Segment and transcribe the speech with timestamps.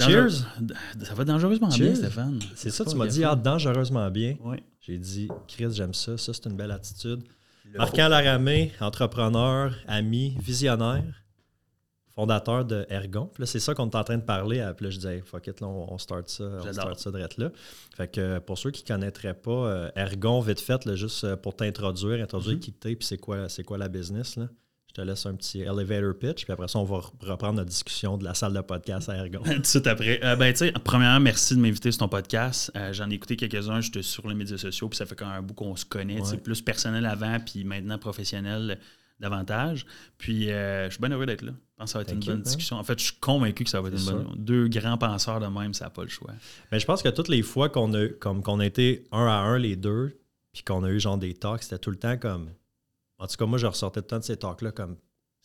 [0.00, 0.46] Cheers!
[1.02, 2.38] Ça va dangereusement bien, Stéphane.
[2.54, 4.36] C'est ça, tu m'as dit ah, dangereusement bien.
[4.42, 4.56] Oui.
[4.80, 6.16] J'ai dit, Chris, j'aime ça.
[6.16, 7.22] Ça, c'est une belle attitude.
[7.76, 11.04] Marquant Laramé, entrepreneur, ami, visionnaire,
[12.14, 13.30] fondateur de Ergon.
[13.32, 14.68] Puis là, c'est ça qu'on est en train de parler.
[14.76, 17.50] Puis là, je disais, fuck it, là, on start ça, on start ça direct là.
[17.96, 21.36] Fait que pour ceux qui ne connaîtraient pas euh, Ergon, vite fait, là, juste euh,
[21.36, 24.48] pour t'introduire, introduire qui t'es, puis c'est quoi, c'est quoi la business, là.
[25.00, 28.18] Je te laisse un petit elevator pitch, puis après ça, on va reprendre notre discussion
[28.18, 29.40] de la salle de podcast à Ergon.
[29.44, 30.22] Tout de suite après.
[30.22, 32.70] Euh, ben, tu sais, premièrement, merci de m'inviter sur ton podcast.
[32.92, 35.42] J'en ai écouté quelques-uns, j'étais sur les médias sociaux, puis ça fait quand même un
[35.42, 36.20] bout qu'on se connaît.
[36.44, 38.78] Plus personnel avant, puis maintenant professionnel
[39.20, 39.86] davantage.
[40.18, 41.52] Puis, je suis bien heureux d'être là.
[41.52, 42.76] Je pense que ça va être une bonne discussion.
[42.76, 45.40] En fait, je suis convaincu que ça va être une bonne bonne Deux grands penseurs
[45.40, 46.32] de même, ça n'a pas le choix.
[46.72, 49.38] Mais je pense que toutes les fois qu'on a, comme, qu'on a été un à
[49.38, 50.20] un, les deux,
[50.52, 52.50] puis qu'on a eu genre des talks, c'était tout le temps comme.
[53.20, 54.96] En tout cas, moi, je ressortais tout le temps de ces talks-là comme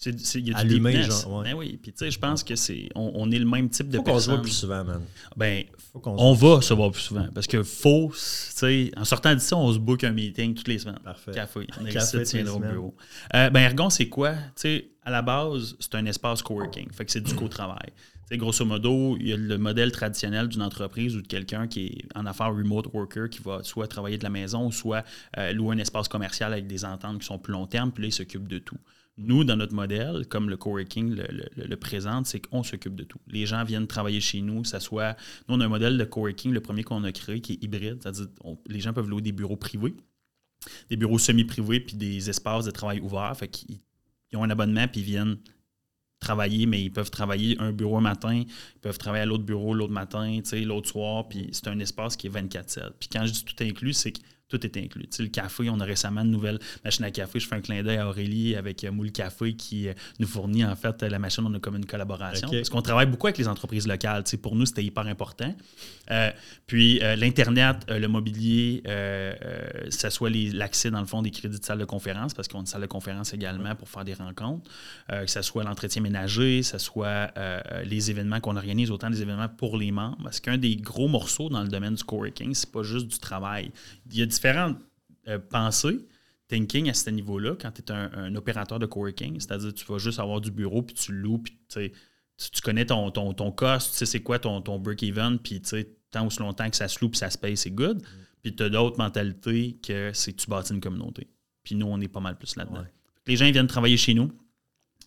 [0.06, 3.32] il y a du genre, ben oui, puis tu sais, je pense que c'est on,
[3.32, 4.16] est le même type de faut personne.
[4.16, 5.02] qu'on se voit plus souvent, man.
[5.38, 5.64] Ben,
[6.04, 7.28] on va se voir plus souvent.
[7.34, 10.80] Parce que faut, tu sais, en sortant d'ici, on se book un meeting toutes les
[10.80, 11.00] semaines.
[11.04, 11.32] Parfait.
[11.32, 11.68] Café.
[11.80, 12.96] On est au bureau.
[13.34, 14.34] Euh, ben, Ergon, c'est quoi?
[14.34, 16.92] Tu sais, à la base, c'est un espace coworking.
[16.92, 17.94] Fait que c'est du co-travail.
[18.32, 22.18] Grosso modo, il y a le modèle traditionnel d'une entreprise ou de quelqu'un qui est
[22.18, 25.04] en affaires remote worker qui va soit travailler de la maison soit
[25.38, 28.08] euh, louer un espace commercial avec des ententes qui sont plus long terme, puis là,
[28.10, 28.78] il s'occupe de tout.
[29.18, 31.16] Nous, dans notre modèle, comme le coworking
[31.56, 33.20] le, présente, c'est qu'on s'occupe de tout.
[33.28, 35.16] Les gens viennent travailler chez nous, ça soit.
[35.48, 38.00] Nous, on a un modèle de coworking, le premier qu'on a créé, qui est hybride,
[38.02, 38.28] c'est-à-dire
[38.68, 39.94] les gens peuvent louer des bureaux privés,
[40.90, 43.38] des bureaux semi-privés, puis des espaces de travail ouverts.
[43.38, 43.80] Fait qu'ils
[44.34, 45.38] ont un abonnement, puis ils viennent
[46.26, 49.74] travailler, mais ils peuvent travailler un bureau un matin, ils peuvent travailler à l'autre bureau
[49.74, 52.92] l'autre matin, l'autre soir, puis c'est un espace qui est 24-7.
[53.00, 55.08] Puis quand je dis tout inclus, c'est que tout est inclus.
[55.20, 57.40] le café, on a récemment une nouvelle machine à café.
[57.40, 60.64] Je fais un clin d'œil à Aurélie avec euh, Moule Café qui euh, nous fournit
[60.64, 61.44] en fait la machine.
[61.48, 62.48] On a comme une collaboration.
[62.50, 64.24] Parce qu'on travaille beaucoup avec les entreprises locales.
[64.42, 65.54] pour nous, c'était hyper important.
[66.12, 66.30] Euh,
[66.68, 68.84] puis l'Internet, le mobilier,
[69.90, 72.62] ça soit l'accès dans le fond des crédits de salle de conférence, parce qu'on a
[72.62, 74.70] une salle de conférence également pour faire des rencontres,
[75.10, 77.34] que ce soit l'entretien ménager, que ce soit
[77.84, 80.18] les événements qu'on organise, autant des événements pour les membres.
[80.24, 83.72] Parce qu'un des gros morceaux dans le domaine du coworking, c'est pas juste du travail.
[84.12, 84.78] Il y a différentes
[85.28, 86.06] euh, pensées,
[86.48, 90.20] thinking à ce niveau-là, quand tu es un, opérateur de coworking, c'est-à-dire tu vas juste
[90.20, 91.92] avoir du bureau, puis tu loues, puis tu,
[92.38, 95.62] tu connais ton, ton, ton cost, tu sais c'est quoi ton, ton break-even, puis
[96.12, 98.02] tant ou si longtemps que ça se loue, puis ça se paye, c'est good.
[98.02, 98.06] Mm.
[98.44, 101.28] Puis tu as d'autres mentalités que c'est tu bâtis une communauté.
[101.64, 102.86] Puis nous, on est pas mal plus là-dedans.
[103.26, 104.32] Les gens viennent travailler chez nous,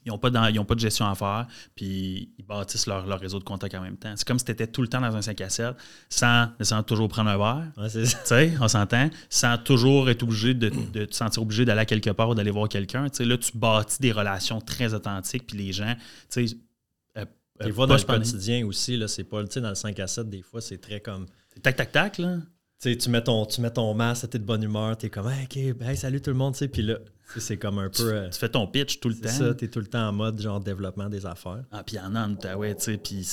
[0.08, 3.74] ils n'ont pas, pas, de gestion à faire, puis ils bâtissent leur, réseau de contacts
[3.74, 4.12] en même temps.
[4.16, 5.74] C'est comme si tu étais tout le temps dans un 5 à 7,
[6.08, 7.72] sans, sans toujours prendre un verre.
[7.76, 12.10] Ouais, tu sais, on s'entend, sans toujours être obligé de, te sentir obligé d'aller quelque
[12.10, 13.06] part ou d'aller voir quelqu'un.
[13.18, 15.94] Là, tu bâtis des relations très authentiques, puis les gens,
[16.30, 16.56] tu sais,
[17.18, 17.24] euh,
[17.62, 20.60] euh dans le quotidien aussi, là, c'est pas, dans le 5 à 7, des fois,
[20.60, 21.26] c'est très comme.
[21.62, 22.36] Tac, tac, tac, là.
[22.80, 25.28] Tu, sais, tu mets ton, tu mets ton masque, t'es de bonne humeur, t'es comme,
[25.28, 26.98] hey, OK, ben, salut tout le monde, tu sais, puis là,
[27.37, 28.12] c'est comme un peu.
[28.12, 29.28] Euh, tu, fais ton pitch tout le temps.
[29.28, 31.65] Ça, tu es tout le temps en mode genre développement des affaires.
[31.71, 32.15] Ah, puis en
[32.56, 33.27] ouais, tu sais, puis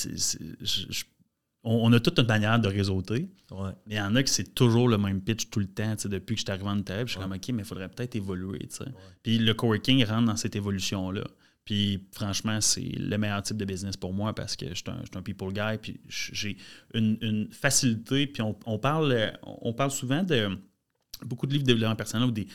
[1.64, 3.28] on, a toute une manière de réseauter.
[3.50, 3.70] Ouais.
[3.86, 6.02] Mais il y en a qui c'est toujours le même pitch tout le temps, tu
[6.02, 7.08] sais, depuis que je suis arrivé en table.
[7.08, 8.84] Je suis comme, OK, mais il faudrait peut-être évoluer, tu sais.
[9.22, 11.24] Puis le coworking rentre dans cette évolution-là.
[11.64, 15.22] Puis franchement, c'est le meilleur type de business pour moi parce que je suis un,
[15.22, 16.56] people guy, puis j'ai
[16.94, 18.28] une, facilité.
[18.28, 20.56] Puis on, on, parle, on parle souvent de
[21.24, 22.46] beaucoup de livres de développement personnel, ou des,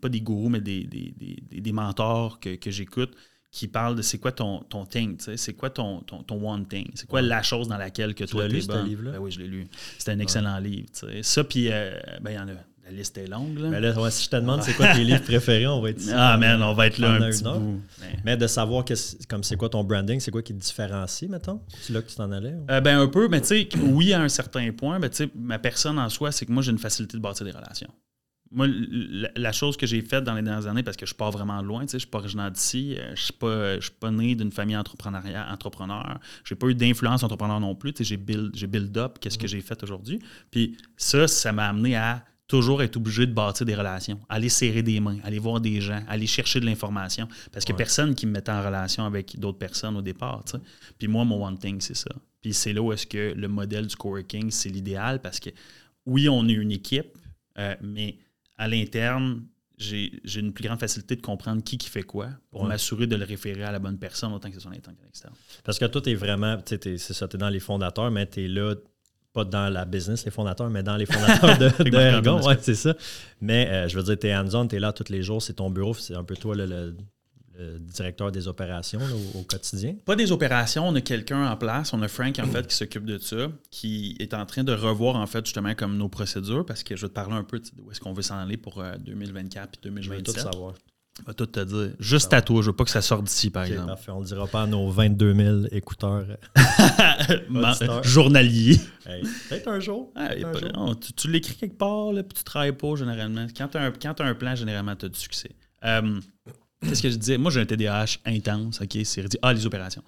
[0.00, 3.14] pas des gourous, mais des, des, mentors que, j'écoute
[3.50, 6.90] qui parlent de c'est quoi ton, ton thing, c'est quoi ton, ton, ton, one thing,
[6.94, 9.12] c'est quoi la chose dans laquelle que tu as lu livre-là?
[9.12, 9.66] Ben oui, je l'ai lu.
[9.98, 10.88] C'était un excellent livre.
[11.20, 12.52] Ça, puis euh, ben, il y en a
[12.84, 13.58] La liste est longue.
[13.58, 13.68] Là.
[13.68, 16.36] Mais là, si je te demande c'est quoi tes livres préférés, on va être Ah,
[16.36, 17.80] man, on va être là un petit bout.
[18.24, 18.36] Mais...
[18.36, 18.94] de savoir que
[19.28, 21.60] comme c'est quoi ton branding, c'est quoi qui te différencie, mettons?
[21.80, 24.20] C'est là que tu t'en allais euh, Ben, un peu, mais tu sais, oui, à
[24.20, 26.78] un certain point, ben, tu sais, ma personne en soi, c'est que moi, j'ai une
[26.78, 27.90] facilité de bâtir des relations.
[28.50, 28.66] Moi,
[29.36, 31.82] la, chose que j'ai faite dans les dernières années, parce que je pars vraiment loin,
[31.82, 34.52] tu sais, je suis pas originaire d'ici, euh, je suis pas, suis pas né d'une
[34.52, 38.98] famille entrepreneuriale, entrepreneur, j'ai pas eu d'influence entrepreneur non plus, tu sais, j'ai build, build
[38.98, 39.50] up qu'est-ce que mm-hmm.
[39.50, 40.18] j'ai fait aujourd'hui.
[40.50, 44.82] Puis ça, ça m'a amené à toujours être obligé de bâtir des relations, aller serrer
[44.82, 47.26] des mains, aller voir des gens, aller chercher de l'information.
[47.50, 50.44] Parce qu'il n'y a personne qui me mettait en relation avec d'autres personnes au départ.
[50.98, 52.10] Puis moi, mon one thing, c'est ça.
[52.42, 55.48] Puis c'est là où est-ce que le modèle du coworking, c'est l'idéal parce que
[56.04, 57.16] oui, on est une équipe,
[57.58, 58.18] euh, mais
[58.58, 59.46] à l'interne,
[59.78, 63.24] j'ai une plus grande facilité de comprendre qui qui fait quoi pour m'assurer de le
[63.24, 65.32] référer à la bonne personne autant que ce soit l'interne que l'externe.
[65.64, 68.44] Parce que toi, tu es vraiment, c'est ça, tu es dans les fondateurs, mais tu
[68.44, 68.74] es là
[69.32, 72.94] pas dans la business, les fondateurs, mais dans les fondateurs de, de Ouais, c'est ça.
[73.40, 75.54] Mais euh, je veux dire, tu es hands-on, tu es là tous les jours, c'est
[75.54, 76.94] ton bureau, c'est un peu toi le,
[77.78, 78.98] directeur des opérations
[79.34, 79.94] au, quotidien.
[80.04, 83.04] Pas des opérations, on a quelqu'un en place, on a Frank en fait qui s'occupe
[83.04, 86.82] de ça, qui est en train de revoir en fait justement comme nos procédures, parce
[86.82, 88.82] que je vais te parler un peu de où est-ce qu'on veut s'en aller pour
[89.04, 90.02] 2024 puis 2027.
[90.02, 90.74] Je veux tout savoir.
[91.26, 91.90] Va tout te dire.
[92.00, 93.86] Juste à toi, je veux pas que ça sorte d'ici, par exemple.
[93.88, 94.10] Parfait.
[94.10, 96.24] On ne dira pas à nos 22 000 écouteurs
[98.02, 98.80] journaliers.
[99.48, 100.12] Peut-être un jour.
[101.16, 103.46] tu, l'écris quelque part, là, puis tu travailles pas généralement.
[103.56, 105.50] Quand tu as, un plan, généralement, tu as du succès.
[105.84, 106.20] Euh,
[106.80, 107.38] Qu'est-ce que je disais?
[107.38, 108.98] Moi, j'ai un TDAH intense, OK?
[109.04, 110.02] C'est Ah, les opérations.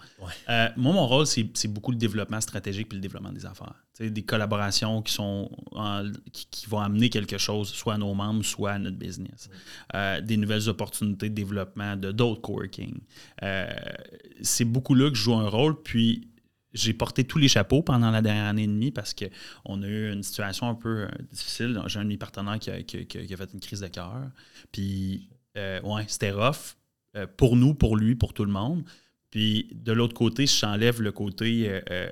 [0.48, 3.83] Euh, moi, mon rôle, c'est beaucoup le développement stratégique puis le développement des affaires.
[4.00, 5.50] Des collaborations qui sont
[6.32, 9.48] qui, vont amener quelque chose, soit à nos membres, soit à notre business.
[9.94, 12.98] Euh, des nouvelles opportunités de développement de d'autres coworking.
[13.42, 13.68] Euh,
[14.42, 16.28] c'est beaucoup là que je joue un rôle, puis
[16.72, 20.12] j'ai porté tous les chapeaux pendant la dernière année et demie parce qu'on a eu
[20.12, 21.80] une situation un peu difficile.
[21.86, 24.16] J'ai un de mes partenaires qui a, qui a fait une crise de cœur.
[24.72, 26.76] Puis euh, ouais, c'était rough
[27.16, 28.84] euh, pour nous, pour lui, pour tout le monde.
[29.34, 32.08] Puis de l'autre côté, si j'enlève le côté euh,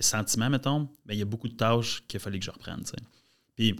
[0.00, 2.82] sentiment, mettons, ben, il y a beaucoup de tâches qu'il fallait que je reprenne.
[3.54, 3.76] Puis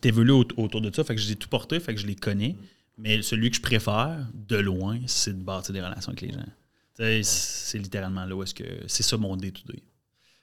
[0.00, 2.54] tu évolues autour de ça, fait que j'ai tout porté, fait que je les connais.
[2.98, 7.24] Mais celui que je préfère, de loin, c'est de bâtir des relations avec les gens.
[7.24, 9.82] C'est littéralement là où est-ce que c'est ça mon day-to-day.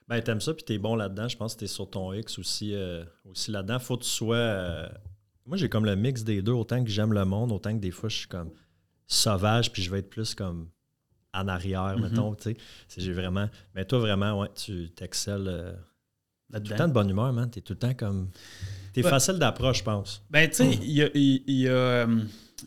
[0.10, 1.30] Ben, t'aimes ça, puis t'es bon là-dedans.
[1.30, 2.76] Je pense que t'es sur ton X aussi,
[3.24, 3.80] aussi là-dedans.
[3.80, 4.90] Faut que tu sois
[5.46, 7.92] moi, j'ai comme le mix des deux, autant que j'aime le monde, autant que des
[7.92, 8.52] fois, je suis comme
[9.08, 10.68] sauvage, puis je vais être plus comme
[11.34, 12.02] en arrière, mm-hmm.
[12.02, 12.58] mettons, tu sais.
[12.98, 13.50] J'ai vraiment...
[13.76, 15.48] Mais toi, vraiment, ouais, tu t'excelles...
[15.48, 15.74] Euh,
[16.54, 17.50] tout le temps de bonne humeur, man.
[17.50, 18.30] T'es tout le temps comme...
[18.94, 20.22] T'es facile d'approche, je pense.
[20.30, 21.10] Ben, tu sais, il y a...
[21.14, 22.24] Y a euh,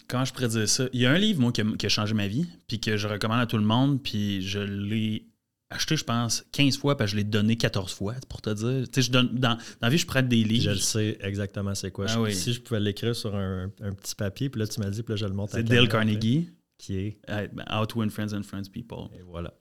[0.09, 0.85] comment je pourrais dire ça?
[0.93, 2.97] Il y a un livre, moi, qui a, qui a, changé ma vie, puis que
[2.97, 5.27] je recommande à tout le monde, puis je l'ai
[5.71, 8.89] acheté, je pense, 15 fois, puis je l'ai donné 14 fois, pour te dire.
[8.89, 10.65] Tu sais, je donne, dans, dans la vie, je prête des livres.
[10.65, 12.07] Je le sais exactement c'est quoi.
[12.09, 13.71] Ah si je pouvais l'écrire sur un,
[14.01, 15.89] petit papier, puis là, tu m'as dit, puis là, je le monte à C'est Dale
[15.89, 16.49] Carnegie.
[16.79, 17.19] Qui est.
[17.29, 19.09] Ben, How to Win Friends and Friends People.
[19.19, 19.55] Et voilà.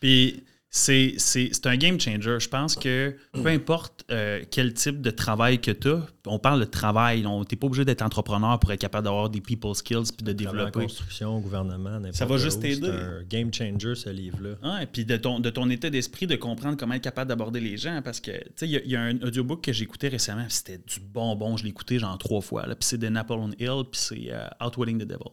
[0.00, 0.44] Puis
[0.74, 2.40] c'est un game changer.
[2.40, 6.60] Je pense que peu importe euh, quel type de travail que tu as, on parle
[6.60, 10.10] de travail, tu n'es pas obligé d'être entrepreneur pour être capable d'avoir des people skills
[10.16, 10.80] puis de développer.
[10.80, 12.86] construction, gouvernement, Ça va juste t'aider.
[12.86, 14.56] C'est un game changer, ce livre-là.
[14.62, 17.60] Ah, et puis de ton, de ton état d'esprit, de comprendre comment être capable d'aborder
[17.60, 18.00] les gens.
[18.02, 20.98] Parce que, tu sais, il y, a un audiobook que j'ai écouté récemment, c'était du
[20.98, 21.56] bonbon.
[21.56, 22.64] Je l'ai écouté genre trois fois.
[22.64, 25.30] Puis c'est de Napoleon Hill, puis c'est euh, Outwitting the Devil.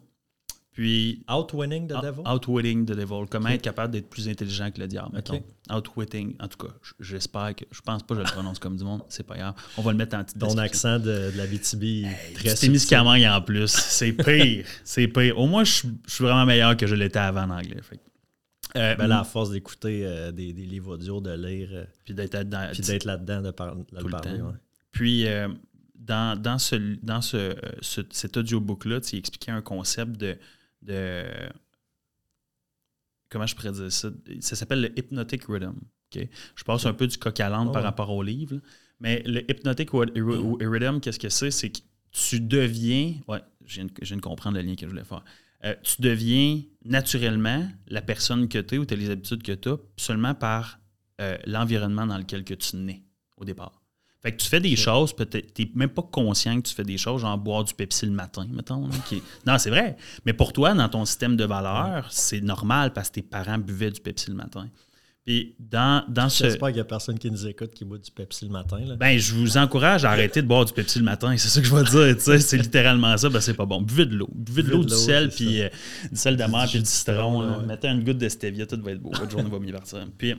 [0.73, 1.23] Puis.
[1.29, 2.21] Outwinning the Devil?
[2.25, 3.25] Outwitting the Devil.
[3.29, 5.21] Comment être capable d'être plus intelligent que le diable.
[5.69, 6.35] Outwitting.
[6.39, 7.65] En tout cas, j'espère que.
[7.71, 9.03] Je pense pas que je le prononce comme du monde.
[9.09, 9.53] C'est pas grave.
[9.77, 13.41] On va le mettre en petite Ton accent de, la BTB hey, très Témiscamingue en
[13.41, 13.71] plus.
[13.71, 14.65] C'est pire.
[14.83, 15.37] C'est pire.
[15.37, 17.81] Au moins, je, suis vraiment meilleur que je l'étais avant en anglais.
[18.77, 22.13] Euh, ben là, à force d'écouter euh, des, des, livres audio, de lire, euh, puis
[22.13, 24.39] d'être là-dedans, puis d'être là-dedans, de, par, de parler.
[24.91, 25.25] Puis
[25.95, 30.37] dans, dans, ce, dans ce, cet audiobook-là, tu expliquais un concept de
[30.81, 31.25] de.
[33.29, 34.09] Comment je pourrais dire ça?
[34.41, 35.79] Ça s'appelle le Hypnotic Rhythm.
[36.13, 38.59] Je passe un peu du coq à l'âne par rapport au livre.
[38.99, 41.51] Mais le Hypnotic Rhythm, qu'est-ce que c'est?
[41.51, 41.79] C'est que
[42.11, 43.15] tu deviens.
[43.27, 45.23] Ouais, je viens, de, comprendre le lien que je voulais faire.
[45.63, 49.51] Euh, tu deviens naturellement la personne que tu es ou tu as les habitudes que
[49.51, 50.79] tu as seulement par
[51.21, 53.03] euh, l'environnement dans lequel que tu nais
[53.37, 53.80] au départ.
[54.21, 56.83] Fait que tu fais des choses, peut-être, tu n'es même pas conscient que tu fais
[56.83, 58.87] des choses, genre boire du Pepsi le matin, mettons.
[59.47, 59.97] Non, c'est vrai.
[60.25, 63.89] Mais pour toi, dans ton système de valeurs, c'est normal parce que tes parents buvaient
[63.89, 64.67] du Pepsi le matin.
[65.25, 66.45] Puis dans, dans ce.
[66.45, 68.79] J'espère qu'il n'y a personne qui nous écoute qui boit du Pepsi le matin.
[68.79, 68.95] Là.
[68.95, 71.35] Ben, je vous encourage à arrêter de boire du Pepsi le matin.
[71.37, 72.41] C'est ça que je vais dire.
[72.41, 73.29] c'est littéralement ça.
[73.29, 73.81] Ben, c'est pas bon.
[73.81, 74.29] Buvez de l'eau.
[74.33, 75.69] Buvez de l'eau, du sel, puis euh,
[76.11, 77.61] du sel d'amer, puis du citron.
[77.61, 79.11] Mettez une goutte de stevia, tout va être beau.
[79.11, 80.07] Votre journée va mieux partir.
[80.17, 80.35] Puis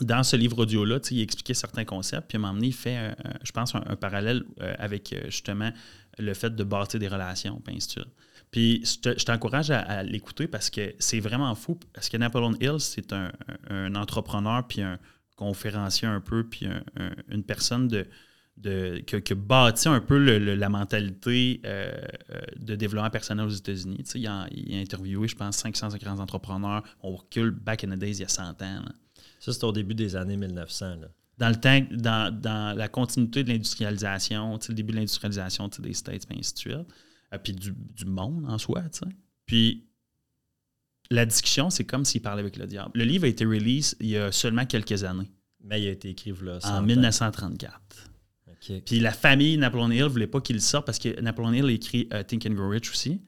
[0.00, 3.14] dans ce livre audio-là, il expliquait certains concepts, puis à un moment donné, il fait,
[3.42, 4.44] je pense, un, parallèle
[4.78, 5.70] avec justement
[6.18, 8.14] le fait de bâtir des relations, puis ainsi de suite.
[8.50, 11.78] Puis je t'encourage à, l'écouter parce que c'est vraiment fou.
[11.92, 14.98] Parce que Napoleon Hill, c'est un, entrepreneur, puis un
[15.36, 16.66] conférencier un peu, puis
[17.28, 18.06] une personne de,
[18.56, 21.92] de, qui, a bâti un peu la mentalité euh,
[22.30, 24.04] euh, de développement personnel aux États-Unis.
[24.14, 24.48] Il il, a,
[24.80, 26.82] interviewé, je pense, 500 grands entrepreneurs.
[27.02, 28.82] On recule back in the days, il y a 100 ans.
[29.42, 30.98] Ça, c'est au début des années 1900.
[31.38, 36.28] Dans le temps, dans, dans la continuité de l'industrialisation, le début de l'industrialisation des States,
[36.30, 36.76] et ainsi de suite.
[37.34, 37.74] Euh, puis du,
[38.06, 38.84] monde en soi.
[39.44, 39.88] Puis
[41.10, 42.92] la discussion, c'est comme s'il parlait avec le diable.
[42.94, 45.32] Le livre a été release il y a seulement quelques années.
[45.64, 46.60] Mais il a été écrit là.
[46.62, 47.72] En 1934.
[48.86, 51.72] Puis la famille Napoleon Hill ne voulait pas qu'il sorte parce que Napoleon Hill a
[51.72, 53.20] écrit euh, Think and Grow Rich aussi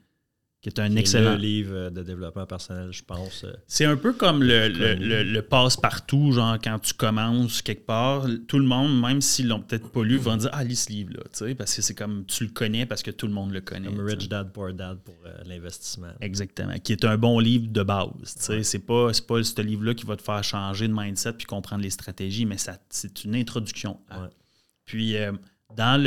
[0.64, 3.44] qui est un excellent livre de développement personnel, je pense.
[3.66, 8.64] C'est un peu comme le, le, passe-partout, genre quand tu commences quelque part, tout le
[8.64, 11.82] monde, même s'ils l'ont peut-être pas lu, vont dire Ah, lis ce livre-là, parce que
[11.82, 13.88] c'est comme tu le connais parce que tout le monde le connaît.
[13.88, 16.12] Comme Rich Dad, Poor Dad pour euh, l'investissement.
[16.22, 18.08] Exactement, qui est un bon livre de base.
[18.24, 21.90] C'est pas, pas ce livre-là qui va te faire changer de mindset puis comprendre les
[21.90, 22.56] stratégies, mais
[22.88, 23.98] c'est une introduction.
[24.86, 25.32] Puis euh,
[25.76, 26.00] dans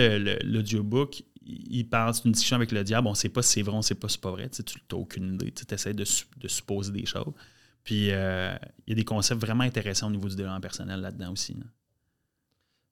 [0.44, 3.74] l'audiobook, il parle d'une discussion avec le diable, on ne sait pas si c'est vrai,
[3.74, 6.04] on ne sait pas si c'est pas vrai, tu n'as aucune idée, tu essaies de,
[6.04, 7.32] supposer des choses.
[7.84, 8.54] Puis euh,
[8.86, 11.56] il y a des concepts vraiment intéressants au niveau du développement personnel là-dedans aussi.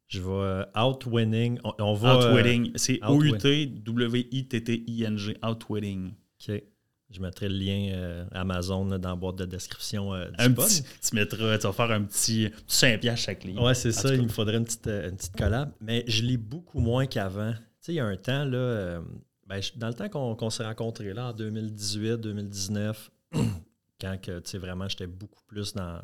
[0.07, 1.59] Je vais euh, Outwinning.
[1.79, 2.71] On, va, outwitting.
[2.75, 5.37] C'est O-U-T-W-I-T-T-I-N-G.
[5.43, 6.11] Outwitting.
[6.11, 6.63] OK.
[7.11, 11.15] Je mettrai le lien euh, Amazon dans la boîte de description du un Petit, tu
[11.15, 13.59] mettras, tu vas faire un petit 5 piastres chaque ligne.
[13.59, 14.13] Ouais, c'est ça.
[14.13, 15.71] Il me faudrait une petite, une petite collab.
[15.81, 17.53] Mais je lis beaucoup moins qu'avant
[17.85, 19.01] sais, il y a un temps, là, euh,
[19.47, 23.11] ben, dans le temps qu'on s'est rencontrés, là, en 2018, 2019,
[24.01, 26.01] quand que, vraiment j'étais beaucoup plus dans,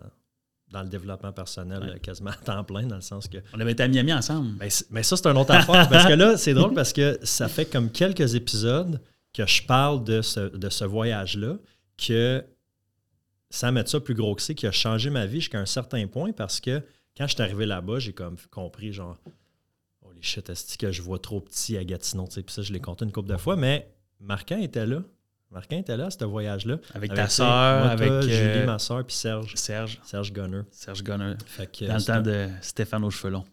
[0.69, 3.37] dans le développement personnel, quasiment à temps plein, dans le sens que.
[3.53, 4.57] On avait été à Miami ensemble.
[4.57, 5.89] Ben, mais ça, c'est un autre affaire.
[5.89, 9.01] parce que là, c'est drôle parce que ça fait comme quelques épisodes
[9.33, 11.55] que je parle de ce, de ce voyage-là,
[11.97, 12.43] que
[13.49, 16.07] sans mettre ça plus gros que c'est, qui a changé ma vie jusqu'à un certain
[16.07, 16.81] point parce que
[17.17, 19.17] quand je suis arrivé là-bas, j'ai comme compris, genre,
[20.21, 23.05] shit, que je vois trop petit à Gatineau, tu sais, puis ça, je l'ai compté
[23.05, 25.01] une couple de fois, mais Marquin était là.
[25.51, 26.77] Marquin était là, ce voyage-là.
[26.93, 29.53] Avec, ta soeur, avec Julie, euh, ma soeur, puis Serge.
[29.55, 29.99] Serge.
[30.03, 30.61] Serge Gunner.
[30.71, 31.33] Serge Gunner.
[31.81, 33.45] dans le temps de Stéphane aux cheveux longs.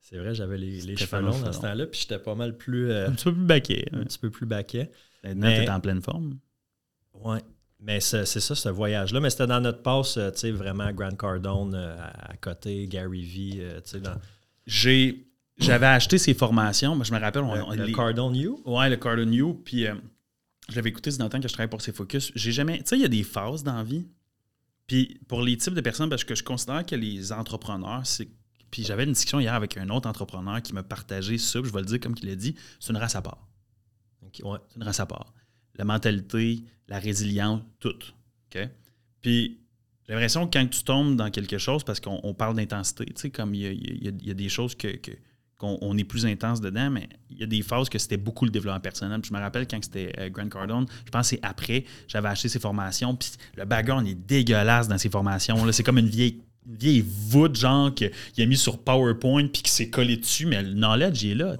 [0.00, 2.90] C'est vrai, j'avais les, les cheveux longs dans ce temps-là, puis j'étais pas mal plus.
[2.90, 3.88] Euh, un petit peu plus baquet.
[3.92, 4.90] Un petit peu plus baquet.
[5.24, 6.38] Maintenant, tu en pleine forme.
[7.14, 7.40] Ouais.
[7.80, 9.20] Mais c'est ça, ce voyage-là.
[9.20, 13.80] Mais c'était dans notre passe, euh, tu sais, vraiment Grant Cardone à, côté, Gary V,
[13.82, 14.16] tu sais, dans.
[14.66, 15.31] J'ai
[15.62, 17.42] j'avais acheté ces formations, mais je me rappelle.
[17.42, 19.54] le, le Cardon You Ouais, le Cardon You.
[19.64, 19.94] Puis euh,
[20.68, 22.32] je l'avais écouté, c'est dans le temps que je travaille pour ces focus.
[22.34, 22.78] J'ai jamais.
[22.78, 24.06] Tu sais, il y a des phases dans la vie.
[24.86, 28.28] Puis pour les types de personnes, parce que je considère que les entrepreneurs, c'est.
[28.70, 31.80] Puis j'avais une discussion hier avec un autre entrepreneur qui m'a partagé ça, je vais
[31.80, 33.46] le dire comme il l'a dit, c'est une race à part.
[34.22, 34.58] ouais.
[34.68, 35.34] C'est une race à part.
[35.76, 37.96] La mentalité, la résilience, tout.
[38.54, 38.68] OK?
[39.20, 39.62] Puis
[40.06, 43.30] j'ai l'impression que quand tu tombes dans quelque chose, parce qu'on parle d'intensité, tu sais,
[43.30, 44.88] comme il y, a, des choses que
[45.62, 48.50] on, est plus intense dedans, mais il y a des phases que c'était beaucoup le
[48.50, 49.20] développement personnel.
[49.24, 52.48] je me rappelle quand c'était euh, Grant Cardone, je pense que c'est après, j'avais acheté
[52.48, 55.56] ses formations, puis le background est dégueulasse dans ces formations.
[55.72, 59.90] C'est comme une vieille vieille voûte, genre, qu'il a mis sur PowerPoint puis qui s'est
[59.90, 61.56] collé dessus, mais le knowledge, il est là,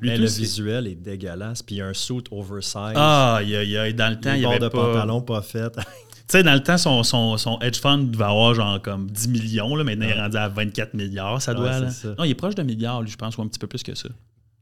[0.00, 2.94] mais le visuel est dégueulasse, puis il y a un suit oversize.
[2.96, 5.72] Ah, il y a, dans le temps, il y avait de pantalon pas fait.
[6.26, 9.28] Tu sais, dans le temps, son, son, son, hedge fund devait avoir genre comme 10
[9.28, 9.76] millions.
[9.76, 11.80] Là, maintenant, il est rendu à 24 milliards, ça doit.
[11.80, 11.90] Là.
[12.18, 13.94] Non, il est proche de milliard, lui, je pense, ou un petit peu plus que
[13.94, 14.08] ça.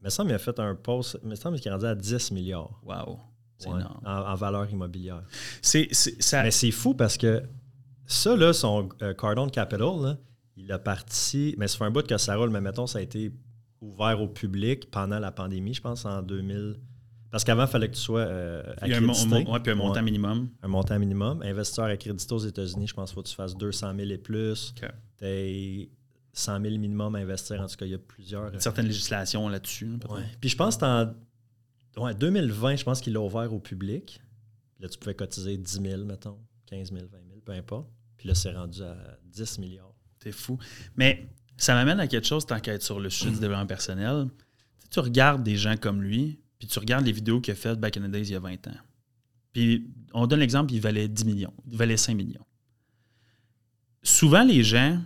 [0.01, 1.19] Mais ça, il a fait un post.
[1.23, 2.81] Mais ça, qu'il est rendu à 10 milliards.
[2.83, 3.19] Wow.
[3.57, 4.01] C'est énorme.
[4.05, 5.23] En, valeur immobilière.
[5.61, 6.43] C'est, ça...
[6.43, 7.41] Mais c'est fou parce que
[8.05, 10.17] ça, là, son euh, Cardone Capital, là,
[10.57, 11.55] il a parti.
[11.57, 13.31] Mais c'est un bout que ça roule, mais mettons, ça a été
[13.79, 16.75] ouvert au public pendant la pandémie, je pense, en 2000.
[17.33, 18.85] Parce qu'avant, il fallait que tu sois euh, accrédité.
[18.85, 20.49] Il y a un, puis un montant minimum.
[20.61, 21.41] Un montant minimum.
[21.41, 24.75] Investisseur accrédité aux États-Unis, je pense qu'il faut que tu fasses 200 000 et plus.
[24.75, 24.85] Tu
[25.25, 25.87] as
[26.31, 27.59] 100 000 minimum à investir.
[27.59, 28.53] En tout cas, il y a plusieurs.
[28.53, 29.97] Euh, Certaines législations là-dessus.
[30.41, 31.11] Puis je pense que en
[31.97, 34.21] ouais, 2020, je pense qu'il l'a ouvert au public.
[34.79, 36.37] Là, tu pouvais cotiser 10 000, mettons,
[36.67, 37.87] 15 000, 20 000, peu importe.
[38.15, 39.95] Puis là, c'est rendu à 10 milliards.
[40.21, 40.59] C'est fou.
[40.95, 44.27] Mais ça m'amène à quelque chose tant qu'à être sur le sujet du développement personnel.
[44.91, 47.97] tu regardes des gens comme lui, puis tu regardes les vidéos qu'il a faites back
[47.97, 48.77] in the days il y a 20 ans.
[49.51, 52.45] Puis on donne l'exemple, il valait 10 millions, il valait 5 millions.
[54.01, 54.99] Souvent, les gens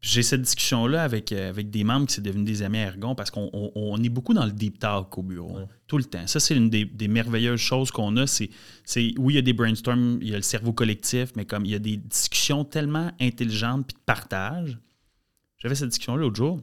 [0.00, 3.14] j'ai cette discussion-là avec, euh, avec des membres qui sont devenus des amis à Ergon
[3.14, 6.26] parce qu'on est beaucoup dans le deep talk au bureau, tout le temps.
[6.26, 8.26] Ça, c'est une des, merveilleuses choses qu'on a.
[8.26, 8.48] C'est,
[9.18, 11.72] oui, il y a des brainstorms, il y a le cerveau collectif, mais comme il
[11.72, 14.78] y a des discussions tellement intelligentes puis de partage.
[15.58, 16.62] J'avais cette discussion-là l'autre jour.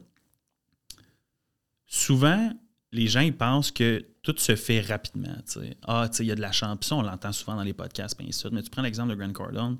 [1.86, 2.52] Souvent,
[2.92, 5.36] les gens ils pensent que tout se fait rapidement.
[5.86, 6.90] Ah, il y a de la chance.
[6.92, 8.52] on l'entend souvent dans les podcasts, bien sûr.
[8.52, 9.78] Mais tu prends l'exemple de Grant Cardone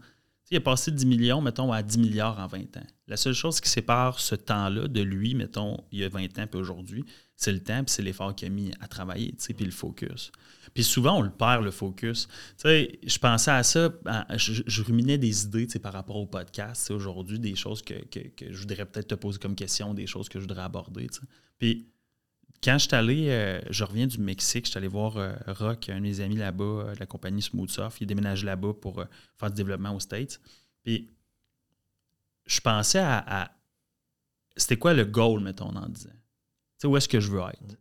[0.51, 2.87] il a passé de 10 millions, mettons, à 10 milliards en 20 ans.
[3.07, 6.47] La seule chose qui sépare ce temps-là de lui, mettons, il y a 20 ans
[6.47, 7.05] puis aujourd'hui,
[7.37, 10.33] c'est le temps puis c'est l'effort qu'il a mis à travailler, puis le focus.
[10.75, 12.29] Puis souvent, on le perd, le focus.
[12.65, 13.93] je pensais à ça,
[14.37, 19.09] je, ruminais des idées par rapport au podcast aujourd'hui, des choses que, je voudrais peut-être
[19.09, 21.09] te poser comme question, des choses que je voudrais aborder.
[21.59, 21.89] Puis
[22.63, 25.89] quand je suis allé, euh, je reviens du Mexique, je suis allé voir euh, Rock,
[25.89, 28.01] un de mes amis là-bas, euh, de la compagnie Smoothsoft.
[28.01, 29.05] Il déménage là-bas pour
[29.39, 30.41] faire du développement aux States.
[30.83, 31.09] Puis
[32.47, 33.53] je pensais à,
[34.57, 36.11] c'était quoi le goal, mettons, en disant.
[36.11, 36.17] Tu
[36.79, 37.77] sais, où est-ce que je veux être?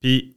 [0.00, 0.36] Puis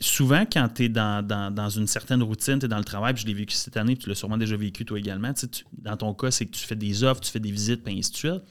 [0.00, 3.26] souvent, quand tu es dans, une certaine routine, tu es dans le travail, puis je
[3.26, 5.32] l'ai vécu cette année, puis tu l'as sûrement déjà vécu toi également.
[5.72, 8.10] dans ton cas, c'est que tu fais des offres, tu fais des visites, puis ainsi
[8.10, 8.42] de suite.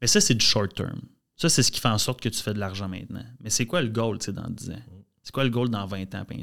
[0.00, 1.00] Mais ça, c'est du short term.
[1.40, 3.24] Ça, c'est ce qui fait en sorte que tu fais de l'argent maintenant.
[3.40, 4.82] Mais c'est quoi le goal dans 10 ans?
[5.22, 6.42] C'est quoi le goal dans 20 ans, puis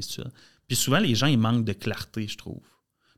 [0.66, 2.64] Puis souvent, les gens, ils manquent de clarté, je trouve.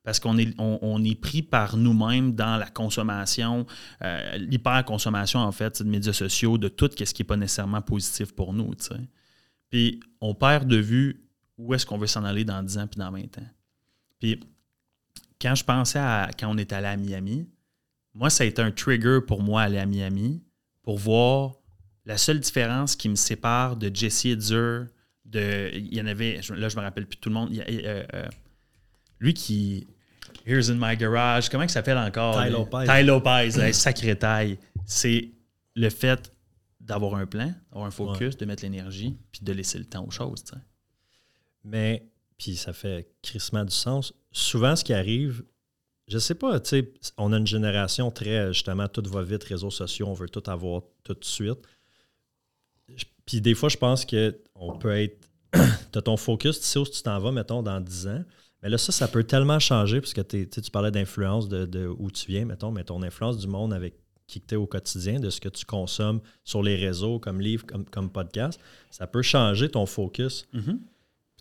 [0.02, 3.64] Parce qu'on est, on, est pris par nous-mêmes dans la consommation,
[4.02, 8.34] euh, l'hyper-consommation, en fait, de médias sociaux, de tout ce qui n'est pas nécessairement positif
[8.34, 8.74] pour nous.
[9.70, 11.24] Puis on perd de vue
[11.56, 13.48] où est-ce qu'on veut s'en aller dans 10 ans puis dans 20 ans.
[14.18, 14.38] Puis
[15.40, 17.48] quand je pensais à quand on est allé à Miami,
[18.12, 20.42] moi, ça a été un trigger pour moi aller à Miami
[20.82, 21.59] pour voir
[22.04, 24.86] la seule différence qui me sépare de Jesse Edzer,
[25.24, 25.70] de.
[25.74, 26.40] Il y en avait.
[26.56, 27.52] Là, je me rappelle plus tout le monde.
[27.52, 28.28] Euh, euh,
[29.18, 29.86] lui qui.
[30.46, 31.48] Here's in my garage.
[31.48, 32.42] Comment il s'appelle encore?
[32.42, 32.84] Ty Lopez.
[32.86, 34.58] Ty Lopez, sacré taille.
[34.86, 35.30] C'est
[35.74, 36.32] le fait
[36.80, 40.10] d'avoir un plan, d'avoir un focus, de mettre l'énergie, puis de laisser le temps aux
[40.10, 40.42] choses.
[41.62, 44.14] Mais, puis ça fait crissement du sens.
[44.32, 45.44] Souvent, ce qui arrive,
[46.08, 49.70] je sais pas, tu sais, on a une génération très, justement, tout va vite, réseaux
[49.70, 51.60] sociaux, on veut tout avoir tout de suite.
[53.30, 55.28] Puis des fois, je pense qu'on peut être.
[55.52, 58.24] tu as ton focus, tu sais où tu t'en vas, mettons, dans 10 ans.
[58.60, 62.26] Mais là, ça, ça peut tellement changer, parce que tu parlais d'influence de, où tu
[62.26, 63.94] viens, mettons, mais ton influence du monde avec
[64.26, 67.64] qui tu es au quotidien, de ce que tu consommes sur les réseaux, comme livre,
[67.66, 68.60] comme, comme podcast,
[68.90, 70.48] ça peut changer ton focus.
[70.52, 70.78] Mm-hmm.
[70.78, 70.80] Tu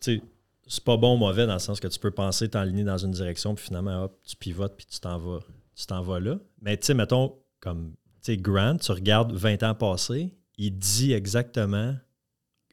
[0.02, 0.22] sais,
[0.68, 3.12] c'est pas bon ou mauvais dans le sens que tu peux penser t'enligner dans une
[3.12, 5.40] direction, puis finalement, hop, tu pivotes, puis tu t'en vas,
[5.76, 6.38] tu t'en vas là.
[6.62, 11.14] Mais tu sais, mettons, comme, tu sais, Grant, tu regardes 20 ans passés, il dit
[11.14, 11.96] exactement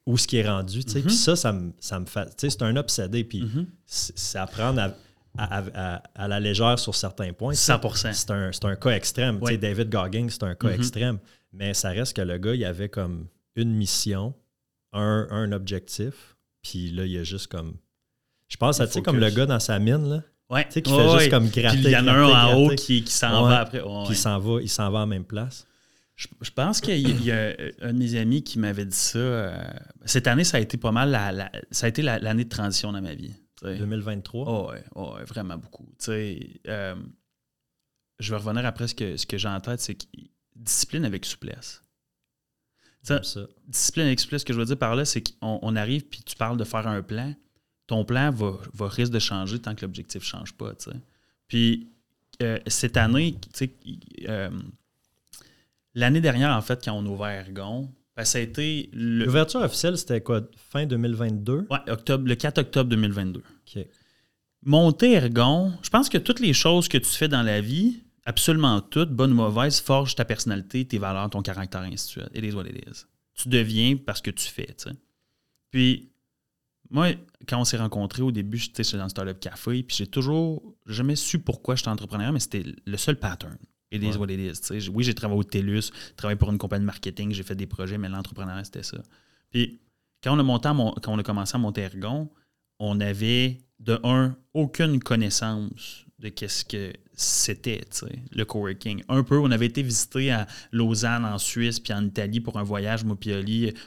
[0.04, 0.80] où ce qui est rendu.
[0.80, 1.08] Puis mhm.
[1.08, 2.28] ça, ça me, ça me fait.
[2.36, 3.24] C'est un obsédé.
[3.24, 3.66] Puis mhm.
[3.86, 4.92] c'est à prendre
[5.38, 7.54] à, la légère sur certains points.
[7.54, 7.80] 100
[8.12, 9.40] C'est un, un, cas extrême.
[9.40, 10.74] David Goggins, c'est un cas mhm.
[10.74, 11.18] extrême.
[11.52, 14.34] Mais ça reste que le gars, il avait comme une mission,
[14.92, 16.36] un, un objectif.
[16.62, 17.76] Puis là, il a juste comme.
[18.48, 20.22] Je pense à, tu sais, comme le gars dans sa mine, là.
[20.48, 20.64] Ouais.
[20.64, 21.78] Tu sais, qui fait juste comme gratter.
[21.78, 23.80] il y en a un en haut qui, qui s'en va après.
[23.80, 25.66] puis il s'en va, il s'en va en même place.
[26.16, 29.18] Je, pense qu'il y, a un de mes amis qui m'avait dit ça.
[29.18, 29.64] Euh,
[30.06, 33.02] cette année, ça a été pas mal la, ça a été l'année de transition dans
[33.02, 33.34] ma vie.
[33.62, 34.46] 2023?
[34.48, 35.86] Oh, ouais, vraiment beaucoup.
[36.08, 36.94] Euh,
[38.18, 39.98] je vais revenir après ce que, ce que j'ai en tête, c'est
[40.54, 41.82] discipline avec souplesse.
[43.02, 43.20] Ça,
[43.68, 46.34] discipline avec souplesse, ce que je veux dire par là, c'est qu'on arrive puis tu
[46.34, 47.34] parles de faire un plan.
[47.86, 50.72] Ton plan va, va risque de changer tant que l'objectif ne change pas.
[51.46, 51.92] Puis
[52.42, 54.50] euh, cette année, tu sais,
[55.96, 58.90] L'année dernière, en fait, quand on a ouvert Ergon, ben, ça a été.
[58.92, 63.40] L'ouverture officielle, c'était quoi Fin 2022 Oui, octobre, le 4 octobre 2022.
[63.40, 63.86] OK.
[64.62, 68.82] Monter Ergon, je pense que toutes les choses que tu fais dans la vie, absolument
[68.82, 72.54] toutes, bonnes ou mauvaises, forgent ta personnalité, tes valeurs, ton caractère, ainsi de It is
[72.54, 73.04] what it is.
[73.34, 74.96] Tu deviens parce que tu fais, tu sais.
[75.70, 76.10] Puis,
[76.90, 77.12] moi,
[77.48, 81.16] quand on s'est rencontrés au début, j'étais dans le Startup Café, puis j'ai toujours jamais
[81.16, 83.56] su pourquoi j'étais entrepreneur, mais c'était le seul pattern.
[83.90, 84.88] It is what it is.
[84.88, 87.98] Oui, j'ai travaillé au TELUS, travaillé pour une compagnie de marketing, j'ai fait des projets,
[87.98, 88.98] mais l'entrepreneuriat, c'était ça.
[89.50, 89.80] Puis,
[90.22, 92.28] quand on, a monté quand on a commencé à monter Ergon,
[92.78, 97.82] on avait, de un, aucune connaissance de qu'est-ce que c'était,
[98.32, 99.02] le coworking.
[99.08, 102.62] Un peu, on avait été visiter à Lausanne, en Suisse, puis en Italie pour un
[102.62, 103.16] voyage, moi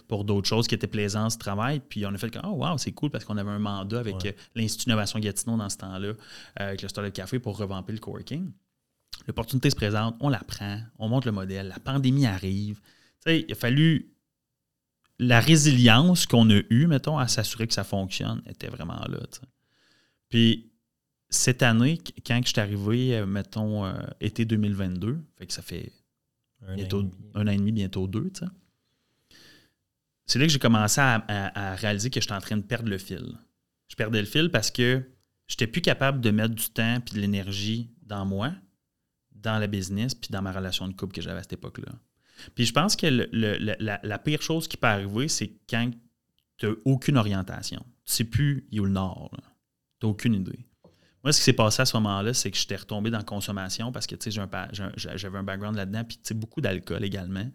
[0.07, 1.81] pour d'autres choses qui étaient plaisantes, ce travail.
[1.87, 4.25] Puis on a fait comme, oh wow, c'est cool parce qu'on avait un mandat avec
[4.25, 6.15] euh, l'Institut d'innovation Gatineau dans ce temps-là, euh,
[6.55, 8.51] avec le Startup Café pour revamper le coworking.
[9.27, 12.79] L'opportunité se présente, on la prend, on monte le modèle, la pandémie arrive.
[13.25, 14.13] il a fallu.
[15.21, 19.19] La résilience qu'on a eue, mettons, à s'assurer que ça fonctionne, était vraiment là.
[20.29, 20.69] Puis
[21.29, 25.91] cette année, quand je suis arrivé, euh, mettons, euh, été 2022, fait que ça fait
[26.67, 27.03] Un, bientôt,
[27.35, 28.31] an et demi, bientôt deux.
[30.25, 33.37] C'est là que j'ai commencé à, réaliser que j'étais en train de perdre le fil.
[33.87, 35.03] Je perdais le fil parce que
[35.47, 38.53] j'étais plus capable de mettre du temps et de l'énergie dans moi,
[39.41, 41.91] dans la business, puis dans ma relation de couple que j'avais à cette époque-là.
[42.55, 45.91] Puis je pense que la, pire chose qui peut arriver, c'est quand
[46.57, 47.85] tu n'as aucune orientation.
[48.05, 49.31] Tu sais plus où est le nord.
[49.99, 50.65] Tu n'as aucune idée.
[51.23, 53.91] Moi, ce qui s'est passé à ce moment-là, c'est que j'étais retombé dans la consommation
[53.91, 54.15] parce que
[54.95, 57.49] j'avais un background là-dedans, puis beaucoup d'alcool également.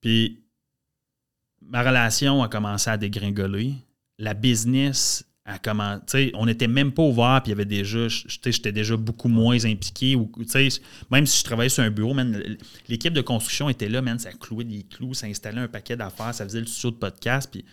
[0.00, 0.44] Puis
[1.60, 3.74] ma relation a commencé à dégringoler.
[4.18, 8.06] La business On n'était même pas ouvert, puis il y avait déjà.
[8.08, 10.16] J'étais déjà beaucoup moins impliqué.
[11.10, 12.14] Même si je travaillais sur un bureau,
[12.88, 16.34] l'équipe de construction était là, man, ça clouait des clous, ça installait un paquet d'affaires,
[16.34, 17.64] ça faisait le studio de podcast, puis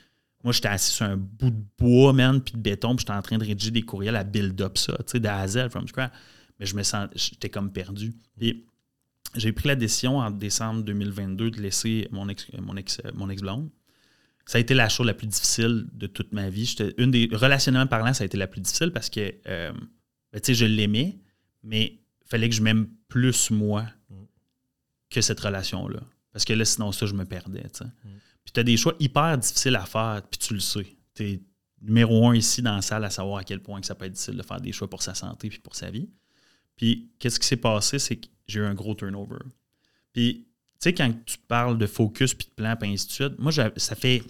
[0.44, 3.22] moi, j'étais assis sur un bout de bois, man, puis de béton, puis j'étais en
[3.22, 6.14] train de rédiger des courriels à build-up ça, tu sais, de A from scratch.
[6.60, 8.14] Mais je me sens, j'étais comme perdu.
[9.36, 13.70] J'ai pris la décision en décembre 2022 de laisser mon ex, mon ex, mon ex-blonde.
[14.50, 16.76] Ça a été la chose la plus difficile de toute ma vie.
[16.98, 19.72] Une des, relationnellement parlant, ça a été la plus difficile parce que, euh,
[20.34, 21.20] ben, tu sais, je l'aimais,
[21.62, 23.86] mais il fallait que je m'aime plus moi
[25.12, 26.00] que cette relation-là.
[26.32, 27.86] Parce que là, sinon, ça, je me perdais, tu sais.
[27.86, 28.10] Mm.
[28.44, 30.98] Puis tu as des choix hyper difficiles à faire, puis tu le sais.
[31.14, 31.42] Tu es
[31.84, 34.14] numéro un ici dans la salle à savoir à quel point que ça peut être
[34.14, 36.10] difficile de faire des choix pour sa santé puis pour sa vie.
[36.76, 39.38] Puis qu'est-ce qui s'est passé, c'est que j'ai eu un gros turnover.
[40.12, 43.38] Puis, tu sais, quand tu parles de focus puis de plan, puis ainsi de suite,
[43.38, 44.24] moi, ça fait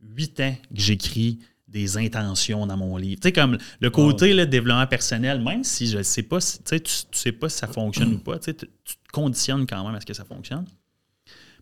[0.00, 3.20] huit ans que j'écris des intentions dans mon livre.
[3.20, 6.62] Tu sais, comme le côté le développement personnel, même si je ne sais pas, si,
[6.62, 9.94] tu, tu sais pas si ça fonctionne ou pas, tu, tu te conditionnes quand même
[9.94, 10.64] à ce que ça fonctionne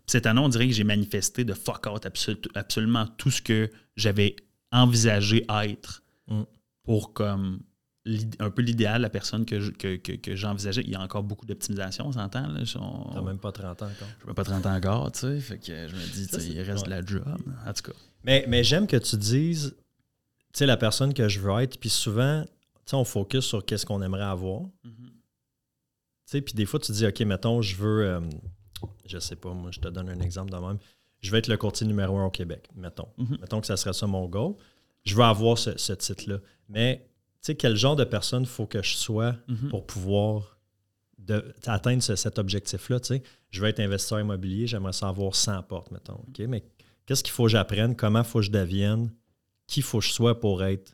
[0.07, 2.07] cette année, on dirait que j'ai manifesté de fuck out
[2.55, 4.35] absolument tout ce que j'avais
[4.71, 6.43] envisagé être mm.
[6.83, 7.59] pour comme
[8.39, 9.59] un peu l'idéal, la personne que,
[10.35, 10.83] j'envisageais.
[10.83, 12.47] Il y a encore beaucoup d'optimisation, on s'entend.
[13.13, 14.07] T'as même pas 30 ans encore.
[14.21, 15.39] Je même pas 30 ans encore, tu sais.
[15.39, 17.23] Fait que je me dis, il reste de la job,
[17.65, 17.97] en tout cas.
[18.25, 19.75] Mais, mais j'aime que tu dises,
[20.51, 22.49] tu sais, la personne que je veux être, puis souvent, tu
[22.87, 24.61] sais, on focus sur qu'est-ce qu'on aimerait avoir.
[24.61, 25.05] Mm-hmm.
[25.05, 25.11] Tu
[26.25, 28.05] sais, puis des fois, tu dis, OK, mettons, je veux...
[28.05, 28.21] Euh,
[29.05, 30.77] je sais pas, moi, je te donne un exemple de même.
[31.21, 33.07] Je vais être le courtier numéro un au Québec, mettons.
[33.17, 33.37] Mhm.
[33.41, 34.55] Mettons que ça serait ça mon goal.
[35.05, 36.39] Je veux avoir ce, titre-là.
[36.67, 37.07] Mais,
[37.41, 39.69] tu sais, quel genre de personne faut que je sois mhm.
[39.69, 40.57] pour pouvoir
[41.65, 43.23] atteindre cet objectif-là, tu sais?
[43.49, 46.23] Je veux être investisseur immobilier, j'aimerais savoir 100 portes, mettons.
[46.27, 46.39] OK?
[46.47, 46.63] Mais
[47.05, 47.95] qu'est-ce qu'il faut que j'apprenne?
[47.95, 49.09] Comment faut que je devienne?
[49.67, 50.93] Qui faut que je sois pour être?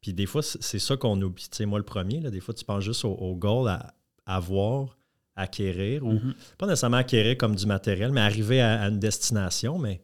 [0.00, 1.48] Puis des fois, c'est ça qu'on oublie.
[1.50, 3.94] Tu sais, moi, le premier, là, des fois, tu penses juste au, au goal à
[4.24, 4.96] avoir
[5.40, 6.34] acquérir, ou mhm.
[6.58, 10.02] pas nécessairement acquérir comme du matériel, mais arriver à, une destination, mais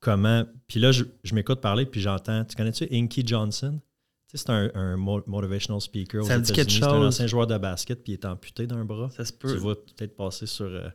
[0.00, 0.44] comment?
[0.68, 2.44] Puis là, je, m'écoute parler, puis j'entends.
[2.44, 3.80] Tu connais-tu Inky Johnson?
[4.28, 6.70] Tu sais, c'est un, motivational speaker aux États-Unis.
[6.70, 9.10] C'est un ancien joueur de basket, puis il est amputé d'un bras.
[9.10, 9.52] Ça se peut.
[9.52, 10.66] Tu vas peut-être passer sur.
[10.66, 10.88] Euh,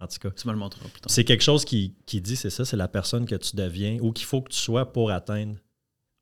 [0.00, 0.30] en tout cas.
[0.30, 1.10] Tu me le montreras plus tard.
[1.10, 4.12] C'est quelque chose qui, qui dit, c'est ça, c'est la personne que tu deviens ou
[4.12, 5.56] qu'il faut que tu sois pour atteindre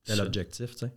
[0.09, 0.93] l'objectif, tu sais.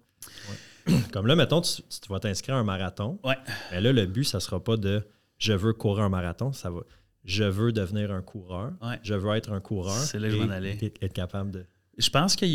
[1.11, 3.19] Comme là, mettons, tu, vas t'inscrire à un marathon.
[3.23, 3.37] Ouais.
[3.71, 5.05] Mais là, le but, ça sera pas de
[5.37, 6.81] je veux courir un marathon, ça va.
[7.23, 8.71] Je veux devenir un coureur.
[9.03, 9.97] Je veux être un coureur.
[9.97, 10.77] C'est là que je aller.
[11.01, 11.65] Être capable de.
[11.97, 12.45] Je pense que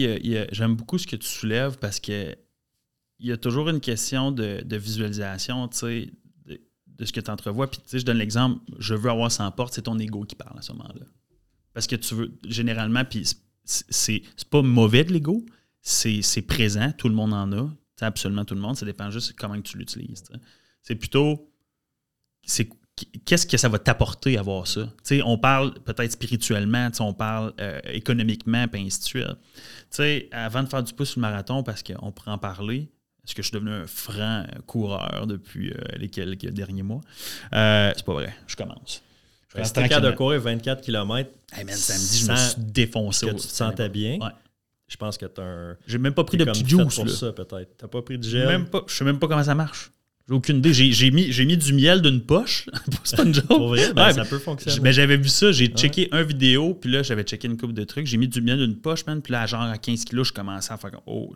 [0.53, 2.35] j'aime beaucoup ce que tu soulèves parce que
[3.19, 6.11] il y a toujours une question de, visualisation, tu sais,
[6.99, 7.71] de, ce que tu entrevois.
[7.71, 10.35] Puis, tu sais, je donne l'exemple, je veux avoir 100 portes, c'est ton ego qui
[10.35, 11.07] parle à ce moment-là.
[11.73, 13.29] Parce que tu veux, généralement, puis
[13.65, 15.45] c'est pas mauvais de l'ego,
[15.83, 17.69] c'est présent, tout le monde en a,
[18.01, 20.25] absolument tout le monde, ça dépend juste comment tu l'utilises.
[20.83, 21.51] C'est plutôt
[22.47, 22.69] c'est
[23.27, 24.89] qu'est-ce que ça va t'apporter à voir ça?
[25.25, 29.05] on parle peut-être spirituellement, on parle euh, économiquement, puis ainsi de
[29.91, 30.29] suite.
[30.33, 32.89] avant de faire du pouce sur le marathon, parce qu'on pourrait en parler,
[33.27, 37.01] est-ce que je suis devenu un franc coureur depuis euh, les quelques derniers mois?
[37.53, 39.03] Euh, c'est pas vrai, je commence.
[39.49, 41.31] Je reste de courir 24 km.
[41.53, 43.27] Hey samedi, je me suis défoncé.
[43.27, 44.19] Que tu te sentais bien.
[44.87, 45.77] Je pense que tu as un.
[45.89, 46.95] J'ai même pas pris de petit juice.
[46.95, 47.77] pour ça, peut-être.
[47.77, 48.47] Tu pas pris de gel?
[48.47, 49.91] Même pas, je sais même pas comment ça marche.
[50.29, 50.73] J'ai aucune idée.
[50.73, 52.69] J'ai mis, mis du miel d'une poche.
[53.05, 53.47] c'est pas une joke.
[53.47, 54.81] Pour vrai, ben, ça peut fonctionner.
[54.81, 57.85] Mais j'avais vu ça, j'ai checké un vidéo, puis là, j'avais checké une coupe de
[57.85, 58.07] trucs.
[58.07, 59.23] J'ai mis du miel d'une poche, man.
[59.23, 61.33] Puis là, genre à 15 kilos, je commençais à faire comme, oh,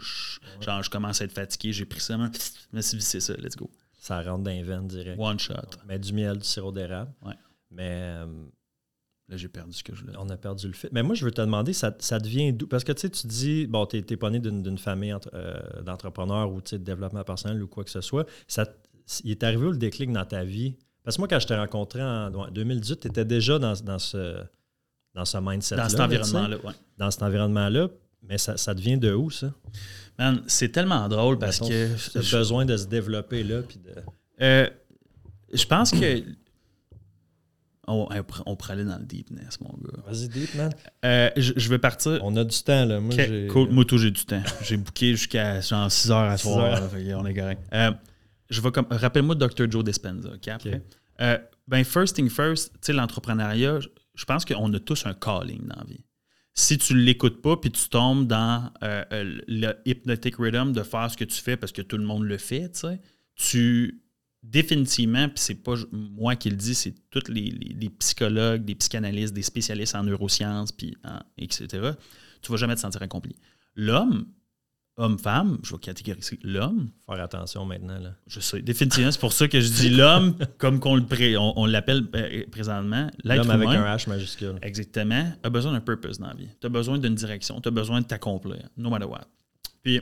[0.61, 1.73] genre, je commençais à être fatigué.
[1.73, 2.33] J'ai pris ça, man.
[2.35, 3.71] Je me suis dit, c'est ça, let's go.
[3.97, 5.21] Ça rentre dans les veines direct.
[5.21, 5.55] One shot.
[5.87, 7.13] Mais du miel, du sirop d'érable.
[7.25, 7.35] Ouais.
[7.71, 7.91] Mais.
[7.91, 8.27] Euh,
[9.31, 10.15] là, j'ai perdu ce que je voulais.
[10.19, 10.89] On a perdu le fait.
[10.93, 12.67] Mais moi, je veux te demander, ça, ça devient d'où?
[12.67, 16.51] Parce que tu sais, tu dis, bon, tu n'es pas né d'une famille euh, d'entrepreneurs
[16.51, 18.27] ou de développement personnel ou quoi que ce soit.
[18.49, 18.67] Ça,
[19.25, 20.77] il est arrivé où le déclic dans ta vie?
[21.05, 24.43] Parce que moi, quand je t'ai rencontré en 2018, tu étais déjà dans, ce,
[25.15, 25.85] dans ce mindset-là.
[25.85, 26.73] Dans cet environnement-là, oui.
[26.99, 27.89] Dans cet environnement-là.
[28.29, 29.53] Mais ça, devient de où, ça?
[30.19, 32.19] Man, c'est tellement drôle parce que.
[32.19, 33.63] As besoin de se développer là.
[33.63, 33.95] Puis de...
[34.43, 34.69] Euh,
[35.53, 36.23] je pense que.
[37.87, 38.09] on,
[38.45, 40.03] on, pourrait aller dans le deepness, mon gars.
[40.07, 40.71] Vas-y, deep, man.
[41.05, 42.21] Euh, je, vais partir.
[42.23, 43.01] On a du temps, là.
[43.01, 43.47] Moi, j'ai...
[43.47, 43.71] Cool.
[43.71, 44.43] Moi, tout, j'ai du temps.
[44.63, 46.83] j'ai booké jusqu'à genre 6 heures à soir.
[46.93, 47.63] on est correct.
[47.73, 47.91] Euh,
[48.51, 48.87] je vais comme...
[48.91, 49.71] Rappelle-moi Dr.
[49.71, 50.83] Joe Dispenza, OK, après?
[51.21, 53.79] Euh, ben, first thing first, tu sais, l'entrepreneuriat,
[54.15, 56.05] je pense qu'on a tous un calling dans la vie.
[56.53, 61.17] Si tu ne l'écoutes pas, puis tu tombes dans le hypnotic rhythm de faire ce
[61.17, 63.01] que tu fais parce que tout le monde le fait, tu sais,
[63.37, 64.03] tu
[64.43, 69.43] définitivement, puis c'est pas moi qui le dis, c'est tous les, psychologues, des psychanalystes, des
[69.43, 70.97] spécialistes en neurosciences, puis
[71.39, 71.93] etc.,
[72.43, 73.37] tu vas jamais te sentir accompli.
[73.77, 74.27] L'homme,
[75.01, 76.91] homme-femme, je vais catégoriser l'homme.
[77.07, 77.99] Faire attention maintenant.
[77.99, 78.15] Là.
[78.27, 81.05] Je sais, définitivement, c'est pour ça que je dis l'homme, comme qu'on le
[81.39, 83.11] on, l'appelle euh, présentement.
[83.25, 84.59] L'homme avec un H majuscule.
[84.63, 86.49] Exactement, a besoin d'un purpose dans la vie.
[86.61, 89.27] Tu as besoin d'une direction, tu as besoin de t'accomplir, no matter what.
[89.83, 90.01] Puis,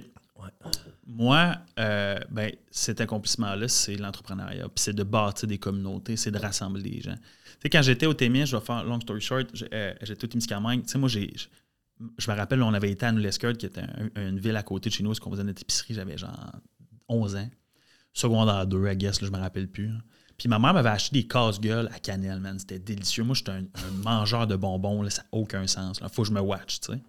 [1.07, 4.65] moi, euh, ben, cet accomplissement-là, c'est l'entrepreneuriat.
[4.65, 7.15] Puis c'est de bâtir des communautés, c'est de rassembler des gens.
[7.15, 10.29] Tu sais, quand j'étais au Témien, je vais faire long story short, euh, j'étais au
[10.29, 10.83] Témiscamingue.
[10.83, 11.33] Tu sais, moi, j'ai,
[12.19, 13.85] je me rappelle, on avait été à Noulescourt, qui était
[14.17, 15.95] une ville à côté de chez nous, où on faisait notre épicerie.
[15.95, 16.53] J'avais genre
[17.09, 17.51] 11 ans.
[18.13, 19.91] Secondaire 2, I guess, là, je me rappelle plus.
[20.37, 22.59] Puis ma mère m'avait acheté des casse-gueules à cannelle, man.
[22.59, 23.25] C'était délicieux.
[23.25, 23.65] Moi, j'étais un,
[24.05, 25.99] mangeur de bonbons, là, ça n'a aucun sens.
[26.01, 27.01] Il faut que je me watch, tu sais.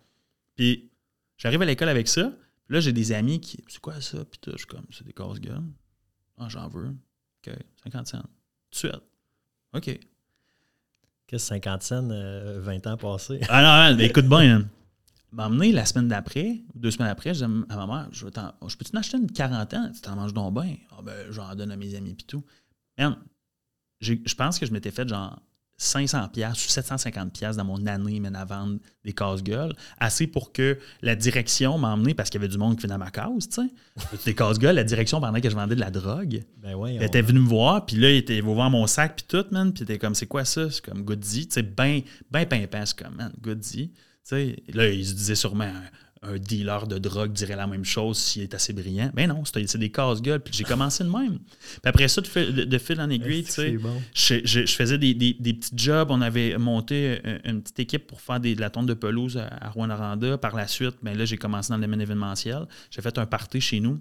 [0.56, 0.90] Puis
[1.38, 2.32] j'arrive à l'école avec ça.
[2.70, 3.64] Là, j'ai des amis qui.
[3.68, 4.26] C'est quoi ça?
[4.26, 5.64] Puis je suis comme, c'est des casse-gueules.
[6.38, 6.90] Ah, j'en veux.
[7.48, 8.18] OK, 50 cents.
[8.20, 8.26] Tout
[8.72, 9.02] de suite.
[9.74, 10.00] OK.
[11.28, 13.40] Qu'est-ce 50 cents, 20 euh, ans passés?
[13.50, 14.58] Ah non, non écoute bien.
[14.58, 14.70] Hein.
[15.32, 18.78] M'a emmené la semaine d'après, deux semaines après, je dis à ma mère, je, je
[18.78, 19.92] peux-tu en acheter une quarantaine?
[19.94, 20.76] Tu t'en manges donc bien.
[20.92, 22.44] Ah ben, j'en donne à mes amis puis tout.
[22.98, 23.16] Man,
[24.02, 25.40] je pense que je m'étais fait genre
[25.80, 30.52] 500 pièces ou 750 pièces dans mon année mais à vendre des casse-gueules, assez pour
[30.52, 33.12] que la direction m'a emmené parce qu'il y avait du monde qui venait à ma
[33.12, 34.18] cause, tu sais.
[34.26, 36.44] des casse-gueules, la direction pendant que je vendais de la drogue.
[36.58, 39.26] Ben ouais, elle était venue me voir, puis là, il était voir mon sac puis
[39.28, 40.70] tout, man, puis était comme c'est quoi ça?
[40.70, 43.94] C'est comme Goody, tu sais, ben ben pimpant, c'est comme man, Goody.
[44.24, 45.72] Sais, là, il se disait sûrement
[46.22, 49.10] un dealer de drogue dirait la même chose s'il est assez brillant.
[49.16, 50.42] Mais non, c'est des casse-gueules.
[50.42, 51.40] Puis j'ai commencé de même.
[51.40, 53.78] Puis après ça, de fil, en aiguille, tu sais,
[54.14, 56.12] je, faisais des, petits jobs.
[56.12, 60.38] On avait monté une petite équipe pour faire de la tonte de pelouse à, Rouen-Aranda.
[60.38, 62.68] Par la suite, ben là, j'ai commencé dans le domaine événementiel.
[62.92, 64.00] J'ai fait un party chez nous.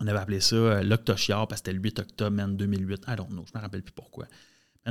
[0.00, 3.04] On avait appelé ça euh, l'Octochiar parce que c'était le 8 octobre 2008.
[3.08, 4.26] I don't know, je ne me rappelle plus pourquoi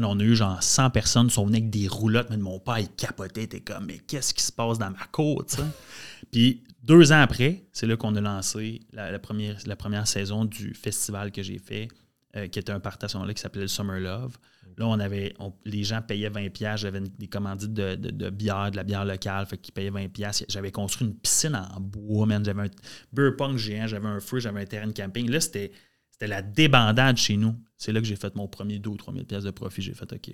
[0.06, 2.30] on a eu genre 100 personnes qui sont venues avec des roulottes.
[2.30, 3.44] Mais mon père, il capotait.
[3.44, 5.58] était comme, mais qu'est-ce qui se passe dans ma côte?
[6.32, 10.74] Puis deux ans après, c'est là qu'on a lancé la, première, la première saison du
[10.74, 11.88] festival que j'ai fait,
[12.36, 14.38] euh, qui était un partage là qui s'appelait le Summer Love.
[14.78, 15.34] Là, on avait,
[15.66, 16.82] les gens payaient 20 pièces.
[16.82, 20.46] J'avais des commandites de, bière, de la bière locale, fait qu'ils payaient 20 pièces.
[20.48, 22.46] J'avais construit une piscine en bois, man.
[22.46, 22.70] J'avais un
[23.12, 25.30] beer pong géant, j'avais un feu, j'avais un terrain de camping.
[25.32, 25.72] Là, c'était
[26.18, 27.56] c'était la débandade chez nous.
[27.78, 29.84] C'est là que j'ai fait mon premier 2 ou 3 000 pièces de profit.
[29.84, 30.32] J'ai fait OK.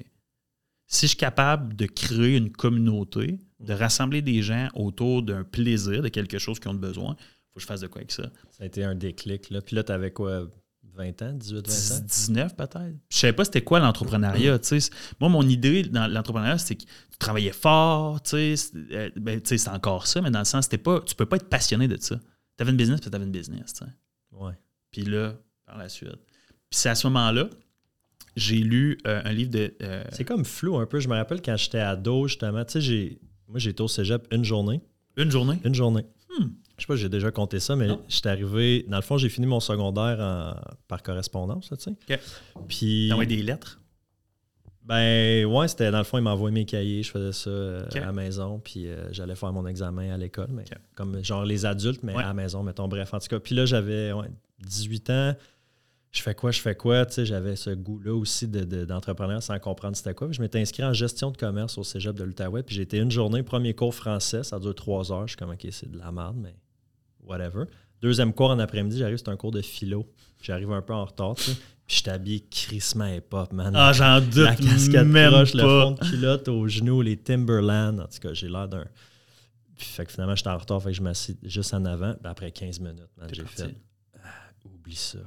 [0.88, 6.02] Si je suis capable de créer une communauté, de rassembler des gens autour d'un plaisir,
[6.02, 8.32] de quelque chose qu'ils ont besoin, il faut que je fasse de quoi avec ça.
[8.52, 9.50] Ça a été un déclic.
[9.50, 9.62] Là.
[9.62, 10.48] Puis là, tu avais quoi
[10.94, 12.06] 20 ans, 18, 20 ans?
[12.06, 12.96] 19 peut-être.
[13.10, 14.60] Je savais pas c'était quoi l'entrepreneuriat.
[15.20, 19.68] Moi, mon idée dans l'entrepreneuriat, c'est que tu travaillais fort, tu sais, euh, ben, c'est
[19.68, 22.18] encore ça, mais dans le sens, c'était pas, tu peux pas être passionné de ça.
[22.58, 23.74] Tu avais une business, puis tu avais une business.
[23.74, 23.86] sais.
[24.32, 24.54] Ouais.
[24.92, 25.36] Puis là,
[25.78, 26.10] la suite.
[26.70, 27.50] Puis c'est à ce moment-là,
[28.36, 29.74] j'ai lu euh, un livre de.
[29.82, 31.00] Euh, c'est comme flou un peu.
[31.00, 32.64] Je me rappelle quand j'étais ado, justement.
[32.66, 34.82] Tu sais, j'ai, moi, j'ai été au cégep une journée.
[35.18, 35.60] Une journée?
[35.64, 36.06] Une journée.
[36.30, 36.48] Hmm.
[36.78, 38.86] Je sais pas, j'ai déjà compté ça, mais j'étais arrivé.
[38.88, 42.20] Dans le fond, j'ai fini mon secondaire par correspondance, tu sais.
[42.68, 43.12] Puis.
[43.12, 43.80] T'as des lettres?
[44.84, 48.00] Ben, ouais, c'était dans le fond, il m'envoyait mes cahiers, je faisais ça euh, à
[48.00, 52.14] la maison, puis j'allais faire mon examen à l'école, mais comme genre les adultes, mais
[52.16, 53.40] à la maison, mettons, bref, en tout cas.
[53.40, 54.12] Puis là, j'avais
[54.60, 55.36] 18 ans
[56.14, 57.06] je fais quoi, je fais quoi.
[57.08, 60.32] Tu sais, j'avais ce goût-là aussi d'entrepreneur sans comprendre c'était quoi.
[60.32, 62.62] je m'étais inscrit en gestion de commerce au cégep de l'Outaouais.
[62.62, 65.26] Puis j'ai été une journée, premier cours français, ça dure trois heures.
[65.26, 66.56] Je suis comme, OK, c'est de la merde, mais
[67.24, 67.64] whatever.
[68.00, 70.08] Deuxième cours en après-midi, j'arrive, c'est un cours de philo.
[70.44, 71.58] J'arrive un peu en retard, tu sais.
[71.88, 73.74] Puis je t'habille crissement hip-hop, man.
[73.76, 75.58] Ah, j'en doute La casquette même proche, pas.
[75.58, 78.00] le fond de culotte aux genoux, les Timberland.
[78.00, 78.86] En tout cas, j'ai l'air d'un...
[79.76, 82.14] Puis fait que finalement, j'étais en retard, fait que je m'assis juste en avant.
[82.14, 83.76] Puis après 15 minutes, man, j'ai fait...
[84.24, 84.28] Ah,
[84.64, 85.18] oublie ça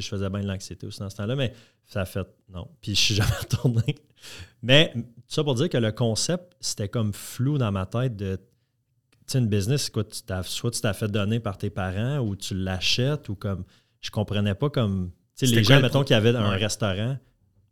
[0.00, 1.52] je faisais bien de l'anxiété aussi dans ce temps-là, mais
[1.86, 2.68] ça a fait non.
[2.80, 3.96] Puis je suis jamais retourné.
[4.62, 8.38] Mais tout ça pour dire que le concept, c'était comme flou dans ma tête de
[9.26, 12.54] tu une business, quoi, tu soit tu t'as fait donner par tes parents ou tu
[12.54, 13.64] l'achètes ou comme.
[14.00, 15.12] Je comprenais pas comme.
[15.36, 17.16] Tu sais, les gens, mettons, qui avaient un restaurant,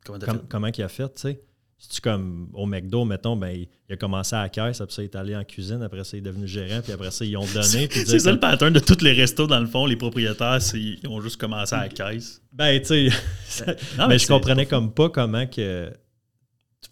[0.05, 1.43] comment, comment il a fait, tu sais.
[1.91, 5.07] C'est comme au McDo, mettons, ben, il a commencé à la caisse, après ça, il
[5.07, 7.45] est allé en cuisine, après ça, il est devenu gérant, puis après ça, ils ont
[7.45, 7.89] donné.
[7.91, 11.21] C'est ça le pattern de tous les restos, dans le fond, les propriétaires, ils ont
[11.21, 12.41] juste commencé à la caisse.
[12.53, 13.11] Ben, tu
[13.45, 13.77] sais,
[14.09, 15.91] mais, je comprenais comme pas comment que.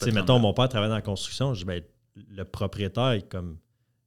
[0.00, 1.82] Tu sais, mettons, mon père travaille dans la construction, je dis, ben,
[2.28, 3.58] le propriétaire est comme.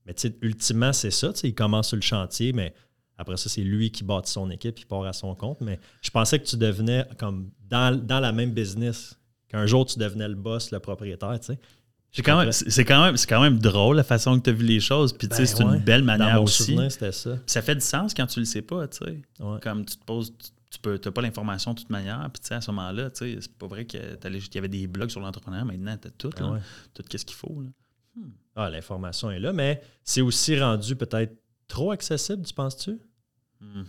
[0.05, 1.31] Mais tu sais, ultimement, c'est ça.
[1.31, 2.73] Tu sais, il commence sur le chantier, mais
[3.17, 5.61] après ça, c'est lui qui bâtit son équipe, il part à son compte.
[5.61, 9.17] Mais je pensais que tu devenais comme dans, dans la même business,
[9.53, 11.59] qu'un jour tu devenais le boss, le propriétaire, tu sais.
[12.11, 14.53] C'est quand, même, c'est, quand même, c'est quand même drôle la façon que tu as
[14.53, 15.13] vu les choses.
[15.13, 16.77] Puis, tu sais, ben c'est une belle manière Dans mon aussi.
[16.89, 17.39] c'était ça.
[17.47, 19.21] Ça fait du sens quand tu le sais pas, tu sais.
[19.63, 20.31] Comme tu te poses,
[20.69, 22.29] tu peux, n'as pas l'information de toute manière.
[22.31, 24.85] Puis, tu sais, à ce moment-là, tu sais, c'est pas vrai qu'il y avait des
[24.85, 25.65] blogs sur l'entrepreneur.
[25.65, 26.59] Maintenant, tu as tout, là.
[26.93, 27.69] Tout ce qu'il faut, là.
[28.15, 28.29] Hmm.
[28.55, 31.35] Ah, l'information est là, mais c'est aussi rendu peut-être
[31.67, 32.99] trop accessible, tu penses-tu?
[33.59, 33.83] Hmm.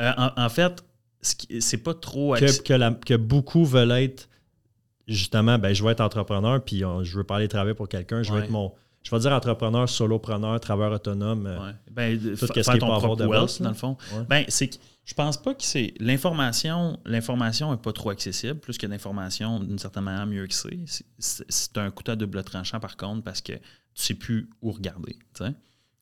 [0.00, 0.82] Euh, en, fait,
[1.20, 2.64] c'est pas trop accessible.
[2.64, 4.28] Que, que, beaucoup veulent être,
[5.08, 8.32] justement, ben, je veux être entrepreneur, puis je veux pas aller travailler pour quelqu'un, je
[8.32, 8.72] veux être mon.
[9.04, 11.46] Je vais dire entrepreneur, solopreneur, travailleur autonome.
[11.46, 11.72] Euh, ouais.
[11.90, 13.96] Ben, tout ce qu'il ton propre wealth, dans le fond.
[14.28, 15.94] Ben, c'est je pense pas que c'est.
[16.00, 20.78] L'information, l'information n'est pas trop accessible, plus que l'information, d'une certaine manière, mieux que c'est.
[21.18, 23.60] C'est un couteau à double tranchant, par contre, parce que tu
[23.94, 25.16] sais plus où regarder.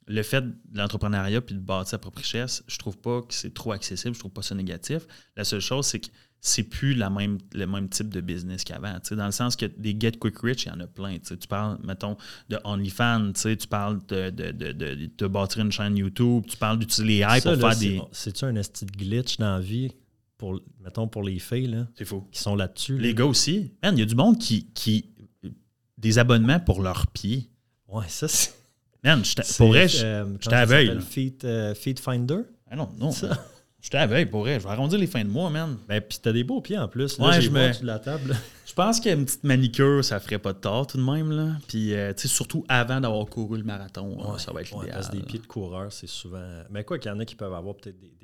[0.09, 3.55] Le fait de l'entrepreneuriat puis de bâtir sa propre richesse, je trouve pas que c'est
[3.55, 5.07] trop accessible, je trouve pas ça négatif.
[5.37, 6.09] La seule chose, c'est que
[6.47, 8.97] c'est plus la même, le même type de business qu'avant.
[9.11, 11.19] Dans le sens que des Get Quick Rich, il y en a plein.
[11.19, 12.17] Tu parles, mettons,
[12.49, 17.27] de OnlyFans, tu parles de, de, de, de, bâtir une chaîne YouTube, tu parles d'utiliser
[17.27, 18.01] les pour faire des.
[18.13, 19.91] C'est-tu un esti glitch dans la vie?
[20.39, 22.29] Pour, mettons pour les filles là, faux.
[22.31, 22.99] qui sont là-dessus.
[22.99, 23.73] Les gars aussi.
[23.83, 25.11] il y a du monde qui, qui.
[25.97, 27.51] des abonnements pour leurs pieds.
[27.89, 28.55] Ouais, ça c'est.
[29.03, 29.23] Man,
[29.57, 31.01] pour vrai, euh, je t'avais.
[31.01, 32.41] Feed, euh, feed Finder?
[32.71, 33.11] Ah non, non.
[33.11, 33.39] Ça.
[33.81, 34.59] Je t'avais pour vrai.
[34.59, 35.77] Je vais arrondir les fins de mois, man.
[35.89, 37.19] Ben, puis t'as des beaux pieds en plus.
[37.19, 37.71] Là, ouais, je me.
[37.85, 38.35] la table.
[38.67, 41.31] je pense qu'une petite manicure, ça ferait pas de tort tout de même.
[41.31, 41.53] Là.
[41.69, 45.09] Puis, euh, tu sais, surtout avant d'avoir couru le marathon, ça va être ouais, Parce
[45.09, 46.49] que des pieds de coureur, c'est souvent.
[46.71, 48.16] Mais quoi qu'il y en a qui peuvent avoir peut-être des,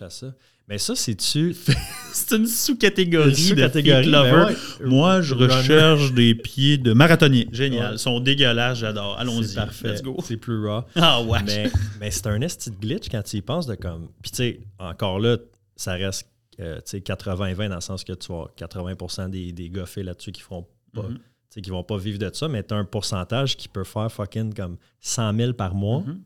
[0.00, 0.34] à ça.
[0.68, 1.54] Mais ça, c'est-tu.
[2.12, 4.54] c'est une sous-catégorie sous de feet lover.
[4.84, 7.48] Moi, je recherche des pieds de marathonnier.
[7.52, 7.94] Génial.
[7.94, 9.18] Ils sont dégueulasses, j'adore.
[9.18, 9.54] Allons-y.
[9.54, 9.92] parfait.
[9.92, 10.16] Let's go.
[10.22, 10.84] C'est plus raw.
[10.96, 11.38] Ah ouais.
[11.46, 14.08] Mais, mais c'est un esti glitch quand tu y penses de comme.
[14.22, 15.38] Puis tu sais, encore là,
[15.76, 16.28] ça reste
[16.58, 20.66] 80-20 dans le sens que tu vois 80 des, des gars faits là-dessus qui feront
[20.92, 21.02] pas.
[21.02, 21.18] Mm
[21.60, 24.54] qui vont pas vivre de ça, mais tu as un pourcentage qui peut faire fucking
[24.54, 26.18] comme 100 000 par mois mm-hmm.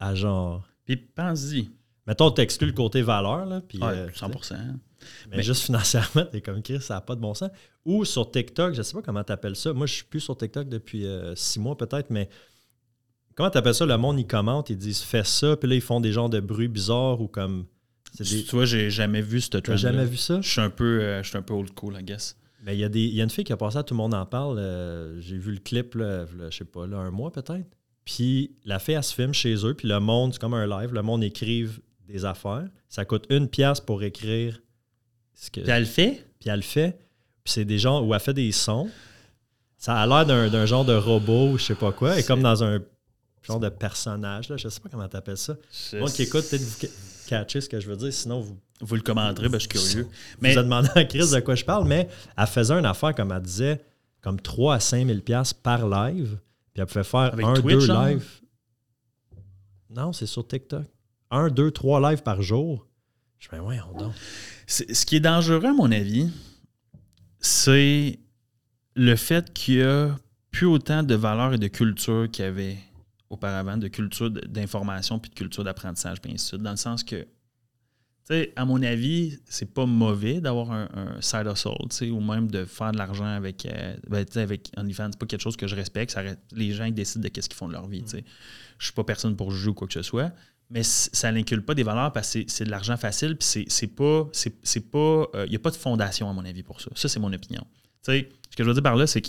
[0.00, 0.68] à genre.
[0.84, 1.70] Puis pense-y.
[2.06, 3.46] Mettons, tu exclus le côté valeur.
[3.46, 4.56] Là, puis, 100 euh,
[5.30, 7.50] mais, juste financièrement, t'es comme Chris, ça n'a pas de bon sens.
[7.84, 9.72] Ou sur TikTok, je sais pas comment tu appelles ça.
[9.72, 12.28] Moi, je suis plus sur TikTok depuis euh, six mois peut-être, mais
[13.34, 13.86] comment tu appelles ça?
[13.86, 16.40] Le monde, ils commentent, ils disent fais ça, puis là, ils font des genres de
[16.40, 17.66] bruits bizarres ou comme.
[18.16, 19.76] Tu vois, j'ai jamais vu ce trend.
[19.76, 20.40] jamais vu ça?
[20.40, 22.36] Je suis un peu, euh, je suis un peu old school, I guess.
[22.62, 23.98] Mais il y, a des, y a une fille qui a passé à Tout le
[23.98, 24.58] monde en parle.
[25.20, 27.68] j'ai vu le clip, là, je sais pas, là, un mois peut-être.
[28.04, 30.94] Puis la fille, elle se filme chez eux, puis le monde, c'est comme un live,
[30.94, 32.66] le monde écrive des affaires.
[32.88, 34.60] Ça coûte une pièce pour écrire.
[35.34, 36.26] Ce que, puis elle le fait?
[36.40, 36.98] Puis elle le fait.
[37.44, 38.88] Puis c'est des gens où elle fait des sons.
[39.76, 42.18] Ça a l'air d'un genre de robot ou je sais pas quoi.
[42.18, 42.80] Et comme dans un
[43.42, 44.48] genre de personnage.
[44.48, 44.56] Là.
[44.56, 45.56] Je sais pas comment tu appelles ça.
[45.94, 46.86] Moi qui écoute, peut-être vous
[47.28, 48.12] catchez ce que je veux dire.
[48.12, 48.58] Sinon, vous.
[48.82, 50.06] Vous le commenterez, ben, je suis curieux.
[50.38, 50.52] Mais...
[50.52, 53.32] Vous avez demandé à Chris de quoi je parle, mais elle faisait une affaire, comme
[53.32, 53.82] elle disait,
[54.20, 55.20] comme 3 à 5 000
[55.62, 56.38] par live.
[56.74, 58.26] Puis elle pouvait faire un, deux lives.
[59.88, 60.84] Non, c'est sur TikTok
[61.30, 62.86] un, deux, trois lives par jour.
[63.38, 64.12] Je me dis, ouais, on
[64.66, 66.30] Ce qui est dangereux, à mon avis,
[67.40, 68.18] c'est
[68.94, 70.16] le fait qu'il y a
[70.50, 72.78] plus autant de valeurs et de culture qu'il y avait
[73.28, 77.26] auparavant, de culture d'information puis de culture d'apprentissage, bien sûr, dans le sens que,
[78.28, 82.90] tu à mon avis, c'est pas mauvais d'avoir un, side hustle, ou même de faire
[82.90, 85.10] de l'argent avec, euh, ben, avec OnlyFans.
[85.12, 86.12] C'est pas quelque chose que je respecte.
[86.12, 88.02] Ça, les gens ils décident de qu'est-ce qu'ils font de leur vie.
[88.06, 88.18] Je
[88.78, 90.32] Je suis pas personne pour juger ou quoi que ce soit
[90.68, 94.28] mais ça n'incule pas des valeurs parce que c'est de l'argent facile, puis c'est pas.
[94.32, 96.90] c'est pas Il euh, n'y a pas de fondation, à mon avis, pour ça.
[96.94, 97.64] Ça, c'est mon opinion.
[98.04, 99.28] Tu ce que je veux dire par là, c'est que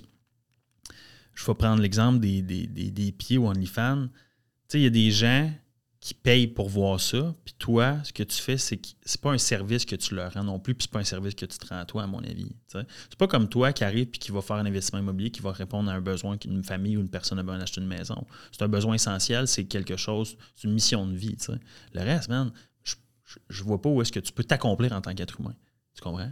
[1.34, 4.08] je vais prendre l'exemple des, pieds ou OnlyFans.
[4.08, 4.13] Tu
[4.69, 5.52] sais, il y a des gens
[6.07, 7.35] qui payent pour voir ça.
[7.43, 10.31] Puis toi, ce que tu fais, c'est que c'est pas un service que tu leur
[10.31, 12.07] rends non plus, puis c'est pas un service que tu te rends à toi, à
[12.07, 12.47] mon avis.
[12.67, 15.51] C'est pas comme toi qui arrive puis qui va faire un investissement immobilier, qui va
[15.51, 18.25] répondre à un besoin qu'une famille ou une personne a besoin d'acheter une maison.
[18.53, 21.35] C'est un besoin essentiel, c'est quelque chose, c'est une mission de vie.
[21.93, 22.53] Le reste, man,
[22.85, 22.95] je,
[23.49, 25.55] je, vois pas où est-ce que tu peux t'accomplir en tant qu'être humain.
[25.93, 26.31] Tu comprends?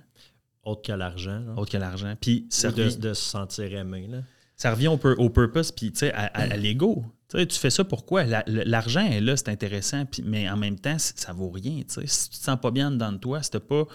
[0.63, 1.43] Autre que l'argent.
[1.57, 2.15] Autre que l'argent.
[2.21, 4.07] Puis de, de, se sentir aimé.
[4.07, 4.19] Là
[4.55, 7.03] ça revient au, au purpose, puis à, à, l'ego.
[7.43, 8.23] Tu fais ça pourquoi?
[8.47, 11.81] L'argent est là, c'est intéressant, mais en même temps, ça vaut rien.
[11.87, 13.85] Si tu te sens pas bien dedans de toi, c'était pas.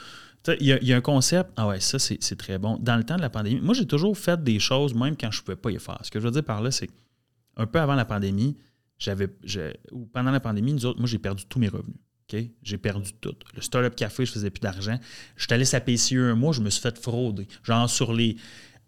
[0.59, 2.79] Il y, a un concept, ah ouais, ça c'est très bon.
[2.81, 5.41] Dans le temps de la pandémie, moi j'ai toujours fait des choses, même quand je
[5.41, 5.99] ne pouvais pas y faire.
[6.03, 6.89] Ce que je veux dire par là, c'est
[7.59, 8.57] un peu avant la pandémie,
[8.99, 9.29] j'avais.
[9.93, 11.97] Ou pendant la pandémie, nous autres, moi j'ai perdu tous mes revenus.
[12.63, 13.35] J'ai perdu tout.
[13.55, 14.99] Le Startup Café, je faisais plus d'argent.
[15.37, 17.49] Je suis allé sa PCE un mois, je me suis fait frauder.
[17.63, 18.37] Genre sur les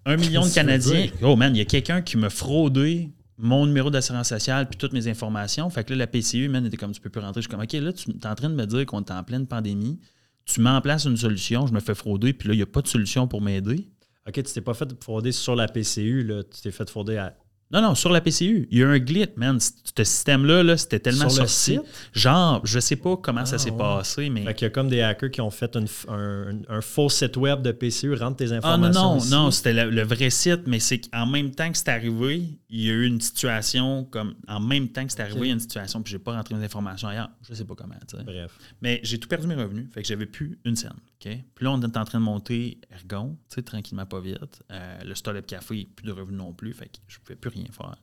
[0.05, 1.09] un million de Canadiens.
[1.23, 4.93] Oh man, il y a quelqu'un qui m'a fraudé mon numéro d'assurance sociale puis toutes
[4.93, 5.69] mes informations.
[5.71, 7.41] Fait que là, la PCU, man, était comme tu peux plus rentrer.
[7.41, 9.23] Je suis comme, OK, là, tu es en train de me dire qu'on est en
[9.23, 10.01] pleine pandémie.
[10.45, 12.67] Tu mets en place une solution, je me fais frauder, puis là, il n'y a
[12.67, 13.89] pas de solution pour m'aider.
[14.27, 17.37] OK, tu t'es pas fait frauder sur la PCU, là, tu t'es fait frauder à
[17.73, 18.69] non, non, sur la PCU.
[18.71, 19.59] Il y a un glitch, man.
[19.59, 21.81] Ce système-là, -là, c'était tellement sur sorti.
[22.13, 24.45] Genre, je sais pas comment ça ah, s'est passé, mais.
[24.45, 27.73] Fait qu'il y a comme des hackers qui ont fait un, faux site web de
[27.73, 29.01] PCU, rentre tes informations.
[29.01, 31.89] Ah non, non, non, c'était le, vrai site, mais c'est qu'en même temps que c'est
[31.89, 34.35] arrivé, il y a eu une situation comme.
[34.49, 36.55] En même temps que c'est arrivé, il y a une situation, puis j'ai pas rentré
[36.55, 37.31] mes informations ailleurs.
[37.49, 37.95] Je sais pas comment,
[38.27, 38.53] Bref.
[38.83, 40.93] Mais j'ai tout perdu mes revenus, fait que j'avais plus une scène.
[41.25, 41.39] OK?
[41.55, 44.63] Puis là, on est en train de monter Ergon, tu sais, tranquillement, pas vite.
[44.71, 47.62] Euh, le Startup Café, plus de revenus non plus, fait que je pouvais plus rien
[47.71, 47.97] faire.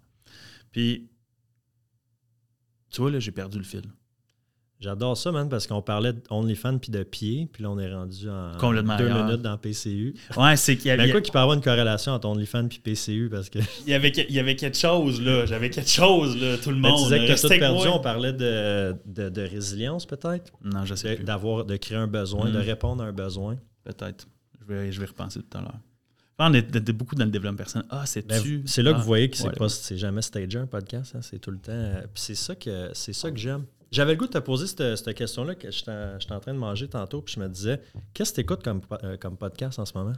[0.72, 1.10] Puis,
[2.89, 3.84] tu vois, là, j'ai perdu le fil.
[4.80, 8.30] J'adore ça, man, parce qu'on parlait d'OnlyFans puis de pied, puis là, on est rendu
[8.30, 8.57] en
[8.97, 10.16] deux minutes dans PCU.
[10.38, 11.07] Ouais, c'est qu'il y avait.
[11.07, 13.60] Ben, quoi qu'il peut y avoir une corrélation entre OnlyFans puis PCU, parce que.
[13.86, 15.45] il, y avait, il y avait quelque chose, là.
[15.45, 16.95] J'avais quelque chose, là, tout le monde.
[16.95, 20.53] Tu disais que tout perdu, on parlait de, de, résilience, peut-être?
[20.64, 21.18] Non, je sais.
[21.18, 22.62] D'avoir, de créer un besoin, de mm.
[22.62, 23.57] répondre à un besoin.
[23.84, 24.30] Peut-être.
[24.62, 25.80] Je vais, je vais repenser tout à l'heure.
[26.41, 27.85] On est beaucoup dans le développement personnel.
[27.89, 28.63] Ah, c'est ben, tu.
[28.65, 31.13] C'est là que vous ah, voyez que c'est pas c'est jamais stagé un podcast.
[31.15, 31.73] Hein, c'est tout le temps.
[31.73, 33.65] Euh, c'est ça que c'est ça que j'aime.
[33.91, 37.21] J'avais le goût de te poser cette, question-là que j'étais en train de manger tantôt,
[37.21, 37.81] puis je me disais,
[38.13, 40.13] qu'est-ce que tu écoutes comme, euh, comme podcast en ce moment?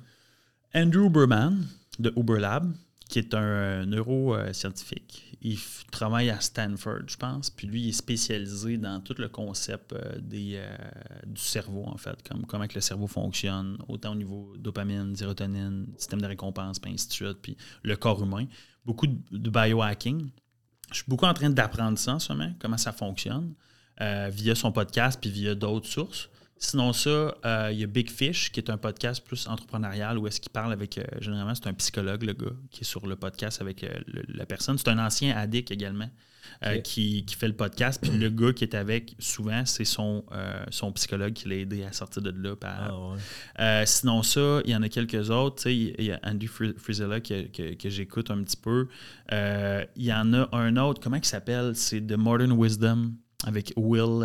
[0.75, 1.65] Andrew Uberman
[1.97, 2.69] de Uberlab,
[3.11, 5.37] qui est un neuroscientifique.
[5.41, 5.59] Il
[5.91, 7.49] travaille à Stanford, je pense.
[7.49, 10.77] Puis lui, il est spécialisé dans tout le concept euh, des, euh,
[11.25, 16.21] du cerveau, en fait, comme comment le cerveau fonctionne, autant au niveau dopamine, sérotonine, système
[16.21, 18.45] de récompense, puis ainsi de suite, puis le corps humain.
[18.85, 20.29] Beaucoup de biohacking.
[20.91, 23.53] Je suis beaucoup en train d'apprendre ça en ce moment, comment ça fonctionne,
[23.99, 26.29] euh, via son podcast puis via d'autres sources.
[26.63, 30.27] Sinon, ça, euh, il y a Big Fish, qui est un podcast plus entrepreneurial où
[30.27, 33.15] est-ce qu'il parle avec, euh, généralement, c'est un psychologue, le gars, qui est sur le
[33.15, 33.85] podcast avec
[34.29, 34.77] la personne.
[34.77, 36.07] C'est un ancien addict également.
[36.63, 37.99] Euh, qui, fait le podcast.
[38.01, 41.83] Puis le gars qui est avec, souvent, c'est son, euh, son psychologue qui l'a aidé
[41.83, 42.55] à sortir de là.
[42.63, 42.91] Ah,
[43.59, 45.67] euh, sinon, ça, il y en a quelques autres.
[45.67, 48.87] Il y a Andy Frizella que, que, j'écoute un petit peu.
[49.31, 51.75] il y en a un autre, comment il s'appelle?
[51.75, 53.13] C'est The Modern Wisdom
[53.45, 54.23] avec Will.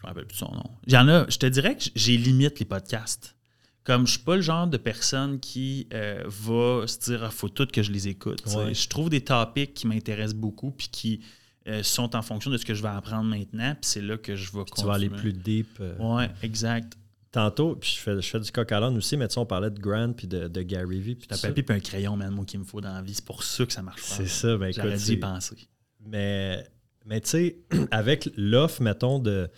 [0.00, 0.64] Je ne me rappelle plus son nom.
[0.86, 3.36] Il y en a, je te dirais que j'ai limite les podcasts.
[3.84, 7.48] Comme je suis pas le genre de personne qui euh, va se dire ah, faut
[7.48, 8.42] tout que je les écoute.
[8.46, 11.20] Je trouve des topics qui m'intéressent beaucoup puis qui
[11.66, 13.74] euh, sont en fonction de ce que je vais apprendre maintenant.
[13.74, 15.68] Puis c'est là que je vais Tu vas aller plus deep.
[15.80, 15.96] Euh.
[15.98, 16.96] Oui, exact.
[17.32, 19.70] Tantôt, puis je fais, je fais du coq à aussi, mais tu sais, on parlait
[19.70, 21.14] de Grant puis de, Gary Vee.
[21.14, 23.14] Puis un papier puis un crayon, man, moi, qu'il me faut dans la vie.
[23.14, 24.14] C'est pour ça que ça marche pas.
[24.16, 25.68] C'est ça, ben J'aurais dû y penser.
[26.00, 26.66] Mais,
[27.06, 27.58] mais tu sais,
[27.90, 29.48] avec l'offre, mettons, de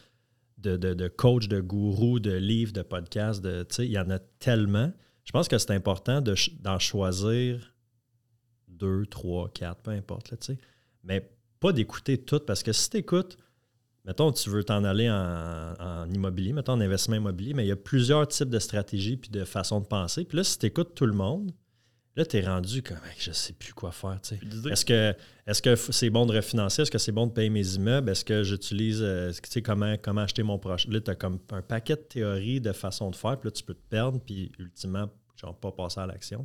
[0.63, 4.93] de, coach, de gourou, de livres, de podcasts, de, il y en a tellement.
[5.25, 7.75] Je pense que c'est important d'en choisir
[8.69, 10.31] deux, trois, quatre, peu importe.
[10.31, 10.55] Là,
[11.05, 13.37] mais pas d'écouter tout, parce que si tu écoutes,
[14.05, 17.77] mettons, tu veux t'en aller en, immobilier, mettons en investissement immobilier, mais il y a
[17.77, 20.25] plusieurs types de stratégies puis de façons de penser.
[20.25, 21.53] Puis là, si tu écoutes tout le monde,
[22.15, 24.21] Là, tu es rendu comme je ne sais plus quoi faire.
[24.71, 25.15] Est-ce que
[25.47, 26.83] est-ce que c'est bon de refinancer?
[26.83, 28.11] Est-ce que c'est bon de payer mes immeubles?
[28.11, 29.33] Est-ce que j'utilise euh,
[29.65, 30.87] comment, comment acheter mon proche?
[30.89, 33.63] Là, tu as comme un paquet de théories, de façons de faire, puis là, tu
[33.63, 35.09] peux te perdre, puis ultimement,
[35.41, 36.45] genre pas passer à l'action,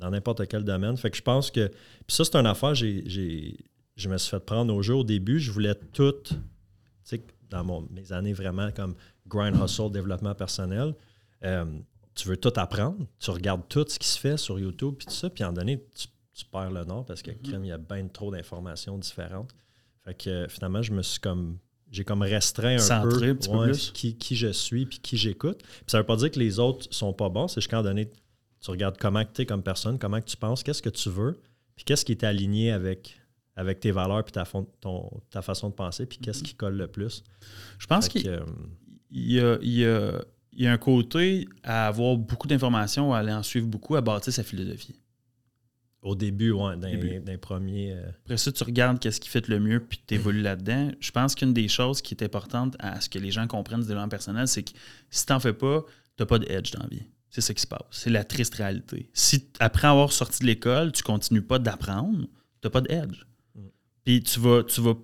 [0.00, 0.96] dans n'importe quel domaine.
[0.96, 1.68] Fait que je pense que.
[1.68, 3.56] Puis ça, c'est une affaire, j'ai,
[3.94, 5.38] je me suis fait prendre au jeu au début.
[5.38, 6.34] Je voulais tout, tu
[7.04, 8.96] sais, dans mon, mes années vraiment comme
[9.28, 10.94] grind hustle, développement personnel.
[11.44, 11.64] Euh,
[12.18, 15.14] tu veux tout apprendre, tu regardes tout ce qui se fait sur YouTube, puis tout
[15.14, 16.08] ça, puis en donné, tu,
[16.52, 17.60] perds le nom parce que mm-hmm.
[17.62, 19.50] il y a bien trop d'informations différentes.
[20.04, 21.58] Fait que finalement, je me suis comme.
[21.90, 23.34] J'ai comme restreint un peu,
[23.94, 25.62] Qui, qui, je suis puis qui j'écoute.
[25.62, 28.10] Puis ça veut pas dire que les autres sont pas bons, c'est juste qu'en donné,
[28.60, 31.40] tu regardes comment tu es comme personne, comment tu penses, qu'est-ce que tu veux,
[31.76, 33.18] puis qu'est-ce qui est aligné avec,
[33.56, 34.44] avec tes valeurs puis ta,
[34.80, 36.46] ton, ta façon de penser, puis qu'est-ce mm-hmm.
[36.46, 37.24] qui colle le plus.
[37.78, 38.44] Je pense qu'il euh,
[39.10, 40.20] y, a
[40.58, 44.00] il y a un côté à avoir beaucoup d'informations, à aller en suivre beaucoup, à
[44.00, 44.96] bâtir sa philosophie.
[46.02, 47.92] Au début, oui, d'un premier.
[47.92, 50.90] Euh, Après ça, tu regardes qu'est-ce qui fait le mieux, puis tu évolues là-dedans.
[50.98, 53.86] Je pense qu'une des choses qui est importante à ce que les gens comprennent du
[53.86, 54.72] développement personnel, c'est que
[55.10, 55.84] si tu n'en fais pas,
[56.16, 57.06] tu n'as pas de edge dans la vie.
[57.30, 57.82] C'est ça qui se passe.
[57.92, 59.10] C'est la triste réalité.
[59.12, 62.28] Si, après avoir sorti de l'école, tu continues pas d'apprendre, tu
[62.64, 63.26] n'as pas de edge.
[63.54, 63.60] Mm.
[64.04, 64.94] Puis tu vas, tu vas.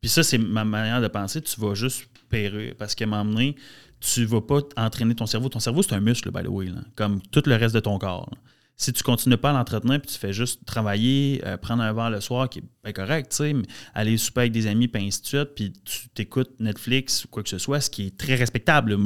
[0.00, 2.74] Puis ça, c'est ma manière de penser, tu vas juste périr.
[2.78, 3.56] Parce qu'à donné,
[4.02, 5.48] tu vas pas entraîner ton cerveau.
[5.48, 8.30] Ton cerveau, c'est un muscle, by the way, comme tout le reste de ton corps.
[8.76, 12.10] Si tu continues pas à l'entretenir, puis tu fais juste travailler, euh, prendre un verre
[12.10, 13.54] le soir, qui est correct, tu sais,
[13.94, 15.20] aller souper avec des amis, puis ainsi
[15.54, 18.96] puis tu t'écoutes Netflix ou quoi que ce soit, ce qui est très respectable.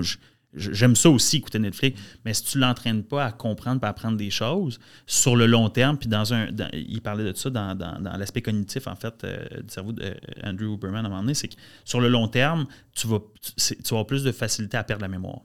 [0.55, 3.91] J'aime ça aussi, écouter Netflix, mais si tu ne l'entraînes pas à comprendre et à
[3.91, 6.49] apprendre des choses sur le long terme, puis dans un.
[6.73, 11.09] il parlait de ça dans, l'aspect cognitif, en fait, euh, du cerveau d'Andrew Huberman à
[11.09, 13.21] un moment donné, c'est que sur le long terme, tu vas,
[13.57, 15.41] tu vas avoir plus de facilité à perdre la mémoire.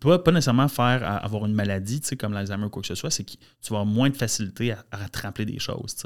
[0.00, 3.24] Pas, pas, nécessairement faire avoir une maladie, comme l'Alzheimer ou quoi que ce soit, c'est
[3.24, 5.96] que tu vas avoir moins de facilité à, à te rappeler des choses,